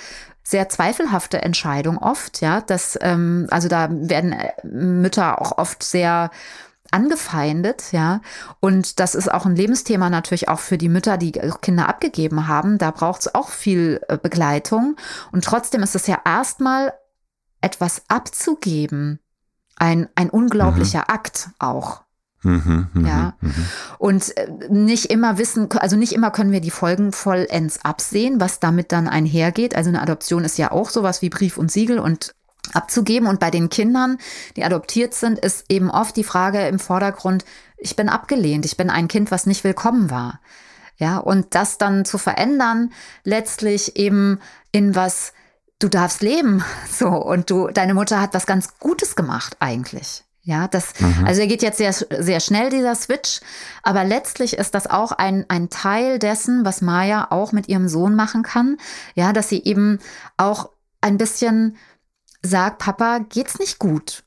sehr 0.44 0.68
zweifelhafte 0.70 1.42
Entscheidung 1.42 1.98
oft, 1.98 2.42
ja. 2.42 2.62
Das, 2.62 2.98
ähm, 3.02 3.48
also 3.52 3.68
da 3.68 3.88
werden 3.92 4.34
äh, 4.34 4.52
Mütter 4.64 5.40
auch 5.40 5.58
oft 5.58 5.84
sehr 5.84 6.32
angefeindet, 6.92 7.92
ja. 7.92 8.22
Und 8.60 9.00
das 9.00 9.16
ist 9.16 9.32
auch 9.32 9.46
ein 9.46 9.56
Lebensthema 9.56 10.10
natürlich 10.10 10.50
auch 10.50 10.60
für 10.60 10.78
die 10.78 10.90
Mütter, 10.90 11.18
die 11.18 11.32
Kinder 11.32 11.88
abgegeben 11.88 12.48
haben. 12.48 12.78
Da 12.78 12.92
braucht 12.92 13.22
es 13.22 13.36
auch 13.36 13.50
viel 13.50 14.02
äh, 14.08 14.18
Begleitung. 14.18 14.98
Und 15.32 15.46
trotzdem 15.46 15.84
ist 15.84 15.96
es 15.96 16.08
ja 16.08 16.20
erstmal 16.26 16.94
etwas 17.62 18.02
abzugeben. 18.08 19.20
Ein, 19.82 20.10
ein 20.14 20.30
unglaublicher 20.30 21.00
mhm. 21.00 21.16
Akt 21.16 21.50
auch. 21.58 22.04
Mhm, 22.44 22.88
mh, 22.94 23.10
ja. 23.10 23.34
Mh. 23.42 23.52
Und 23.98 24.38
äh, 24.38 24.48
nicht 24.70 25.06
immer 25.06 25.40
wissen, 25.40 25.72
also 25.72 25.96
nicht 25.96 26.14
immer 26.14 26.30
können 26.30 26.52
wir 26.52 26.62
die 26.62 26.70
Folgen 26.70 27.12
vollends 27.14 27.84
absehen, 27.84 28.40
was 28.40 28.60
damit 28.60 28.92
dann 28.92 29.08
einhergeht. 29.08 29.76
Also 29.76 29.90
eine 29.90 30.04
Adoption 30.04 30.44
ist 30.44 30.60
ja 30.60 30.72
auch 30.72 30.92
sowas 30.92 31.24
wie 31.24 31.30
Brief 31.30 31.58
und 31.58 31.72
Siegel 31.72 31.98
und 31.98 32.36
abzugeben. 32.74 33.28
Und 33.28 33.40
bei 33.40 33.50
den 33.50 33.70
Kindern, 33.70 34.20
die 34.56 34.64
adoptiert 34.64 35.16
sind, 35.16 35.40
ist 35.40 35.66
eben 35.70 35.90
oft 35.90 36.16
die 36.16 36.24
Frage 36.24 36.68
im 36.68 36.78
Vordergrund, 36.78 37.44
ich 37.78 37.96
bin 37.96 38.08
abgelehnt, 38.08 38.66
ich 38.66 38.78
bin 38.78 38.92
ein 38.92 39.08
Kind, 39.08 39.32
was 39.32 39.48
nicht 39.48 39.64
willkommen 39.64 40.12
war. 40.12 40.40
Ja, 40.98 41.18
und 41.18 41.56
das 41.56 41.80
dann 41.80 42.06
zu 42.06 42.20
verändern, 42.20 42.92
letztlich 43.24 43.96
eben 43.96 44.40
in 44.72 44.94
was, 44.94 45.34
du 45.84 45.90
darfst 45.90 46.22
leben, 46.22 46.64
so, 46.90 47.08
und 47.10 47.50
du, 47.50 47.68
deine 47.68 47.94
Mutter 47.94 48.22
hat 48.22 48.34
was 48.34 48.46
ganz 48.46 48.78
Gutes 48.80 49.16
gemacht 49.16 49.58
eigentlich. 49.60 50.24
Ja, 50.44 50.68
das, 50.68 51.00
mhm. 51.00 51.26
also 51.26 51.42
er 51.42 51.48
geht 51.48 51.62
jetzt 51.62 51.78
sehr, 51.78 51.94
sehr 51.94 52.40
schnell, 52.40 52.72
dieser 52.72 52.96
Switch, 52.96 53.42
aber 53.84 54.04
letztlich 54.04 54.58
ist 54.58 54.74
das 54.74 54.88
auch 54.88 55.12
ein, 55.12 55.46
ein 55.50 55.70
Teil 55.70 56.18
dessen, 56.18 56.66
was 56.66 56.82
Maya 56.82 57.28
auch 57.30 57.52
mit 57.52 57.68
ihrem 57.68 57.88
Sohn 57.88 58.16
machen 58.16 58.42
kann. 58.42 58.78
Ja, 59.14 59.34
dass 59.34 59.50
sie 59.50 59.64
eben 59.64 60.00
auch 60.38 60.72
ein 61.00 61.18
bisschen 61.18 61.78
sagt, 62.42 62.80
Papa, 62.80 63.20
geht's 63.20 63.60
nicht 63.60 63.78
gut. 63.78 64.24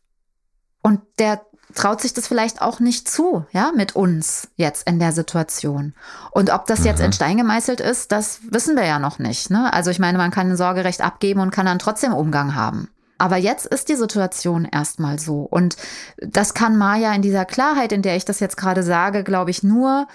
Und 0.83 1.01
der 1.19 1.45
traut 1.75 2.01
sich 2.01 2.15
das 2.15 2.27
vielleicht 2.27 2.63
auch 2.63 2.81
nicht 2.81 3.09
zu, 3.09 3.47
ja, 3.51 3.73
mit 3.75 3.97
uns 3.97 4.49
jetzt 4.57 4.89
in 4.89 4.99
der 4.99 5.13
Situation. 5.13 5.95
Und 6.31 6.51
ob 6.51 6.67
das 6.67 6.85
jetzt 6.85 7.01
in 7.01 7.09
mhm. 7.09 7.13
Stein 7.13 7.37
gemeißelt 7.37 7.81
ist, 7.81 8.13
das 8.13 8.41
wissen 8.51 8.77
wir 8.77 8.87
ja 8.87 8.99
noch 8.99 9.19
nicht. 9.19 9.51
Ne? 9.51 9.73
Also 9.73 9.91
ich 9.91 9.99
meine, 9.99 10.19
man 10.19 10.31
kann 10.31 10.51
ein 10.51 10.57
Sorgerecht 10.57 11.01
abgeben 11.01 11.41
und 11.41 11.51
kann 11.51 11.67
dann 11.67 11.79
trotzdem 11.79 12.13
Umgang 12.13 12.55
haben. 12.55 12.89
Aber 13.19 13.37
jetzt 13.37 13.67
ist 13.67 13.89
die 13.89 13.95
Situation 13.95 14.65
erstmal 14.65 15.19
so. 15.19 15.43
Und 15.43 15.77
das 16.19 16.55
kann 16.55 16.77
Maya 16.77 17.15
in 17.15 17.23
dieser 17.23 17.45
Klarheit, 17.45 17.93
in 17.93 18.03
der 18.03 18.17
ich 18.17 18.25
das 18.25 18.41
jetzt 18.41 18.57
gerade 18.57 18.83
sage, 18.83 19.25
glaube 19.25 19.51
ich, 19.51 19.63
nur 19.63 20.07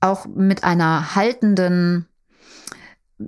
auch 0.00 0.26
mit 0.26 0.64
einer 0.64 1.14
haltenden 1.14 2.06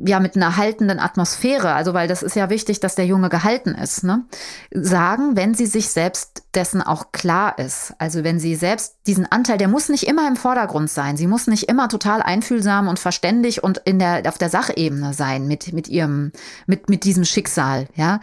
ja 0.07 0.21
mit 0.21 0.37
einer 0.37 0.57
haltenden 0.57 0.99
Atmosphäre, 0.99 1.73
also 1.73 1.95
weil 1.95 2.09
das 2.09 2.23
ist 2.23 2.37
ja 2.37 2.51
wichtig, 2.51 2.81
dass 2.81 2.95
der 2.95 3.07
Junge 3.07 3.29
gehalten 3.29 3.75
ist, 3.75 4.05
ne? 4.05 4.25
sagen, 4.73 5.37
wenn 5.37 5.55
sie 5.55 5.67
sich 5.67 5.89
selbst 5.89 6.45
dessen 6.55 6.83
auch 6.83 7.13
klar 7.13 7.59
ist. 7.59 7.95
Also 7.99 8.25
wenn 8.25 8.39
sie 8.39 8.55
selbst 8.55 8.97
diesen 9.07 9.31
Anteil, 9.31 9.59
der 9.59 9.69
muss 9.69 9.89
nicht 9.89 10.07
immer 10.07 10.27
im 10.29 10.37
Vordergrund 10.37 10.91
sein. 10.91 11.17
Sie 11.17 11.27
muss 11.27 11.47
nicht 11.47 11.69
immer 11.69 11.89
total 11.89 12.23
einfühlsam 12.23 12.89
und 12.89 12.99
verständig 12.99 13.63
und 13.63 13.79
in 13.85 13.99
der, 13.99 14.23
auf 14.27 14.39
der 14.39 14.51
Sachebene 14.51 15.13
sein 15.13 15.47
mit, 15.47 15.73
mit 15.73 15.89
ihrem, 15.89 16.33
mit, 16.67 16.89
mit 16.89 17.05
diesem 17.05 17.25
Schicksal, 17.25 17.89
ja. 17.95 18.21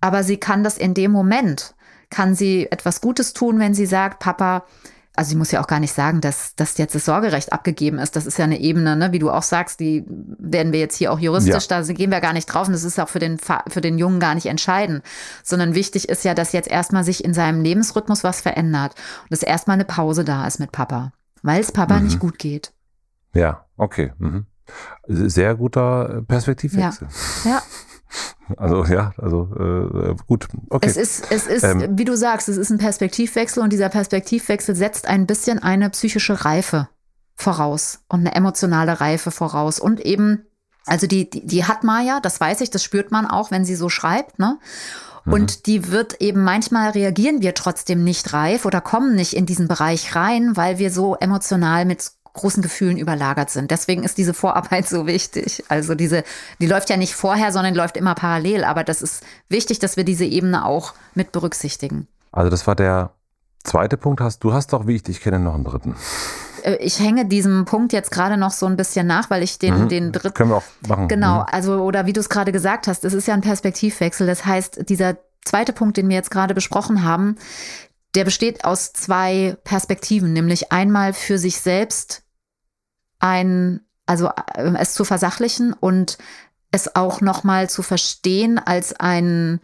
Aber 0.00 0.24
sie 0.24 0.38
kann 0.38 0.64
das 0.64 0.78
in 0.78 0.94
dem 0.94 1.10
Moment, 1.10 1.74
kann 2.08 2.34
sie 2.34 2.70
etwas 2.70 3.00
Gutes 3.00 3.34
tun, 3.34 3.58
wenn 3.58 3.74
sie 3.74 3.86
sagt, 3.86 4.18
Papa, 4.20 4.64
also 5.16 5.32
ich 5.32 5.36
muss 5.36 5.50
ja 5.50 5.60
auch 5.60 5.66
gar 5.66 5.80
nicht 5.80 5.92
sagen, 5.92 6.20
dass, 6.20 6.54
dass 6.54 6.78
jetzt 6.78 6.94
das 6.94 7.04
Sorgerecht 7.04 7.52
abgegeben 7.52 7.98
ist. 7.98 8.16
Das 8.16 8.26
ist 8.26 8.38
ja 8.38 8.44
eine 8.44 8.60
Ebene, 8.60 8.96
ne? 8.96 9.12
wie 9.12 9.18
du 9.18 9.30
auch 9.30 9.42
sagst, 9.42 9.80
die 9.80 10.04
werden 10.06 10.72
wir 10.72 10.80
jetzt 10.80 10.96
hier 10.96 11.12
auch 11.12 11.18
juristisch, 11.18 11.68
ja. 11.68 11.82
da 11.82 11.92
gehen 11.92 12.10
wir 12.10 12.20
gar 12.20 12.32
nicht 12.32 12.46
drauf 12.46 12.68
und 12.68 12.72
das 12.72 12.84
ist 12.84 12.98
auch 13.00 13.08
für 13.08 13.18
den, 13.18 13.38
für 13.38 13.80
den 13.80 13.98
Jungen 13.98 14.20
gar 14.20 14.34
nicht 14.34 14.46
entscheidend. 14.46 15.02
Sondern 15.42 15.74
wichtig 15.74 16.08
ist 16.08 16.24
ja, 16.24 16.34
dass 16.34 16.52
jetzt 16.52 16.70
erstmal 16.70 17.04
sich 17.04 17.24
in 17.24 17.34
seinem 17.34 17.62
Lebensrhythmus 17.62 18.24
was 18.24 18.40
verändert 18.40 18.94
und 19.22 19.32
dass 19.32 19.42
erstmal 19.42 19.74
eine 19.74 19.84
Pause 19.84 20.24
da 20.24 20.46
ist 20.46 20.60
mit 20.60 20.72
Papa, 20.72 21.12
weil 21.42 21.60
es 21.60 21.72
Papa 21.72 21.98
mhm. 21.98 22.04
nicht 22.04 22.20
gut 22.20 22.38
geht. 22.38 22.72
Ja, 23.34 23.66
okay. 23.76 24.12
Mhm. 24.18 24.46
Sehr 25.08 25.56
guter 25.56 26.22
Perspektivwechsel. 26.26 27.08
Ja. 27.44 27.50
ja. 27.50 27.62
Also 28.56 28.84
ja, 28.84 29.12
also 29.16 29.48
äh, 29.58 30.16
gut. 30.26 30.48
Okay. 30.70 30.88
Es 30.88 30.96
ist, 30.96 31.30
es 31.30 31.46
ist, 31.46 31.62
ähm, 31.62 31.98
wie 31.98 32.04
du 32.04 32.16
sagst, 32.16 32.48
es 32.48 32.56
ist 32.56 32.70
ein 32.70 32.78
Perspektivwechsel 32.78 33.62
und 33.62 33.72
dieser 33.72 33.88
Perspektivwechsel 33.88 34.74
setzt 34.74 35.06
ein 35.06 35.26
bisschen 35.26 35.60
eine 35.60 35.90
psychische 35.90 36.44
Reife 36.44 36.88
voraus 37.36 38.00
und 38.08 38.20
eine 38.20 38.34
emotionale 38.34 39.00
Reife 39.00 39.30
voraus 39.30 39.78
und 39.78 40.00
eben, 40.00 40.46
also 40.86 41.06
die, 41.06 41.30
die, 41.30 41.46
die 41.46 41.64
hat 41.64 41.84
Maya, 41.84 42.20
das 42.20 42.40
weiß 42.40 42.60
ich, 42.60 42.70
das 42.70 42.82
spürt 42.82 43.12
man 43.12 43.26
auch, 43.26 43.50
wenn 43.50 43.64
sie 43.64 43.76
so 43.76 43.88
schreibt, 43.88 44.38
ne? 44.38 44.58
Und 45.26 45.58
mhm. 45.58 45.62
die 45.66 45.90
wird 45.90 46.20
eben 46.22 46.42
manchmal 46.42 46.90
reagieren 46.90 47.42
wir 47.42 47.54
trotzdem 47.54 48.02
nicht 48.02 48.32
reif 48.32 48.64
oder 48.64 48.80
kommen 48.80 49.14
nicht 49.14 49.34
in 49.34 49.44
diesen 49.44 49.68
Bereich 49.68 50.16
rein, 50.16 50.56
weil 50.56 50.78
wir 50.78 50.90
so 50.90 51.14
emotional 51.14 51.84
mit 51.84 52.10
großen 52.34 52.62
Gefühlen 52.62 52.96
überlagert 52.96 53.50
sind. 53.50 53.70
Deswegen 53.70 54.04
ist 54.04 54.18
diese 54.18 54.34
Vorarbeit 54.34 54.88
so 54.88 55.06
wichtig. 55.06 55.64
Also 55.68 55.94
diese, 55.94 56.24
die 56.60 56.66
läuft 56.66 56.90
ja 56.90 56.96
nicht 56.96 57.14
vorher, 57.14 57.52
sondern 57.52 57.74
läuft 57.74 57.96
immer 57.96 58.14
parallel. 58.14 58.64
Aber 58.64 58.84
das 58.84 59.02
ist 59.02 59.24
wichtig, 59.48 59.78
dass 59.78 59.96
wir 59.96 60.04
diese 60.04 60.24
Ebene 60.24 60.64
auch 60.64 60.94
mit 61.14 61.32
berücksichtigen. 61.32 62.06
Also 62.32 62.50
das 62.50 62.66
war 62.66 62.76
der 62.76 63.10
zweite 63.64 63.96
Punkt. 63.96 64.20
Hast 64.20 64.44
du 64.44 64.52
hast 64.52 64.72
doch, 64.72 64.86
wie 64.86 64.96
ich 64.96 65.02
dich 65.02 65.20
kenne, 65.20 65.38
noch 65.38 65.54
einen 65.54 65.64
dritten. 65.64 65.96
Äh, 66.62 66.76
ich 66.76 67.00
hänge 67.00 67.26
diesem 67.26 67.64
Punkt 67.64 67.92
jetzt 67.92 68.10
gerade 68.10 68.36
noch 68.36 68.52
so 68.52 68.66
ein 68.66 68.76
bisschen 68.76 69.06
nach, 69.06 69.30
weil 69.30 69.42
ich 69.42 69.58
den, 69.58 69.84
mhm. 69.84 69.88
den 69.88 70.12
dritten. 70.12 70.34
Können 70.34 70.50
wir 70.50 70.56
auch 70.56 70.88
machen. 70.88 71.08
Genau, 71.08 71.40
mhm. 71.40 71.46
also, 71.50 71.82
oder 71.82 72.06
wie 72.06 72.12
du 72.12 72.20
es 72.20 72.28
gerade 72.28 72.52
gesagt 72.52 72.86
hast, 72.86 73.04
es 73.04 73.12
ist 73.12 73.26
ja 73.26 73.34
ein 73.34 73.40
Perspektivwechsel. 73.40 74.26
Das 74.26 74.44
heißt, 74.46 74.88
dieser 74.88 75.16
zweite 75.44 75.72
Punkt, 75.72 75.96
den 75.96 76.08
wir 76.08 76.16
jetzt 76.16 76.30
gerade 76.30 76.54
besprochen 76.54 77.04
haben, 77.04 77.36
der 78.14 78.24
besteht 78.24 78.64
aus 78.64 78.92
zwei 78.92 79.56
Perspektiven, 79.64 80.32
nämlich 80.32 80.72
einmal 80.72 81.12
für 81.12 81.38
sich 81.38 81.60
selbst 81.60 82.22
ein, 83.18 83.80
also 84.06 84.28
äh, 84.54 84.72
es 84.78 84.94
zu 84.94 85.04
versachlichen 85.04 85.72
und 85.72 86.18
es 86.72 86.94
auch 86.94 87.20
nochmal 87.20 87.68
zu 87.68 87.82
verstehen 87.82 88.58
als 88.58 88.98
ein, 88.98 89.60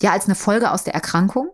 ja, 0.00 0.12
als 0.12 0.26
eine 0.26 0.34
Folge 0.34 0.70
aus 0.70 0.84
der 0.84 0.94
Erkrankung. 0.94 1.50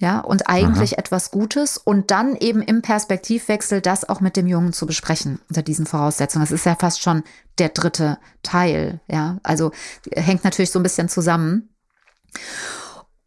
Ja, 0.00 0.20
und 0.20 0.48
eigentlich 0.48 0.92
Aha. 0.92 1.00
etwas 1.00 1.32
Gutes 1.32 1.76
und 1.76 2.12
dann 2.12 2.36
eben 2.36 2.62
im 2.62 2.82
Perspektivwechsel 2.82 3.80
das 3.80 4.08
auch 4.08 4.20
mit 4.20 4.36
dem 4.36 4.46
Jungen 4.46 4.72
zu 4.72 4.86
besprechen 4.86 5.40
unter 5.48 5.62
diesen 5.62 5.86
Voraussetzungen. 5.86 6.44
Das 6.44 6.52
ist 6.52 6.66
ja 6.66 6.76
fast 6.76 7.02
schon 7.02 7.24
der 7.58 7.70
dritte 7.70 8.18
Teil. 8.44 9.00
Ja, 9.08 9.38
also 9.42 9.72
hängt 10.12 10.44
natürlich 10.44 10.70
so 10.70 10.78
ein 10.78 10.84
bisschen 10.84 11.08
zusammen. 11.08 11.70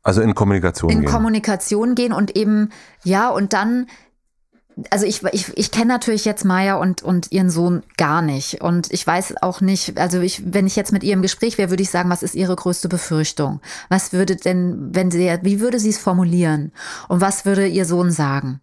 Also 0.04 0.22
in 0.22 0.36
Kommunikation 0.36 0.90
in 0.90 1.00
gehen. 1.00 1.08
In 1.08 1.12
Kommunikation 1.12 1.96
gehen 1.96 2.14
und 2.14 2.36
eben, 2.36 2.70
ja, 3.04 3.30
und 3.30 3.54
dann 3.54 3.88
also 4.90 5.06
ich, 5.06 5.24
ich, 5.32 5.56
ich 5.58 5.72
kenne 5.72 5.88
natürlich 5.88 6.26
jetzt 6.26 6.46
Maya 6.46 6.76
und, 6.76 7.04
und 7.04 7.32
ihren 7.32 7.50
Sohn 7.50 7.84
gar 7.98 8.22
nicht. 8.22 8.62
Und 8.62 8.92
ich 8.92 9.06
weiß 9.06 9.36
auch 9.42 9.62
nicht, 9.62 10.00
also 10.00 10.22
ich, 10.22 10.54
wenn 10.54 10.66
ich 10.66 10.76
jetzt 10.76 10.94
mit 10.94 11.04
ihr 11.04 11.14
im 11.14 11.22
Gespräch 11.22 11.58
wäre, 11.58 11.70
würde 11.70 11.84
ich 11.84 11.90
sagen, 11.90 12.10
was 12.10 12.24
ist 12.24 12.36
ihre 12.36 12.56
größte 12.56 12.90
Befürchtung? 12.90 13.62
Was 13.90 14.14
würde 14.14 14.36
denn, 14.38 14.90
wenn 14.94 15.12
sie, 15.12 15.38
wie 15.42 15.60
würde 15.60 15.80
sie 15.80 15.90
es 15.90 15.98
formulieren? 15.98 16.72
Und 17.10 17.22
was 17.22 17.46
würde 17.46 17.68
ihr 17.68 17.86
Sohn 17.86 18.12
sagen? 18.12 18.62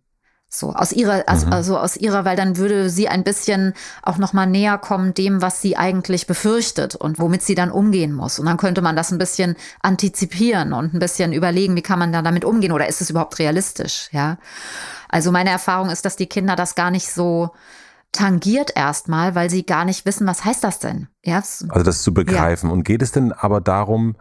So, 0.50 0.72
aus 0.72 0.92
ihrer, 0.92 1.24
also, 1.26 1.46
mhm. 1.46 1.52
also 1.52 1.78
aus 1.78 1.96
ihrer, 1.96 2.24
weil 2.24 2.36
dann 2.36 2.56
würde 2.56 2.88
sie 2.88 3.06
ein 3.06 3.22
bisschen 3.22 3.74
auch 4.02 4.16
nochmal 4.16 4.46
näher 4.46 4.78
kommen 4.78 5.12
dem, 5.12 5.42
was 5.42 5.60
sie 5.60 5.76
eigentlich 5.76 6.26
befürchtet 6.26 6.94
und 6.94 7.18
womit 7.18 7.42
sie 7.42 7.54
dann 7.54 7.70
umgehen 7.70 8.14
muss. 8.14 8.38
Und 8.38 8.46
dann 8.46 8.56
könnte 8.56 8.80
man 8.80 8.96
das 8.96 9.12
ein 9.12 9.18
bisschen 9.18 9.56
antizipieren 9.82 10.72
und 10.72 10.94
ein 10.94 11.00
bisschen 11.00 11.34
überlegen, 11.34 11.76
wie 11.76 11.82
kann 11.82 11.98
man 11.98 12.12
da 12.12 12.22
damit 12.22 12.46
umgehen 12.46 12.72
oder 12.72 12.88
ist 12.88 13.02
es 13.02 13.10
überhaupt 13.10 13.38
realistisch, 13.38 14.08
ja? 14.12 14.38
Also 15.10 15.32
meine 15.32 15.50
Erfahrung 15.50 15.90
ist, 15.90 16.04
dass 16.04 16.16
die 16.16 16.26
Kinder 16.26 16.56
das 16.56 16.74
gar 16.74 16.90
nicht 16.90 17.12
so 17.12 17.50
tangiert 18.12 18.72
erstmal, 18.74 19.34
weil 19.34 19.50
sie 19.50 19.66
gar 19.66 19.84
nicht 19.84 20.06
wissen, 20.06 20.26
was 20.26 20.44
heißt 20.44 20.64
das 20.64 20.78
denn? 20.78 21.08
Ja, 21.22 21.36
also 21.36 21.82
das 21.82 22.02
zu 22.02 22.14
begreifen. 22.14 22.68
Ja. 22.68 22.72
Und 22.72 22.84
geht 22.84 23.02
es 23.02 23.12
denn 23.12 23.32
aber 23.32 23.60
darum, 23.60 24.16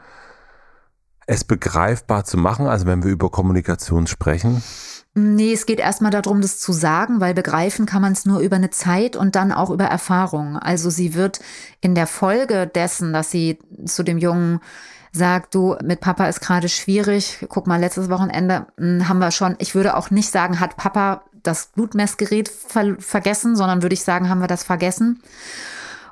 es 1.26 1.44
begreifbar 1.44 2.26
zu 2.26 2.38
machen, 2.38 2.68
also 2.68 2.86
wenn 2.86 3.04
wir 3.04 3.12
über 3.12 3.30
Kommunikation 3.30 4.08
sprechen? 4.08 4.62
Nee, 5.14 5.54
es 5.54 5.66
geht 5.66 5.80
erstmal 5.80 6.12
darum, 6.12 6.42
das 6.42 6.60
zu 6.60 6.72
sagen, 6.72 7.20
weil 7.20 7.34
begreifen 7.34 7.86
kann 7.88 8.04
man 8.04 8.14
es 8.14 8.26
nur 8.26 8.40
über 8.40 8.58
eine 8.58 8.70
Zeit 8.70 9.16
und 9.16 9.36
dann 9.36 9.52
auch 9.52 9.72
über 9.72 9.86
Erfahrung. 9.86 10.58
Also 10.58 10.90
sie 10.90 11.16
wird 11.16 11.40
in 11.82 11.96
der 11.96 12.06
Folge 12.06 12.68
dessen, 12.68 13.14
dass 13.14 13.32
sie 13.32 13.58
zu 13.86 14.04
dem 14.04 14.20
Jungen 14.20 14.60
sagt, 15.12 15.56
du, 15.56 15.76
mit 15.84 16.02
Papa 16.02 16.28
ist 16.28 16.42
gerade 16.42 16.70
schwierig. 16.70 17.46
Guck 17.50 17.66
mal, 17.68 17.80
letztes 17.80 18.10
Wochenende 18.10 18.68
hm, 18.78 19.10
haben 19.10 19.20
wir 19.20 19.32
schon, 19.32 19.56
ich 19.60 19.74
würde 19.74 19.98
auch 19.98 20.12
nicht 20.12 20.30
sagen, 20.30 20.60
hat 20.60 20.78
Papa 20.78 21.24
das 21.44 21.68
Blutmessgerät 21.68 22.50
ver 22.50 22.96
vergessen, 23.00 23.56
sondern 23.56 23.82
würde 23.82 23.94
ich 23.94 24.04
sagen, 24.04 24.30
haben 24.30 24.42
wir 24.42 24.48
das 24.48 24.64
vergessen. 24.64 25.22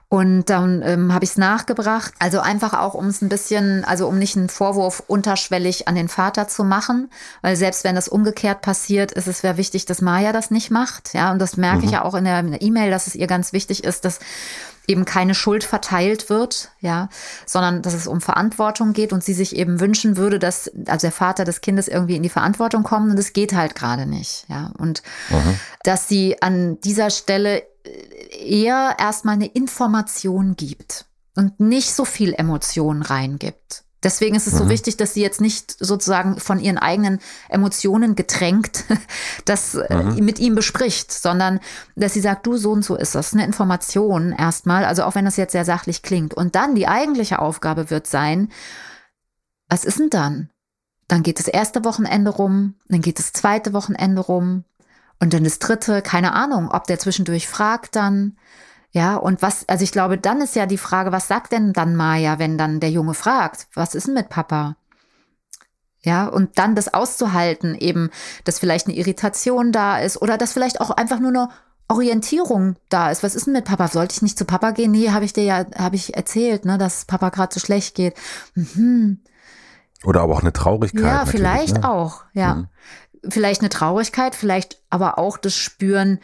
Und 0.08 0.46
dann 0.46 0.84
ähm, 0.84 1.13
habe 1.13 1.26
ich 1.26 1.32
es 1.32 1.38
nachgebracht. 1.38 2.13
Also 2.20 2.39
einfach 2.39 2.74
auch, 2.74 2.94
um 2.94 3.08
es 3.08 3.22
ein 3.22 3.30
bisschen, 3.30 3.84
also 3.86 4.08
um 4.08 4.20
nicht 4.20 4.38
einen 4.38 4.50
Vorwurf 4.50 5.04
unterschwellig 5.08 5.88
an 5.88 5.96
den 5.96 6.10
Vater 6.10 6.48
zu 6.48 6.63
machen, 6.63 7.10
weil 7.41 7.56
selbst 7.56 7.84
wenn 7.84 7.96
das 7.96 8.08
umgekehrt 8.08 8.62
passiert, 8.62 9.12
ist 9.12 9.28
es 9.28 9.39
sehr 9.39 9.58
wichtig, 9.58 9.86
dass 9.86 10.02
Maya 10.02 10.32
das 10.32 10.52
nicht 10.52 10.70
macht. 10.70 11.13
Ja, 11.13 11.32
und 11.32 11.39
das 11.39 11.58
merke 11.58 11.80
mhm. 11.80 11.84
ich 11.86 11.91
ja 11.91 12.04
auch 12.04 12.13
in 12.13 12.26
der 12.26 12.62
E-Mail, 12.62 12.91
dass 12.91 13.08
es 13.08 13.15
ihr 13.15 13.28
ganz 13.28 13.52
wichtig 13.52 13.84
ist, 13.84 14.06
dass 14.06 14.20
eben 14.88 15.06
keine 15.06 15.34
Schuld 15.34 15.63
verteilt 15.63 16.30
wird, 16.30 16.70
ja, 16.80 17.10
sondern 17.46 17.82
dass 17.82 17.94
es 17.94 18.08
um 18.08 18.22
Verantwortung 18.22 18.94
geht 18.94 19.13
und 19.13 19.24
sie 19.24 19.34
sich 19.34 19.56
eben 19.56 19.80
wünschen 19.80 20.18
würde, 20.18 20.39
dass 20.39 20.72
also 20.86 21.08
der 21.08 21.12
Vater 21.12 21.44
des 21.44 21.62
Kindes 21.62 21.88
irgendwie 21.88 22.15
in 22.15 22.24
die 22.24 22.30
Verantwortung 22.30 22.84
kommt 22.84 23.10
und 23.10 23.18
es 23.18 23.34
geht 23.34 23.54
halt 23.54 23.76
gerade 23.76 24.06
nicht, 24.06 24.46
ja, 24.48 24.72
und 24.78 25.02
mhm. 25.30 25.60
dass 25.84 26.08
sie 26.08 26.41
an 26.41 26.80
dieser 26.82 27.10
Stelle 27.10 27.63
eher 28.45 28.95
erstmal 28.99 29.36
eine 29.36 29.47
Information 29.47 30.55
gibt 30.55 31.05
und 31.36 31.60
nicht 31.60 31.93
so 31.93 32.05
viel 32.05 32.34
Emotionen 32.34 33.01
reingibt. 33.01 33.86
Deswegen 34.05 34.36
ist 34.36 34.45
es 34.45 34.53
mhm. 34.53 34.58
so 34.60 34.69
wichtig, 34.69 34.97
dass 34.97 35.15
sie 35.15 35.23
jetzt 35.23 35.41
nicht 35.41 35.75
sozusagen 35.84 36.39
von 36.39 36.60
ihren 36.60 36.77
eigenen 36.77 37.19
Emotionen 37.49 38.15
getränkt 38.15 38.84
das 39.45 39.73
äh, 39.73 39.95
mhm. 39.95 40.23
mit 40.23 40.38
ihm 40.38 40.53
bespricht, 40.53 41.12
sondern 41.12 41.60
dass 41.95 42.13
sie 42.13 42.21
sagt, 42.21 42.45
du 42.45 42.55
so 42.55 42.71
und 42.71 42.86
so 42.86 42.95
ist 42.95 43.15
das. 43.15 43.34
Eine 43.34 43.45
Information 43.45 44.31
erstmal, 44.31 44.86
also 44.86 45.03
auch 45.03 45.15
wenn 45.15 45.25
das 45.25 45.38
jetzt 45.38 45.53
sehr 45.53 45.65
sachlich 45.65 46.03
klingt. 46.03 46.36
Und 46.36 46.53
dann 46.53 46.75
die 46.75 46.88
eigentliche 46.88 47.39
Aufgabe 47.39 47.89
wird 47.89 48.05
sein, 48.05 48.49
was 49.69 49.84
ist 49.84 49.97
denn 49.97 50.12
dann? 50.12 50.51
Dann 51.08 51.23
geht 51.23 51.39
das 51.39 51.47
erste 51.47 51.84
Wochenende 51.84 52.29
rum, 52.29 52.75
dann 52.88 53.01
geht 53.01 53.17
das 53.17 53.34
zweite 53.34 53.73
Wochenende 53.73 54.21
rum, 54.21 54.65
und 55.19 55.34
dann 55.34 55.43
das 55.43 55.60
dritte, 55.60 56.01
keine 56.01 56.34
Ahnung, 56.34 56.69
ob 56.71 56.86
der 56.86 56.99
zwischendurch 56.99 57.47
fragt 57.47 57.95
dann. 57.95 58.38
Ja, 58.91 59.17
und 59.17 59.41
was, 59.41 59.67
also 59.67 59.84
ich 59.84 59.91
glaube, 59.91 60.17
dann 60.17 60.41
ist 60.41 60.56
ja 60.56 60.65
die 60.65 60.78
Frage, 60.78 61.12
was 61.12 61.28
sagt 61.28 61.51
denn 61.51 61.73
dann 61.73 61.95
Maya, 61.95 62.39
wenn 62.39 62.58
dann 62.58 62.80
der 62.80 62.91
Junge 62.91 63.13
fragt, 63.13 63.67
was 63.73 63.93
ist 63.93 64.08
denn 64.08 64.13
mit 64.13 64.30
Papa? 64.30 64.78
Ja, 66.01 66.28
und 66.28 66.60
dann 66.60 66.75
das 66.75 66.93
auszuhalten, 66.93 67.75
eben, 67.75 68.10
dass 68.43 68.60
vielleicht 68.60 68.88
eine 68.88 68.95
Irritation 68.95 69.71
da 69.71 69.97
ist 69.97 70.21
oder 70.21 70.38
dass 70.38 70.54
vielleicht 70.54 70.80
auch 70.80 70.91
einfach 70.91 71.19
nur 71.19 71.30
eine 71.30 71.49
Orientierung 71.88 72.75
da 72.89 73.10
ist. 73.10 73.23
Was 73.23 73.36
ist 73.36 73.47
denn 73.47 73.54
mit 73.54 73.65
Papa? 73.65 73.88
Sollte 73.88 74.13
ich 74.15 74.21
nicht 74.21 74.38
zu 74.38 74.45
Papa 74.45 74.71
gehen? 74.71 74.91
Nee, 74.91 75.10
habe 75.10 75.25
ich 75.25 75.34
dir 75.34 75.43
ja, 75.43 75.65
habe 75.78 75.95
ich 75.95 76.15
erzählt, 76.15 76.63
ne, 76.63 76.78
dass 76.78 77.06
Papa 77.06 77.30
gerade 77.30 77.54
so 77.54 77.60
schlecht 77.60 77.95
geht. 77.95 78.15
Mhm. 78.54 79.19
Oder 80.04 80.21
aber 80.21 80.36
auch 80.36 80.41
eine 80.41 80.54
Traurigkeit. 80.54 81.04
Ja, 81.04 81.25
vielleicht 81.25 81.82
ne? 81.82 81.89
auch, 81.89 82.23
ja. 82.34 82.56
Mhm 82.56 82.67
vielleicht 83.29 83.61
eine 83.61 83.69
Traurigkeit, 83.69 84.35
vielleicht 84.35 84.81
aber 84.89 85.17
auch 85.17 85.38
das 85.38 85.55
Spüren, 85.55 86.19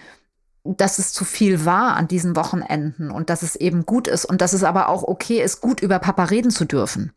dass 0.63 0.99
es 0.99 1.13
zu 1.13 1.25
viel 1.25 1.65
war 1.65 1.95
an 1.95 2.07
diesen 2.07 2.35
Wochenenden 2.35 3.09
und 3.09 3.29
dass 3.29 3.41
es 3.41 3.55
eben 3.55 3.85
gut 3.85 4.07
ist 4.07 4.25
und 4.25 4.41
dass 4.41 4.53
es 4.53 4.63
aber 4.63 4.89
auch 4.89 5.03
okay 5.03 5.41
ist, 5.41 5.61
gut 5.61 5.81
über 5.81 5.99
Papa 5.99 6.25
reden 6.25 6.51
zu 6.51 6.65
dürfen. 6.65 7.13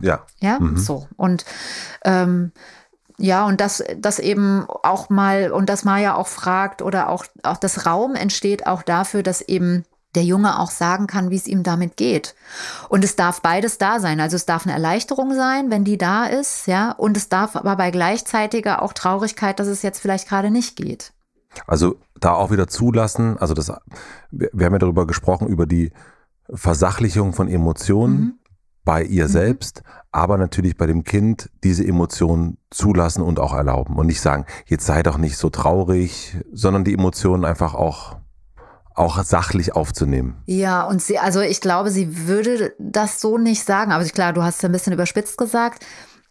Ja. 0.00 0.24
Ja, 0.40 0.58
mhm. 0.58 0.76
so. 0.76 1.06
Und 1.16 1.44
ähm, 2.04 2.52
ja, 3.18 3.46
und 3.46 3.60
dass 3.60 3.84
das 3.96 4.18
eben 4.18 4.66
auch 4.68 5.08
mal, 5.08 5.52
und 5.52 5.68
dass 5.68 5.84
Maya 5.84 6.14
auch 6.14 6.26
fragt 6.26 6.82
oder 6.82 7.08
auch, 7.08 7.26
auch 7.42 7.58
das 7.58 7.86
Raum 7.86 8.14
entsteht 8.14 8.66
auch 8.66 8.82
dafür, 8.82 9.22
dass 9.22 9.40
eben 9.40 9.84
der 10.14 10.24
Junge 10.24 10.58
auch 10.58 10.70
sagen 10.70 11.06
kann, 11.06 11.30
wie 11.30 11.36
es 11.36 11.46
ihm 11.46 11.62
damit 11.62 11.96
geht. 11.96 12.34
Und 12.88 13.04
es 13.04 13.16
darf 13.16 13.42
beides 13.42 13.78
da 13.78 14.00
sein. 14.00 14.20
Also 14.20 14.36
es 14.36 14.46
darf 14.46 14.66
eine 14.66 14.74
Erleichterung 14.74 15.34
sein, 15.34 15.70
wenn 15.70 15.84
die 15.84 15.98
da 15.98 16.26
ist, 16.26 16.66
ja, 16.66 16.92
und 16.92 17.16
es 17.16 17.28
darf 17.28 17.56
aber 17.56 17.76
bei 17.76 17.90
gleichzeitiger 17.90 18.82
auch 18.82 18.92
Traurigkeit, 18.92 19.58
dass 19.58 19.66
es 19.66 19.82
jetzt 19.82 20.00
vielleicht 20.00 20.28
gerade 20.28 20.50
nicht 20.50 20.76
geht. 20.76 21.12
Also 21.66 21.96
da 22.18 22.32
auch 22.32 22.50
wieder 22.50 22.68
zulassen, 22.68 23.38
also 23.38 23.54
das, 23.54 23.72
wir 24.30 24.66
haben 24.66 24.72
ja 24.72 24.78
darüber 24.78 25.06
gesprochen, 25.06 25.46
über 25.46 25.66
die 25.66 25.92
Versachlichung 26.52 27.32
von 27.32 27.48
Emotionen. 27.48 28.20
Mhm. 28.20 28.34
bei 28.86 29.02
ihr 29.02 29.24
mhm. 29.24 29.30
selbst, 29.30 29.82
aber 30.12 30.36
natürlich 30.36 30.76
bei 30.76 30.86
dem 30.86 31.04
Kind 31.04 31.48
diese 31.62 31.86
Emotionen 31.86 32.58
zulassen 32.70 33.22
und 33.22 33.40
auch 33.40 33.54
erlauben 33.54 33.96
und 33.96 34.06
nicht 34.06 34.20
sagen, 34.20 34.44
jetzt 34.66 34.84
sei 34.84 35.02
doch 35.02 35.16
nicht 35.16 35.38
so 35.38 35.48
traurig, 35.48 36.36
sondern 36.52 36.84
die 36.84 36.92
Emotionen 36.92 37.46
einfach 37.46 37.72
auch 37.72 38.18
auch 38.94 39.22
sachlich 39.24 39.74
aufzunehmen. 39.74 40.36
Ja, 40.46 40.84
und 40.84 41.02
sie, 41.02 41.18
also 41.18 41.40
ich 41.40 41.60
glaube, 41.60 41.90
sie 41.90 42.26
würde 42.26 42.74
das 42.78 43.20
so 43.20 43.38
nicht 43.38 43.64
sagen. 43.64 43.92
Aber 43.92 44.04
klar, 44.04 44.32
du 44.32 44.42
hast 44.42 44.58
es 44.58 44.64
ein 44.64 44.72
bisschen 44.72 44.92
überspitzt 44.92 45.36
gesagt. 45.36 45.84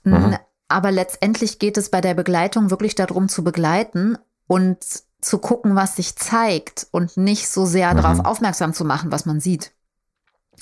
Mhm. 0.04 0.38
Aber 0.70 0.92
letztendlich 0.92 1.60
geht 1.60 1.78
es 1.78 1.90
bei 1.90 2.02
der 2.02 2.14
Begleitung 2.14 2.70
wirklich 2.70 2.96
darum 2.96 3.28
zu 3.28 3.44
begleiten 3.44 4.18
und 4.48 4.78
zu 5.22 5.38
gucken, 5.40 5.76
was 5.76 5.98
sich 5.98 6.16
zeigt 6.16 6.88
und 6.92 7.18
nicht 7.18 7.50
so 7.50 7.66
sehr 7.66 7.94
mhm. 7.94 7.98
darauf 7.98 8.26
aufmerksam 8.26 8.74
zu 8.74 8.86
machen, 8.86 9.12
was 9.12 9.26
man 9.26 9.40
sieht. 9.40 9.72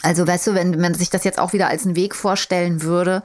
Also 0.02 0.26
weißt 0.26 0.48
du, 0.48 0.54
wenn 0.56 0.80
man 0.80 0.94
sich 0.94 1.10
das 1.10 1.24
jetzt 1.24 1.40
auch 1.40 1.54
wieder 1.54 1.68
als 1.68 1.86
einen 1.86 1.96
Weg 1.96 2.16
vorstellen 2.16 2.82
würde 2.82 3.22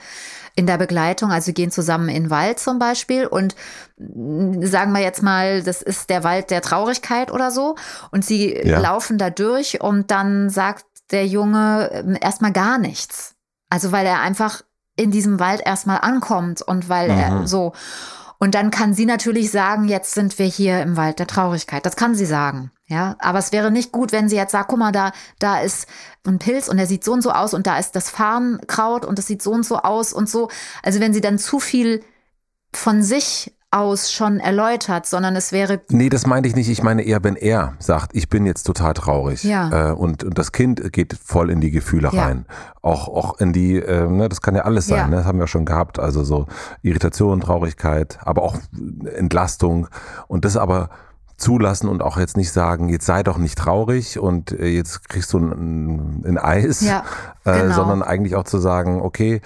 in 0.57 0.67
der 0.67 0.79
Begleitung, 0.79 1.31
also 1.31 1.53
gehen 1.53 1.71
zusammen 1.71 2.09
in 2.09 2.25
den 2.25 2.31
Wald 2.31 2.59
zum 2.59 2.79
Beispiel 2.79 3.27
und 3.27 3.55
sagen 3.97 4.93
wir 4.93 5.01
jetzt 5.01 5.23
mal, 5.23 5.63
das 5.63 5.83
ist 5.83 6.11
der 6.11 6.25
Wald 6.25 6.51
der 6.51 6.63
Traurigkeit 6.63 7.31
oder 7.31 7.51
so 7.51 7.77
und 8.11 8.25
sie 8.25 8.57
ja. 8.57 8.81
laufen 8.81 9.19
da 9.19 9.31
durch 9.31 9.81
und 9.81 10.11
dann 10.11 10.51
sagt 10.51 10.87
der 11.11 11.27
Junge 11.27 11.91
ähm, 11.93 12.19
erstmal 12.21 12.53
gar 12.53 12.79
nichts. 12.79 13.35
Also 13.69 13.93
weil 13.93 14.07
er 14.07 14.21
einfach 14.21 14.63
in 14.97 15.11
diesem 15.11 15.39
Wald 15.39 15.61
erstmal 15.65 15.99
ankommt 16.01 16.63
und 16.63 16.89
weil 16.89 17.11
mhm. 17.11 17.19
er 17.19 17.47
so 17.47 17.73
und 18.39 18.55
dann 18.55 18.71
kann 18.71 18.95
sie 18.95 19.07
natürlich 19.07 19.51
sagen, 19.51 19.89
jetzt 19.89 20.15
sind 20.15 20.39
wir 20.39 20.47
hier 20.47 20.83
im 20.83 20.97
Wald 20.97 21.19
der 21.19 21.27
Traurigkeit. 21.27 21.87
Das 21.87 21.97
kann 21.97 22.15
sie 22.15 22.27
sagen. 22.27 22.71
Ja, 22.89 23.17
aber 23.19 23.41
es 23.41 23.51
wäre 23.51 23.73
nicht 23.73 23.91
gut, 23.91 24.13
wenn 24.13 24.29
sie 24.29 24.37
jetzt 24.37 24.53
sagt, 24.53 24.69
guck 24.69 24.79
mal, 24.79 24.93
da, 24.93 25.11
da 25.41 25.59
ist 25.59 25.89
ein 26.25 26.39
Pilz 26.39 26.69
und 26.69 26.77
der 26.77 26.87
sieht 26.87 27.03
so 27.03 27.13
und 27.13 27.23
so 27.23 27.33
aus 27.33 27.53
und 27.53 27.67
da 27.67 27.79
ist 27.79 27.97
das 27.97 28.11
Farnkraut 28.11 29.05
und 29.05 29.19
das 29.19 29.27
sieht 29.27 29.43
so 29.43 29.51
und 29.51 29.67
so 29.67 29.79
aus 29.79 30.13
und 30.13 30.29
so. 30.29 30.49
Also 30.83 31.01
wenn 31.01 31.13
sie 31.13 31.21
dann 31.21 31.39
zu 31.39 31.59
viel 31.59 32.05
von 32.73 33.03
sich 33.03 33.53
aus 33.73 34.13
schon 34.13 34.39
erläutert, 34.39 35.07
sondern 35.07 35.35
es 35.37 35.53
wäre. 35.53 35.81
Nee, 35.91 36.09
das 36.09 36.27
meinte 36.27 36.49
ich 36.49 36.55
nicht. 36.55 36.69
Ich 36.69 36.83
meine 36.83 37.03
eher, 37.03 37.25
wenn 37.25 37.37
er 37.37 37.75
sagt, 37.79 38.15
ich 38.15 38.29
bin 38.29 38.47
jetzt 38.47 38.63
total 38.63 38.95
traurig. 38.95 39.43
Ja. 39.43 39.91
Äh, 39.91 39.93
und, 39.93 40.25
und 40.25 40.39
das 40.39 40.53
Kind 40.53 40.93
geht 40.93 41.19
voll 41.23 41.51
in 41.51 41.61
die 41.61 41.71
Gefühle 41.71 42.11
ja. 42.13 42.25
rein. 42.25 42.47
Auch, 42.81 43.09
auch 43.09 43.39
in 43.41 43.53
die, 43.53 43.77
äh, 43.77 44.09
ne, 44.09 44.29
das 44.29 44.41
kann 44.41 44.55
ja 44.55 44.63
alles 44.63 44.87
sein, 44.87 44.99
ja. 44.99 45.07
Ne? 45.09 45.17
das 45.17 45.27
haben 45.27 45.39
wir 45.39 45.49
schon 45.49 45.67
gehabt. 45.67 45.99
Also 45.99 46.23
so 46.23 46.47
Irritation, 46.83 47.41
Traurigkeit, 47.41 48.19
aber 48.23 48.43
auch 48.43 48.57
Entlastung. 49.15 49.89
Und 50.29 50.45
das 50.45 50.57
aber 50.57 50.91
zulassen 51.37 51.89
und 51.89 52.03
auch 52.03 52.19
jetzt 52.19 52.37
nicht 52.37 52.51
sagen, 52.51 52.89
jetzt 52.89 53.07
sei 53.07 53.23
doch 53.23 53.39
nicht 53.39 53.59
traurig 53.59 54.19
und 54.19 54.53
äh, 54.53 54.69
jetzt 54.69 55.09
kriegst 55.09 55.33
du 55.33 55.39
ein, 55.39 56.25
ein 56.25 56.39
Eis, 56.39 56.81
ja, 56.81 57.05
äh, 57.45 57.61
genau. 57.61 57.73
äh, 57.73 57.75
sondern 57.75 58.03
eigentlich 58.03 58.37
auch 58.37 58.45
zu 58.45 58.59
sagen, 58.59 59.03
okay, 59.03 59.43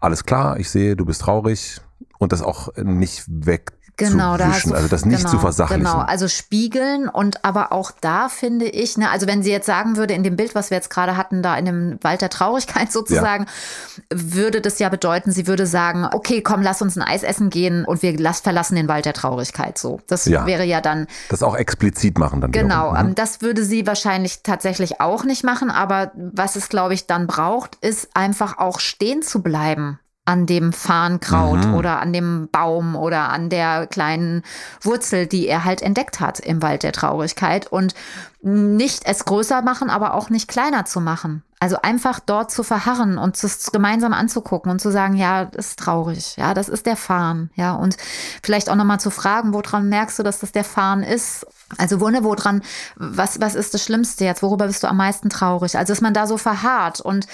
alles 0.00 0.24
klar, 0.24 0.58
ich 0.58 0.70
sehe, 0.70 0.96
du 0.96 1.04
bist 1.04 1.20
traurig 1.22 1.80
und 2.18 2.32
das 2.32 2.42
auch 2.42 2.74
nicht 2.76 3.24
weg 3.28 3.72
genau, 4.00 4.36
zu 4.36 4.48
wischen, 4.48 4.70
da 4.70 4.76
also 4.76 4.88
das 4.88 5.04
nicht 5.04 5.18
genau, 5.18 5.30
zu 5.30 5.38
versachlichen. 5.38 5.84
Genau, 5.84 5.98
also 5.98 6.26
spiegeln 6.28 7.08
und 7.08 7.44
aber 7.44 7.72
auch 7.72 7.92
da 8.00 8.28
finde 8.28 8.66
ich, 8.66 8.98
ne, 8.98 9.10
also 9.10 9.26
wenn 9.26 9.42
sie 9.42 9.50
jetzt 9.50 9.66
sagen 9.66 9.96
würde, 9.96 10.14
in 10.14 10.22
dem 10.22 10.36
Bild, 10.36 10.54
was 10.54 10.70
wir 10.70 10.76
jetzt 10.76 10.90
gerade 10.90 11.16
hatten, 11.16 11.42
da 11.42 11.56
in 11.56 11.64
dem 11.66 11.98
Wald 12.02 12.22
der 12.22 12.30
Traurigkeit 12.30 12.90
sozusagen, 12.92 13.44
ja. 13.44 14.02
würde 14.10 14.60
das 14.60 14.78
ja 14.78 14.88
bedeuten, 14.88 15.30
sie 15.30 15.46
würde 15.46 15.66
sagen, 15.66 16.08
okay, 16.12 16.42
komm, 16.42 16.62
lass 16.62 16.82
uns 16.82 16.96
ein 16.96 17.02
Eis 17.02 17.22
essen 17.22 17.50
gehen 17.50 17.84
und 17.84 18.02
wir 18.02 18.18
lass, 18.18 18.40
verlassen 18.40 18.74
den 18.74 18.88
Wald 18.88 19.04
der 19.04 19.14
Traurigkeit 19.14 19.78
so. 19.78 20.00
Das 20.08 20.24
ja. 20.24 20.46
wäre 20.46 20.64
ja 20.64 20.80
dann. 20.80 21.06
Das 21.28 21.42
auch 21.42 21.54
explizit 21.54 22.18
machen 22.18 22.40
dann. 22.40 22.50
Genau, 22.50 22.92
wiederum, 22.92 23.08
ne? 23.08 23.14
das 23.14 23.42
würde 23.42 23.64
sie 23.64 23.86
wahrscheinlich 23.86 24.42
tatsächlich 24.42 25.00
auch 25.00 25.24
nicht 25.24 25.44
machen, 25.44 25.70
aber 25.70 26.10
was 26.14 26.56
es, 26.56 26.68
glaube 26.68 26.94
ich, 26.94 27.06
dann 27.06 27.28
braucht, 27.28 27.76
ist 27.80 28.08
einfach 28.14 28.58
auch 28.58 28.80
stehen 28.80 29.22
zu 29.22 29.42
bleiben 29.42 29.99
an 30.24 30.46
dem 30.46 30.72
Farnkraut 30.72 31.66
mhm. 31.66 31.74
oder 31.74 32.00
an 32.00 32.12
dem 32.12 32.48
Baum 32.52 32.94
oder 32.94 33.30
an 33.30 33.48
der 33.48 33.86
kleinen 33.86 34.42
Wurzel, 34.82 35.26
die 35.26 35.48
er 35.48 35.64
halt 35.64 35.82
entdeckt 35.82 36.20
hat 36.20 36.38
im 36.40 36.62
Wald 36.62 36.82
der 36.82 36.92
Traurigkeit 36.92 37.66
und 37.66 37.94
nicht 38.42 39.02
es 39.06 39.24
größer 39.24 39.62
machen, 39.62 39.90
aber 39.90 40.14
auch 40.14 40.30
nicht 40.30 40.48
kleiner 40.48 40.84
zu 40.84 41.00
machen. 41.00 41.42
Also 41.58 41.76
einfach 41.82 42.20
dort 42.20 42.50
zu 42.50 42.62
verharren 42.62 43.18
und 43.18 43.42
es 43.42 43.70
gemeinsam 43.70 44.14
anzugucken 44.14 44.70
und 44.70 44.80
zu 44.80 44.90
sagen, 44.90 45.14
ja, 45.14 45.44
das 45.44 45.68
ist 45.68 45.78
traurig, 45.78 46.36
ja, 46.36 46.54
das 46.54 46.70
ist 46.70 46.86
der 46.86 46.96
Farn, 46.96 47.50
ja, 47.54 47.74
und 47.74 47.98
vielleicht 48.42 48.70
auch 48.70 48.76
nochmal 48.76 48.98
zu 49.00 49.10
fragen, 49.10 49.52
woran 49.52 49.90
merkst 49.90 50.18
du, 50.18 50.22
dass 50.22 50.38
das 50.38 50.52
der 50.52 50.64
Farn 50.64 51.02
ist? 51.02 51.46
Also 51.76 52.00
wo, 52.00 52.08
ne, 52.08 52.24
woran, 52.24 52.62
was, 52.96 53.40
was 53.40 53.54
ist 53.54 53.74
das 53.74 53.84
Schlimmste 53.84 54.24
jetzt? 54.24 54.42
Worüber 54.42 54.66
bist 54.68 54.82
du 54.82 54.88
am 54.88 54.96
meisten 54.96 55.28
traurig? 55.28 55.76
Also 55.76 55.92
dass 55.92 56.00
man 56.00 56.14
da 56.14 56.26
so 56.26 56.38
verharrt 56.38 57.00
und 57.00 57.26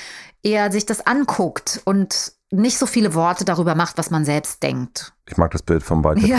eher 0.42 0.72
sich 0.72 0.86
das 0.86 1.06
anguckt 1.06 1.80
und 1.84 2.32
nicht 2.50 2.78
so 2.78 2.86
viele 2.86 3.14
Worte 3.14 3.44
darüber 3.44 3.74
macht, 3.74 3.98
was 3.98 4.10
man 4.10 4.24
selbst 4.24 4.62
denkt. 4.62 5.12
Ich 5.28 5.36
mag 5.36 5.50
das 5.50 5.62
Bild 5.62 5.82
vom 5.82 6.04
Wald 6.04 6.20
ja. 6.20 6.38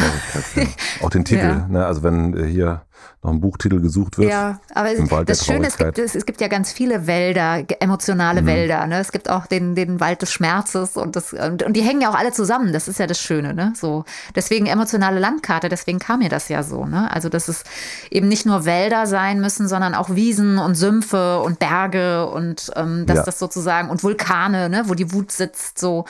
Auch 1.01 1.09
den 1.09 1.25
Titel, 1.25 1.45
ja. 1.45 1.67
ne? 1.67 1.85
also 1.85 2.03
wenn 2.03 2.35
äh, 2.35 2.45
hier 2.45 2.85
noch 3.23 3.31
ein 3.31 3.41
Buchtitel 3.41 3.81
gesucht 3.81 4.17
wird. 4.17 4.29
Ja, 4.29 4.59
aber 4.73 4.93
das 5.25 5.45
Schöne 5.45 5.67
ist, 5.67 5.79
es 5.79 5.93
gibt, 5.93 5.97
es 5.97 6.25
gibt 6.25 6.39
ja 6.39 6.47
ganz 6.47 6.71
viele 6.71 7.07
Wälder, 7.07 7.63
emotionale 7.79 8.43
mhm. 8.43 8.47
Wälder. 8.47 8.85
Ne? 8.85 8.99
Es 8.99 9.11
gibt 9.11 9.29
auch 9.29 9.47
den, 9.47 9.73
den 9.73 9.99
Wald 9.99 10.21
des 10.21 10.31
Schmerzes 10.31 10.97
und, 10.97 11.15
das, 11.15 11.33
und, 11.33 11.63
und, 11.63 11.73
die 11.73 11.81
hängen 11.81 12.01
ja 12.01 12.09
auch 12.09 12.15
alle 12.15 12.31
zusammen. 12.31 12.73
Das 12.73 12.87
ist 12.87 12.99
ja 12.99 13.07
das 13.07 13.19
Schöne. 13.19 13.55
Ne? 13.55 13.73
So, 13.75 14.05
deswegen 14.35 14.67
emotionale 14.67 15.19
Landkarte, 15.19 15.67
deswegen 15.67 15.97
kam 15.97 16.19
mir 16.19 16.29
das 16.29 16.47
ja 16.47 16.61
so. 16.61 16.85
Ne? 16.85 17.11
Also, 17.11 17.29
dass 17.29 17.47
es 17.47 17.63
eben 18.11 18.27
nicht 18.27 18.45
nur 18.45 18.65
Wälder 18.65 19.07
sein 19.07 19.41
müssen, 19.41 19.67
sondern 19.67 19.95
auch 19.95 20.11
Wiesen 20.11 20.59
und 20.59 20.75
Sümpfe 20.75 21.39
und 21.41 21.57
Berge 21.57 22.27
und 22.27 22.71
ähm, 22.75 23.05
dass 23.07 23.17
ja. 23.17 23.23
das 23.23 23.39
sozusagen 23.39 23.89
und 23.89 24.03
Vulkane, 24.03 24.69
ne? 24.69 24.83
wo 24.85 24.93
die 24.93 25.11
Wut 25.11 25.31
sitzt. 25.31 25.79
So. 25.79 26.05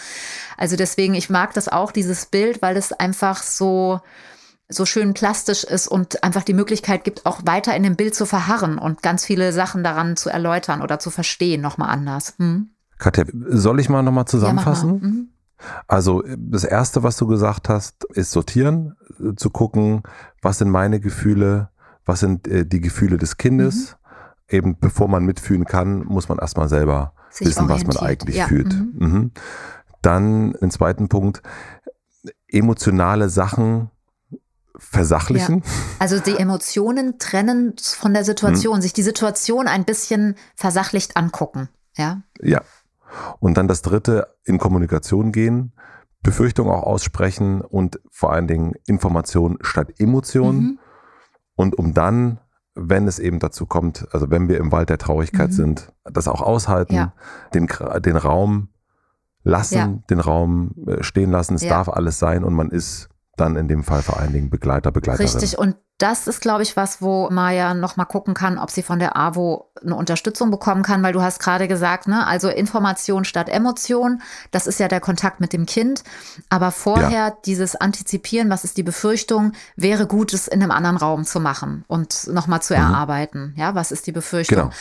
Also 0.58 0.76
deswegen, 0.76 1.14
ich 1.14 1.30
mag 1.30 1.54
das 1.54 1.70
auch, 1.70 1.92
dieses 1.92 2.26
Bild, 2.26 2.62
weil 2.62 2.76
es 2.76 2.92
einfach 2.92 3.42
so 3.42 4.02
so 4.70 4.86
schön 4.86 5.14
plastisch 5.14 5.64
ist 5.64 5.88
und 5.88 6.24
einfach 6.24 6.44
die 6.44 6.54
Möglichkeit 6.54 7.04
gibt, 7.04 7.26
auch 7.26 7.42
weiter 7.46 7.76
in 7.76 7.84
dem 7.84 7.96
Bild 7.96 8.16
zu 8.16 8.26
verharren 8.26 8.78
und 8.78 9.02
ganz 9.02 9.24
viele 9.24 9.54
Sachen 9.54 9.84
daran 9.84 10.18
zu 10.18 10.30
erläutern 10.30 10.82
oder 10.82 11.00
zu 11.00 11.10
verstehen, 11.10 11.62
nochmal 11.62 11.90
anders. 11.90 12.34
Hm? 12.38 12.70
Katja, 12.98 13.26
soll 13.32 13.80
ich 13.80 13.90
mal 13.90 14.02
nochmal 14.02 14.26
zusammenfassen? 14.26 14.90
Ja, 14.90 15.00
mal. 15.00 15.08
Mhm. 15.08 15.30
Also 15.88 16.24
das 16.38 16.64
Erste, 16.64 17.04
was 17.04 17.18
du 17.18 17.28
gesagt 17.28 17.70
hast, 17.70 18.04
ist 18.06 18.32
sortieren, 18.32 18.96
zu 19.38 19.50
gucken, 19.50 20.04
was 20.42 20.60
sind 20.60 20.70
meine 20.70 21.00
Gefühle, 21.00 21.70
was 22.06 22.20
sind 22.20 22.48
äh, 22.48 22.66
die 22.66 22.82
Gefühle 22.82 23.18
des 23.18 23.38
Kindes. 23.38 23.92
Mhm. 23.92 24.56
Eben 24.56 24.80
bevor 24.80 25.08
man 25.08 25.26
mitfühlen 25.26 25.66
kann, 25.66 26.06
muss 26.06 26.30
man 26.30 26.38
erstmal 26.40 26.70
selber 26.70 27.14
Sich 27.32 27.48
wissen, 27.48 27.68
was 27.70 27.86
man 27.86 27.98
eigentlich 27.98 28.38
ja. 28.38 28.48
fühlt. 28.48 28.74
Mhm. 28.74 28.94
mhm. 28.96 29.32
Dann 30.04 30.54
den 30.54 30.72
zweiten 30.72 31.10
Punkt, 31.10 31.42
emotionale 32.48 33.30
Sachen 33.30 33.90
versachlichen. 34.78 35.60
Ja. 35.60 35.72
Also 36.00 36.20
die 36.20 36.38
Emotionen 36.38 37.20
trennen 37.20 37.76
von 37.80 38.14
der 38.14 38.24
Situation, 38.24 38.76
hm. 38.76 38.82
sich 38.82 38.94
die 38.94 39.04
Situation 39.04 39.68
ein 39.68 39.86
bisschen 39.86 40.36
versachlicht 40.56 41.18
angucken. 41.18 41.70
Ja. 41.96 42.22
Ja. 42.42 42.62
Und 43.40 43.58
dann 43.58 43.68
das 43.68 43.82
dritte, 43.82 44.36
in 44.44 44.58
Kommunikation 44.58 45.32
gehen, 45.32 45.74
Befürchtungen 46.22 46.72
auch 46.72 46.84
aussprechen 46.84 47.62
und 47.62 48.00
vor 48.10 48.34
allen 48.34 48.48
Dingen 48.48 48.74
Information 48.86 49.58
statt 49.62 49.94
Emotion. 49.98 50.58
Mhm. 50.58 50.80
Und 51.56 51.78
um 51.78 51.94
dann, 51.94 52.40
wenn 52.76 53.08
es 53.08 53.18
eben 53.18 53.40
dazu 53.40 53.66
kommt, 53.66 54.08
also 54.12 54.30
wenn 54.30 54.50
wir 54.50 54.58
im 54.58 54.72
Wald 54.72 54.90
der 54.90 54.98
Traurigkeit 54.98 55.50
mhm. 55.50 55.54
sind, 55.54 55.94
das 56.04 56.28
auch 56.28 56.42
aushalten, 56.42 56.96
ja. 56.96 57.14
den, 57.54 57.68
den 58.04 58.18
Raum 58.18 58.70
lassen, 59.44 59.76
ja. 59.76 60.00
den 60.10 60.20
Raum 60.20 60.76
äh, 60.86 61.02
stehen 61.04 61.32
lassen. 61.32 61.56
Es 61.56 61.64
ja. 61.64 61.70
darf 61.70 61.88
alles 61.90 62.20
sein 62.20 62.44
und 62.44 62.54
man 62.54 62.70
ist 62.70 63.10
dann 63.38 63.56
in 63.56 63.68
dem 63.68 63.84
Fall 63.84 64.02
vor 64.02 64.20
allen 64.20 64.34
Dingen 64.34 64.50
Begleiter, 64.50 64.92
Begleiterin. 64.92 65.28
Richtig, 65.28 65.58
und 65.58 65.76
das 65.98 66.28
ist, 66.28 66.42
glaube 66.42 66.62
ich, 66.62 66.78
was, 66.78 67.02
wo 67.02 67.30
Maya 67.32 67.74
noch 67.74 67.98
mal 67.98 68.06
gucken 68.06 68.36
kann, 68.36 68.60
ob 68.60 68.70
sie 68.70 68.84
von 68.84 69.00
der 69.00 69.18
AWO 69.18 69.68
eine 69.82 69.96
Unterstützung 69.96 70.52
bekommen 70.52 70.84
kann, 70.84 71.02
weil 71.02 71.14
du 71.14 71.22
hast 71.22 71.40
gerade 71.40 71.68
gesagt, 71.68 72.08
ne, 72.08 72.26
also 72.28 72.50
Information 72.50 73.26
statt 73.26 73.50
Emotion, 73.50 74.22
das 74.52 74.68
ist 74.68 74.80
ja 74.80 74.88
der 74.88 75.00
Kontakt 75.00 75.40
mit 75.40 75.54
dem 75.54 75.66
Kind. 75.66 76.04
Aber 76.50 76.72
vorher 76.72 77.10
ja. 77.10 77.38
dieses 77.46 77.76
Antizipieren, 77.76 78.50
was 78.50 78.64
ist 78.64 78.78
die 78.78 78.84
Befürchtung, 78.84 79.54
wäre 79.76 80.06
gut, 80.06 80.34
es 80.34 80.48
in 80.48 80.62
einem 80.62 80.72
anderen 80.72 80.98
Raum 80.98 81.26
zu 81.26 81.40
machen 81.40 81.84
und 81.88 82.28
noch 82.28 82.48
mal 82.48 82.62
zu 82.62 82.76
mhm. 82.76 82.82
erarbeiten. 82.82 83.54
Ja, 83.58 83.74
was 83.74 83.92
ist 83.92 84.06
die 84.06 84.12
Befürchtung? 84.12 84.58
Genau. 84.58 84.72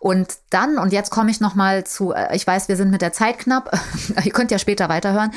Und 0.00 0.34
dann, 0.50 0.76
und 0.76 0.92
jetzt 0.92 1.10
komme 1.10 1.30
ich 1.30 1.40
noch 1.40 1.54
mal 1.54 1.84
zu, 1.84 2.12
äh, 2.12 2.36
ich 2.36 2.46
weiß, 2.46 2.68
wir 2.68 2.76
sind 2.76 2.90
mit 2.90 3.00
der 3.00 3.12
Zeit 3.12 3.38
knapp, 3.38 3.70
ihr 4.24 4.32
könnt 4.32 4.50
ja 4.50 4.58
später 4.58 4.88
weiterhören. 4.88 5.30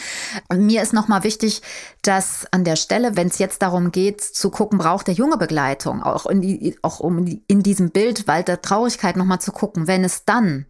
Mir 0.54 0.82
ist 0.82 0.94
noch 0.94 1.08
mal 1.08 1.24
wichtig, 1.24 1.62
dass 2.02 2.48
an 2.52 2.64
der 2.64 2.76
Stelle, 2.76 3.16
wenn 3.16 3.28
es 3.28 3.38
jetzt 3.38 3.62
darum 3.62 3.92
geht, 3.92 4.22
zu 4.22 4.50
gucken, 4.50 4.78
braucht 4.78 5.08
der 5.08 5.14
junge 5.14 5.27
Begleitung, 5.36 6.02
auch 6.02 6.26
in, 6.26 6.40
die, 6.40 6.78
auch 6.82 7.02
um 7.02 7.26
in 7.48 7.64
diesem 7.64 7.90
Bild 7.90 8.26
Wald 8.28 8.48
der 8.48 8.62
Traurigkeit 8.62 9.18
noch 9.18 9.26
mal 9.26 9.40
zu 9.40 9.52
gucken, 9.52 9.88
wenn 9.88 10.06
es 10.06 10.24
dann 10.24 10.66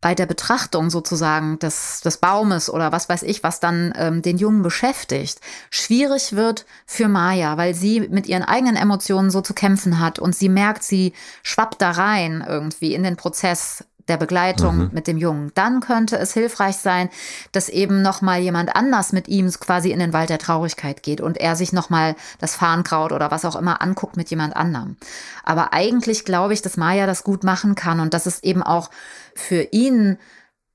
bei 0.00 0.14
der 0.14 0.26
Betrachtung 0.26 0.90
sozusagen 0.90 1.58
des, 1.58 2.00
des 2.02 2.18
Baumes 2.18 2.70
oder 2.70 2.92
was 2.92 3.08
weiß 3.08 3.24
ich, 3.24 3.42
was 3.42 3.58
dann 3.58 3.92
ähm, 3.96 4.22
den 4.22 4.38
Jungen 4.38 4.62
beschäftigt, 4.62 5.40
schwierig 5.70 6.36
wird 6.36 6.66
für 6.86 7.08
Maya, 7.08 7.56
weil 7.56 7.74
sie 7.74 8.00
mit 8.00 8.28
ihren 8.28 8.44
eigenen 8.44 8.76
Emotionen 8.76 9.30
so 9.30 9.40
zu 9.40 9.54
kämpfen 9.54 9.98
hat 9.98 10.20
und 10.20 10.36
sie 10.36 10.48
merkt, 10.48 10.84
sie 10.84 11.12
schwappt 11.42 11.82
da 11.82 11.90
rein 11.90 12.44
irgendwie 12.46 12.94
in 12.94 13.02
den 13.02 13.16
Prozess 13.16 13.84
der 14.08 14.16
Begleitung 14.16 14.76
mhm. 14.76 14.90
mit 14.92 15.06
dem 15.06 15.16
Jungen, 15.16 15.50
dann 15.54 15.80
könnte 15.80 16.16
es 16.16 16.32
hilfreich 16.32 16.76
sein, 16.76 17.08
dass 17.52 17.68
eben 17.68 18.02
noch 18.02 18.22
mal 18.22 18.40
jemand 18.40 18.74
anders 18.76 19.12
mit 19.12 19.28
ihm 19.28 19.50
quasi 19.50 19.90
in 19.90 19.98
den 19.98 20.12
Wald 20.12 20.30
der 20.30 20.38
Traurigkeit 20.38 21.02
geht 21.02 21.20
und 21.20 21.38
er 21.38 21.56
sich 21.56 21.72
noch 21.72 21.90
mal 21.90 22.14
das 22.38 22.54
Farnkraut 22.54 23.12
oder 23.12 23.30
was 23.30 23.44
auch 23.44 23.56
immer 23.56 23.82
anguckt 23.82 24.16
mit 24.16 24.30
jemand 24.30 24.54
anderem. 24.54 24.96
Aber 25.44 25.72
eigentlich 25.72 26.24
glaube 26.24 26.54
ich, 26.54 26.62
dass 26.62 26.76
Maya 26.76 27.06
das 27.06 27.24
gut 27.24 27.44
machen 27.44 27.74
kann 27.74 28.00
und 28.00 28.14
dass 28.14 28.26
es 28.26 28.42
eben 28.42 28.62
auch 28.62 28.90
für 29.34 29.62
ihn 29.72 30.18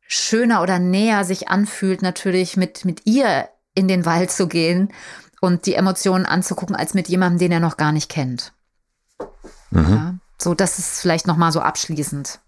schöner 0.02 0.62
oder 0.62 0.78
näher 0.78 1.24
sich 1.24 1.48
anfühlt, 1.48 2.02
natürlich 2.02 2.58
mit, 2.58 2.84
mit 2.84 3.06
ihr 3.06 3.48
in 3.74 3.88
den 3.88 4.06
Wald 4.06 4.30
zu 4.32 4.48
gehen 4.48 4.92
und 5.40 5.66
die 5.66 5.76
Emotionen 5.76 6.26
anzugucken, 6.26 6.76
als 6.76 6.94
mit 6.94 7.08
jemandem, 7.08 7.40
den 7.40 7.52
er 7.54 7.60
noch 7.62 7.78
gar 7.78 7.94
nicht 7.94 8.10
kennt. 8.10 8.52
Mhm. 9.70 9.90
Ja, 9.90 10.16
so, 10.38 10.54
das 10.54 10.80
ist 10.80 11.00
vielleicht 11.00 11.28
nochmal 11.28 11.54
so 11.54 11.62
abschließend 11.62 12.40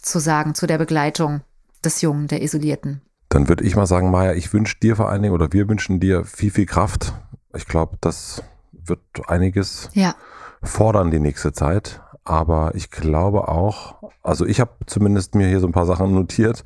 zu 0.00 0.18
sagen 0.18 0.54
zu 0.54 0.66
der 0.66 0.78
Begleitung 0.78 1.42
des 1.84 2.00
Jungen, 2.00 2.28
der 2.28 2.42
Isolierten. 2.42 3.02
Dann 3.28 3.48
würde 3.48 3.64
ich 3.64 3.76
mal 3.76 3.86
sagen, 3.86 4.10
Maja, 4.10 4.34
ich 4.34 4.52
wünsche 4.52 4.76
dir 4.80 4.96
vor 4.96 5.08
allen 5.08 5.22
Dingen 5.22 5.34
oder 5.34 5.52
wir 5.52 5.68
wünschen 5.68 6.00
dir 6.00 6.24
viel, 6.24 6.50
viel 6.50 6.66
Kraft. 6.66 7.14
Ich 7.54 7.66
glaube, 7.66 7.96
das 8.00 8.42
wird 8.72 9.00
einiges 9.28 9.88
ja. 9.94 10.14
fordern 10.62 11.10
die 11.10 11.20
nächste 11.20 11.52
Zeit. 11.52 12.00
Aber 12.24 12.74
ich 12.74 12.90
glaube 12.90 13.48
auch, 13.48 13.94
also 14.22 14.44
ich 14.46 14.60
habe 14.60 14.72
zumindest 14.86 15.34
mir 15.34 15.48
hier 15.48 15.60
so 15.60 15.66
ein 15.66 15.72
paar 15.72 15.86
Sachen 15.86 16.12
notiert 16.14 16.62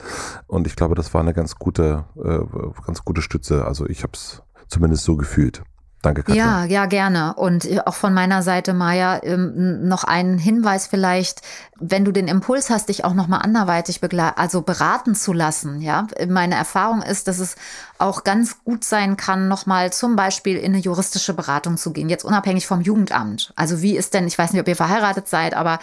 und 0.46 0.66
ich 0.66 0.74
glaube, 0.74 0.94
das 0.94 1.14
war 1.14 1.20
eine 1.20 1.32
ganz 1.32 1.56
gute, 1.56 2.04
äh, 2.16 2.40
ganz 2.84 3.04
gute 3.04 3.22
Stütze. 3.22 3.64
Also 3.64 3.86
ich 3.86 4.02
habe 4.02 4.12
es 4.14 4.42
zumindest 4.68 5.04
so 5.04 5.16
gefühlt. 5.16 5.62
Danke, 6.04 6.22
Katja. 6.22 6.44
Ja, 6.44 6.64
ja, 6.64 6.86
gerne. 6.86 7.34
Und 7.34 7.64
äh, 7.64 7.80
auch 7.84 7.94
von 7.94 8.12
meiner 8.12 8.42
Seite, 8.42 8.74
Maja, 8.74 9.20
ähm, 9.22 9.88
noch 9.88 10.04
einen 10.04 10.36
Hinweis 10.36 10.86
vielleicht, 10.86 11.40
wenn 11.80 12.04
du 12.04 12.12
den 12.12 12.28
Impuls 12.28 12.68
hast, 12.68 12.90
dich 12.90 13.04
auch 13.04 13.14
nochmal 13.14 13.40
anderweitig 13.42 14.00
also 14.36 14.60
beraten 14.60 15.14
zu 15.14 15.32
lassen. 15.32 15.80
Ja, 15.80 16.06
meine 16.28 16.56
Erfahrung 16.56 17.00
ist, 17.00 17.26
dass 17.26 17.38
es 17.38 17.56
auch 17.98 18.22
ganz 18.22 18.62
gut 18.64 18.84
sein 18.84 19.16
kann, 19.16 19.48
nochmal 19.48 19.92
zum 19.94 20.14
Beispiel 20.14 20.58
in 20.58 20.72
eine 20.74 20.82
juristische 20.82 21.32
Beratung 21.32 21.78
zu 21.78 21.92
gehen, 21.92 22.10
jetzt 22.10 22.24
unabhängig 22.24 22.66
vom 22.66 22.82
Jugendamt. 22.82 23.54
Also 23.56 23.80
wie 23.80 23.96
ist 23.96 24.12
denn, 24.12 24.26
ich 24.26 24.36
weiß 24.36 24.52
nicht, 24.52 24.60
ob 24.60 24.68
ihr 24.68 24.76
verheiratet 24.76 25.26
seid, 25.26 25.54
aber 25.54 25.78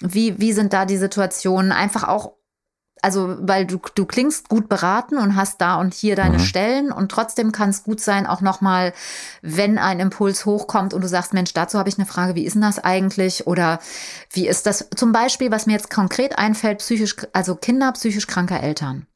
wie, 0.00 0.38
wie 0.38 0.52
sind 0.52 0.72
da 0.72 0.84
die 0.84 0.98
Situationen? 0.98 1.72
Einfach 1.72 2.04
auch 2.04 2.34
also 3.04 3.36
weil 3.38 3.66
du, 3.66 3.78
du 3.94 4.06
klingst 4.06 4.48
gut 4.48 4.68
beraten 4.68 5.18
und 5.18 5.36
hast 5.36 5.60
da 5.60 5.76
und 5.76 5.92
hier 5.92 6.16
deine 6.16 6.38
mhm. 6.38 6.42
Stellen 6.42 6.90
und 6.90 7.10
trotzdem 7.10 7.52
kann 7.52 7.68
es 7.68 7.84
gut 7.84 8.00
sein, 8.00 8.26
auch 8.26 8.40
nochmal, 8.40 8.94
wenn 9.42 9.76
ein 9.76 10.00
Impuls 10.00 10.46
hochkommt 10.46 10.94
und 10.94 11.02
du 11.02 11.08
sagst, 11.08 11.34
Mensch, 11.34 11.52
dazu 11.52 11.78
habe 11.78 11.90
ich 11.90 11.98
eine 11.98 12.06
Frage, 12.06 12.34
wie 12.34 12.46
ist 12.46 12.54
denn 12.54 12.62
das 12.62 12.78
eigentlich? 12.78 13.46
Oder 13.46 13.78
wie 14.32 14.48
ist 14.48 14.64
das 14.64 14.88
zum 14.96 15.12
Beispiel, 15.12 15.50
was 15.50 15.66
mir 15.66 15.74
jetzt 15.74 15.90
konkret 15.90 16.38
einfällt, 16.38 16.78
psychisch, 16.78 17.14
also 17.34 17.56
Kinder 17.56 17.92
psychisch 17.92 18.26
kranker 18.26 18.62
Eltern. 18.62 19.06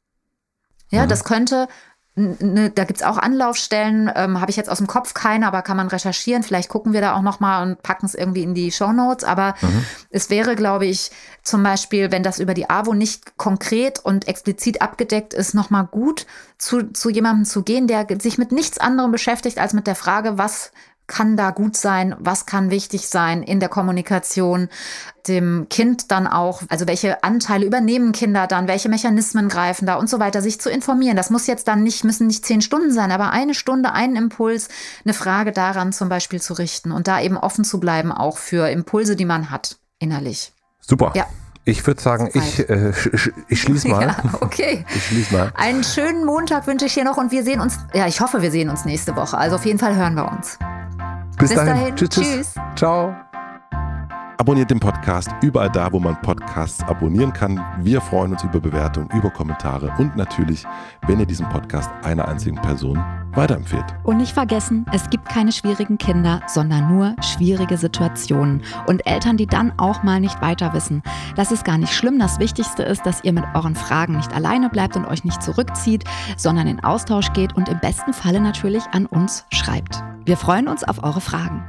Ja, 0.91 1.05
mhm. 1.05 1.09
das 1.09 1.23
könnte 1.23 1.67
Ne, 2.19 2.69
da 2.69 2.83
gibt's 2.83 3.01
auch 3.01 3.17
Anlaufstellen, 3.17 4.11
ähm, 4.13 4.41
habe 4.41 4.51
ich 4.51 4.57
jetzt 4.57 4.69
aus 4.69 4.79
dem 4.79 4.87
Kopf 4.87 5.13
keine, 5.13 5.47
aber 5.47 5.61
kann 5.61 5.77
man 5.77 5.87
recherchieren. 5.87 6.43
Vielleicht 6.43 6.67
gucken 6.67 6.91
wir 6.91 6.99
da 6.99 7.15
auch 7.15 7.21
nochmal 7.21 7.65
und 7.65 7.81
packen 7.81 8.05
es 8.05 8.13
irgendwie 8.13 8.43
in 8.43 8.53
die 8.53 8.73
Show 8.73 8.91
Notes. 8.91 9.23
Aber 9.23 9.55
mhm. 9.61 9.85
es 10.09 10.29
wäre, 10.29 10.55
glaube 10.55 10.85
ich, 10.85 11.11
zum 11.43 11.63
Beispiel, 11.63 12.11
wenn 12.11 12.21
das 12.21 12.39
über 12.39 12.53
die 12.53 12.69
AWO 12.69 12.93
nicht 12.93 13.37
konkret 13.37 13.99
und 13.99 14.27
explizit 14.27 14.81
abgedeckt 14.81 15.33
ist, 15.33 15.53
nochmal 15.53 15.85
gut 15.85 16.25
zu, 16.57 16.91
zu 16.91 17.09
jemandem 17.09 17.45
zu 17.45 17.63
gehen, 17.63 17.87
der 17.87 18.05
sich 18.19 18.37
mit 18.37 18.51
nichts 18.51 18.79
anderem 18.79 19.11
beschäftigt 19.13 19.57
als 19.57 19.71
mit 19.71 19.87
der 19.87 19.95
Frage, 19.95 20.37
was 20.37 20.71
kann 21.09 21.35
da 21.35 21.51
gut 21.51 21.75
sein, 21.75 22.15
was 22.19 22.45
kann 22.45 22.71
wichtig 22.71 23.09
sein 23.09 23.43
in 23.43 23.59
der 23.59 23.67
Kommunikation, 23.67 24.69
dem 25.27 25.67
Kind 25.69 26.11
dann 26.11 26.27
auch, 26.27 26.61
also 26.69 26.87
welche 26.87 27.23
Anteile 27.23 27.65
übernehmen 27.65 28.13
Kinder 28.13 28.47
dann, 28.47 28.69
welche 28.69 28.87
Mechanismen 28.87 29.49
greifen 29.49 29.85
da 29.85 29.95
und 29.95 30.09
so 30.09 30.19
weiter, 30.19 30.41
sich 30.41 30.61
zu 30.61 30.69
informieren. 30.69 31.17
Das 31.17 31.29
muss 31.29 31.47
jetzt 31.47 31.67
dann 31.67 31.83
nicht, 31.83 32.05
müssen 32.05 32.27
nicht 32.27 32.45
zehn 32.45 32.61
Stunden 32.61 32.93
sein, 32.93 33.11
aber 33.11 33.31
eine 33.31 33.53
Stunde, 33.53 33.91
einen 33.91 34.15
Impuls, 34.15 34.69
eine 35.03 35.13
Frage 35.13 35.51
daran 35.51 35.91
zum 35.91 36.07
Beispiel 36.07 36.39
zu 36.39 36.53
richten 36.53 36.93
und 36.93 37.07
da 37.07 37.19
eben 37.19 37.35
offen 37.35 37.65
zu 37.65 37.79
bleiben, 37.79 38.13
auch 38.13 38.37
für 38.37 38.69
Impulse, 38.69 39.17
die 39.17 39.25
man 39.25 39.49
hat, 39.49 39.77
innerlich. 39.97 40.53
Super. 40.79 41.11
Ja. 41.15 41.25
Ich 41.65 41.85
würde 41.85 42.01
sagen, 42.01 42.29
ich, 42.33 42.67
äh, 42.69 42.93
sch 42.93 43.31
ich 43.47 43.61
schließe 43.61 43.87
mal. 43.89 44.01
Ja, 44.01 44.15
okay. 44.41 44.85
Ich 44.95 45.05
schließe 45.05 45.33
mal. 45.33 45.51
Einen 45.55 45.83
schönen 45.83 46.25
Montag 46.25 46.65
wünsche 46.67 46.85
ich 46.85 46.93
hier 46.93 47.03
noch 47.03 47.17
und 47.17 47.31
wir 47.31 47.43
sehen 47.43 47.61
uns, 47.61 47.77
ja, 47.93 48.07
ich 48.07 48.21
hoffe, 48.21 48.41
wir 48.41 48.51
sehen 48.51 48.69
uns 48.69 48.85
nächste 48.85 49.15
Woche. 49.15 49.37
Also 49.37 49.55
auf 49.57 49.65
jeden 49.65 49.79
Fall 49.79 49.95
hören 49.95 50.15
wir 50.15 50.31
uns. 50.31 50.57
Bis, 51.37 51.49
Bis 51.49 51.57
dahin. 51.57 51.73
dahin. 51.73 51.95
Tschüss, 51.95 52.09
tschüss. 52.09 52.25
tschüss. 52.25 52.53
Ciao. 52.75 53.28
Abonniert 54.39 54.71
den 54.71 54.79
Podcast 54.79 55.29
überall 55.41 55.69
da, 55.69 55.91
wo 55.91 55.99
man 55.99 56.19
Podcasts 56.21 56.81
abonnieren 56.83 57.33
kann. 57.33 57.61
Wir 57.81 57.99
freuen 57.99 58.31
uns 58.31 58.41
über 58.41 58.61
Bewertungen, 58.61 59.09
über 59.13 59.29
Kommentare 59.29 59.93
und 59.97 60.15
natürlich, 60.15 60.63
wenn 61.07 61.19
ihr 61.19 61.25
diesen 61.25 61.49
Podcast 61.49 61.89
einer 62.03 62.25
einzigen 62.25 62.55
Person 62.55 63.03
weiterempfehlt. 63.33 63.83
Und 64.03 64.15
nicht 64.15 64.31
vergessen, 64.31 64.85
es 64.93 65.09
gibt 65.09 65.27
keine 65.27 65.51
schwierigen 65.51 65.97
Kinder, 65.97 66.39
sondern 66.47 66.87
nur 66.87 67.17
schwierige 67.21 67.75
Situationen 67.75 68.61
und 68.87 69.05
Eltern, 69.05 69.35
die 69.35 69.45
dann 69.45 69.73
auch 69.77 70.03
mal 70.03 70.21
nicht 70.21 70.41
weiter 70.41 70.71
wissen. 70.73 71.03
Das 71.35 71.51
ist 71.51 71.65
gar 71.65 71.77
nicht 71.77 71.93
schlimm. 71.93 72.17
Das 72.17 72.39
Wichtigste 72.39 72.83
ist, 72.83 73.05
dass 73.05 73.25
ihr 73.25 73.33
mit 73.33 73.43
euren 73.55 73.75
Fragen 73.75 74.15
nicht 74.15 74.33
alleine 74.33 74.69
bleibt 74.69 74.95
und 74.95 75.05
euch 75.05 75.25
nicht 75.25 75.43
zurückzieht, 75.43 76.05
sondern 76.37 76.67
in 76.67 76.81
Austausch 76.81 77.33
geht 77.33 77.57
und 77.57 77.67
im 77.67 77.81
besten 77.81 78.13
Falle 78.13 78.39
natürlich 78.39 78.85
an 78.93 79.05
uns 79.05 79.45
schreibt. 79.51 80.01
Wir 80.23 80.37
freuen 80.37 80.69
uns 80.69 80.85
auf 80.85 81.03
eure 81.03 81.19
Fragen. 81.19 81.61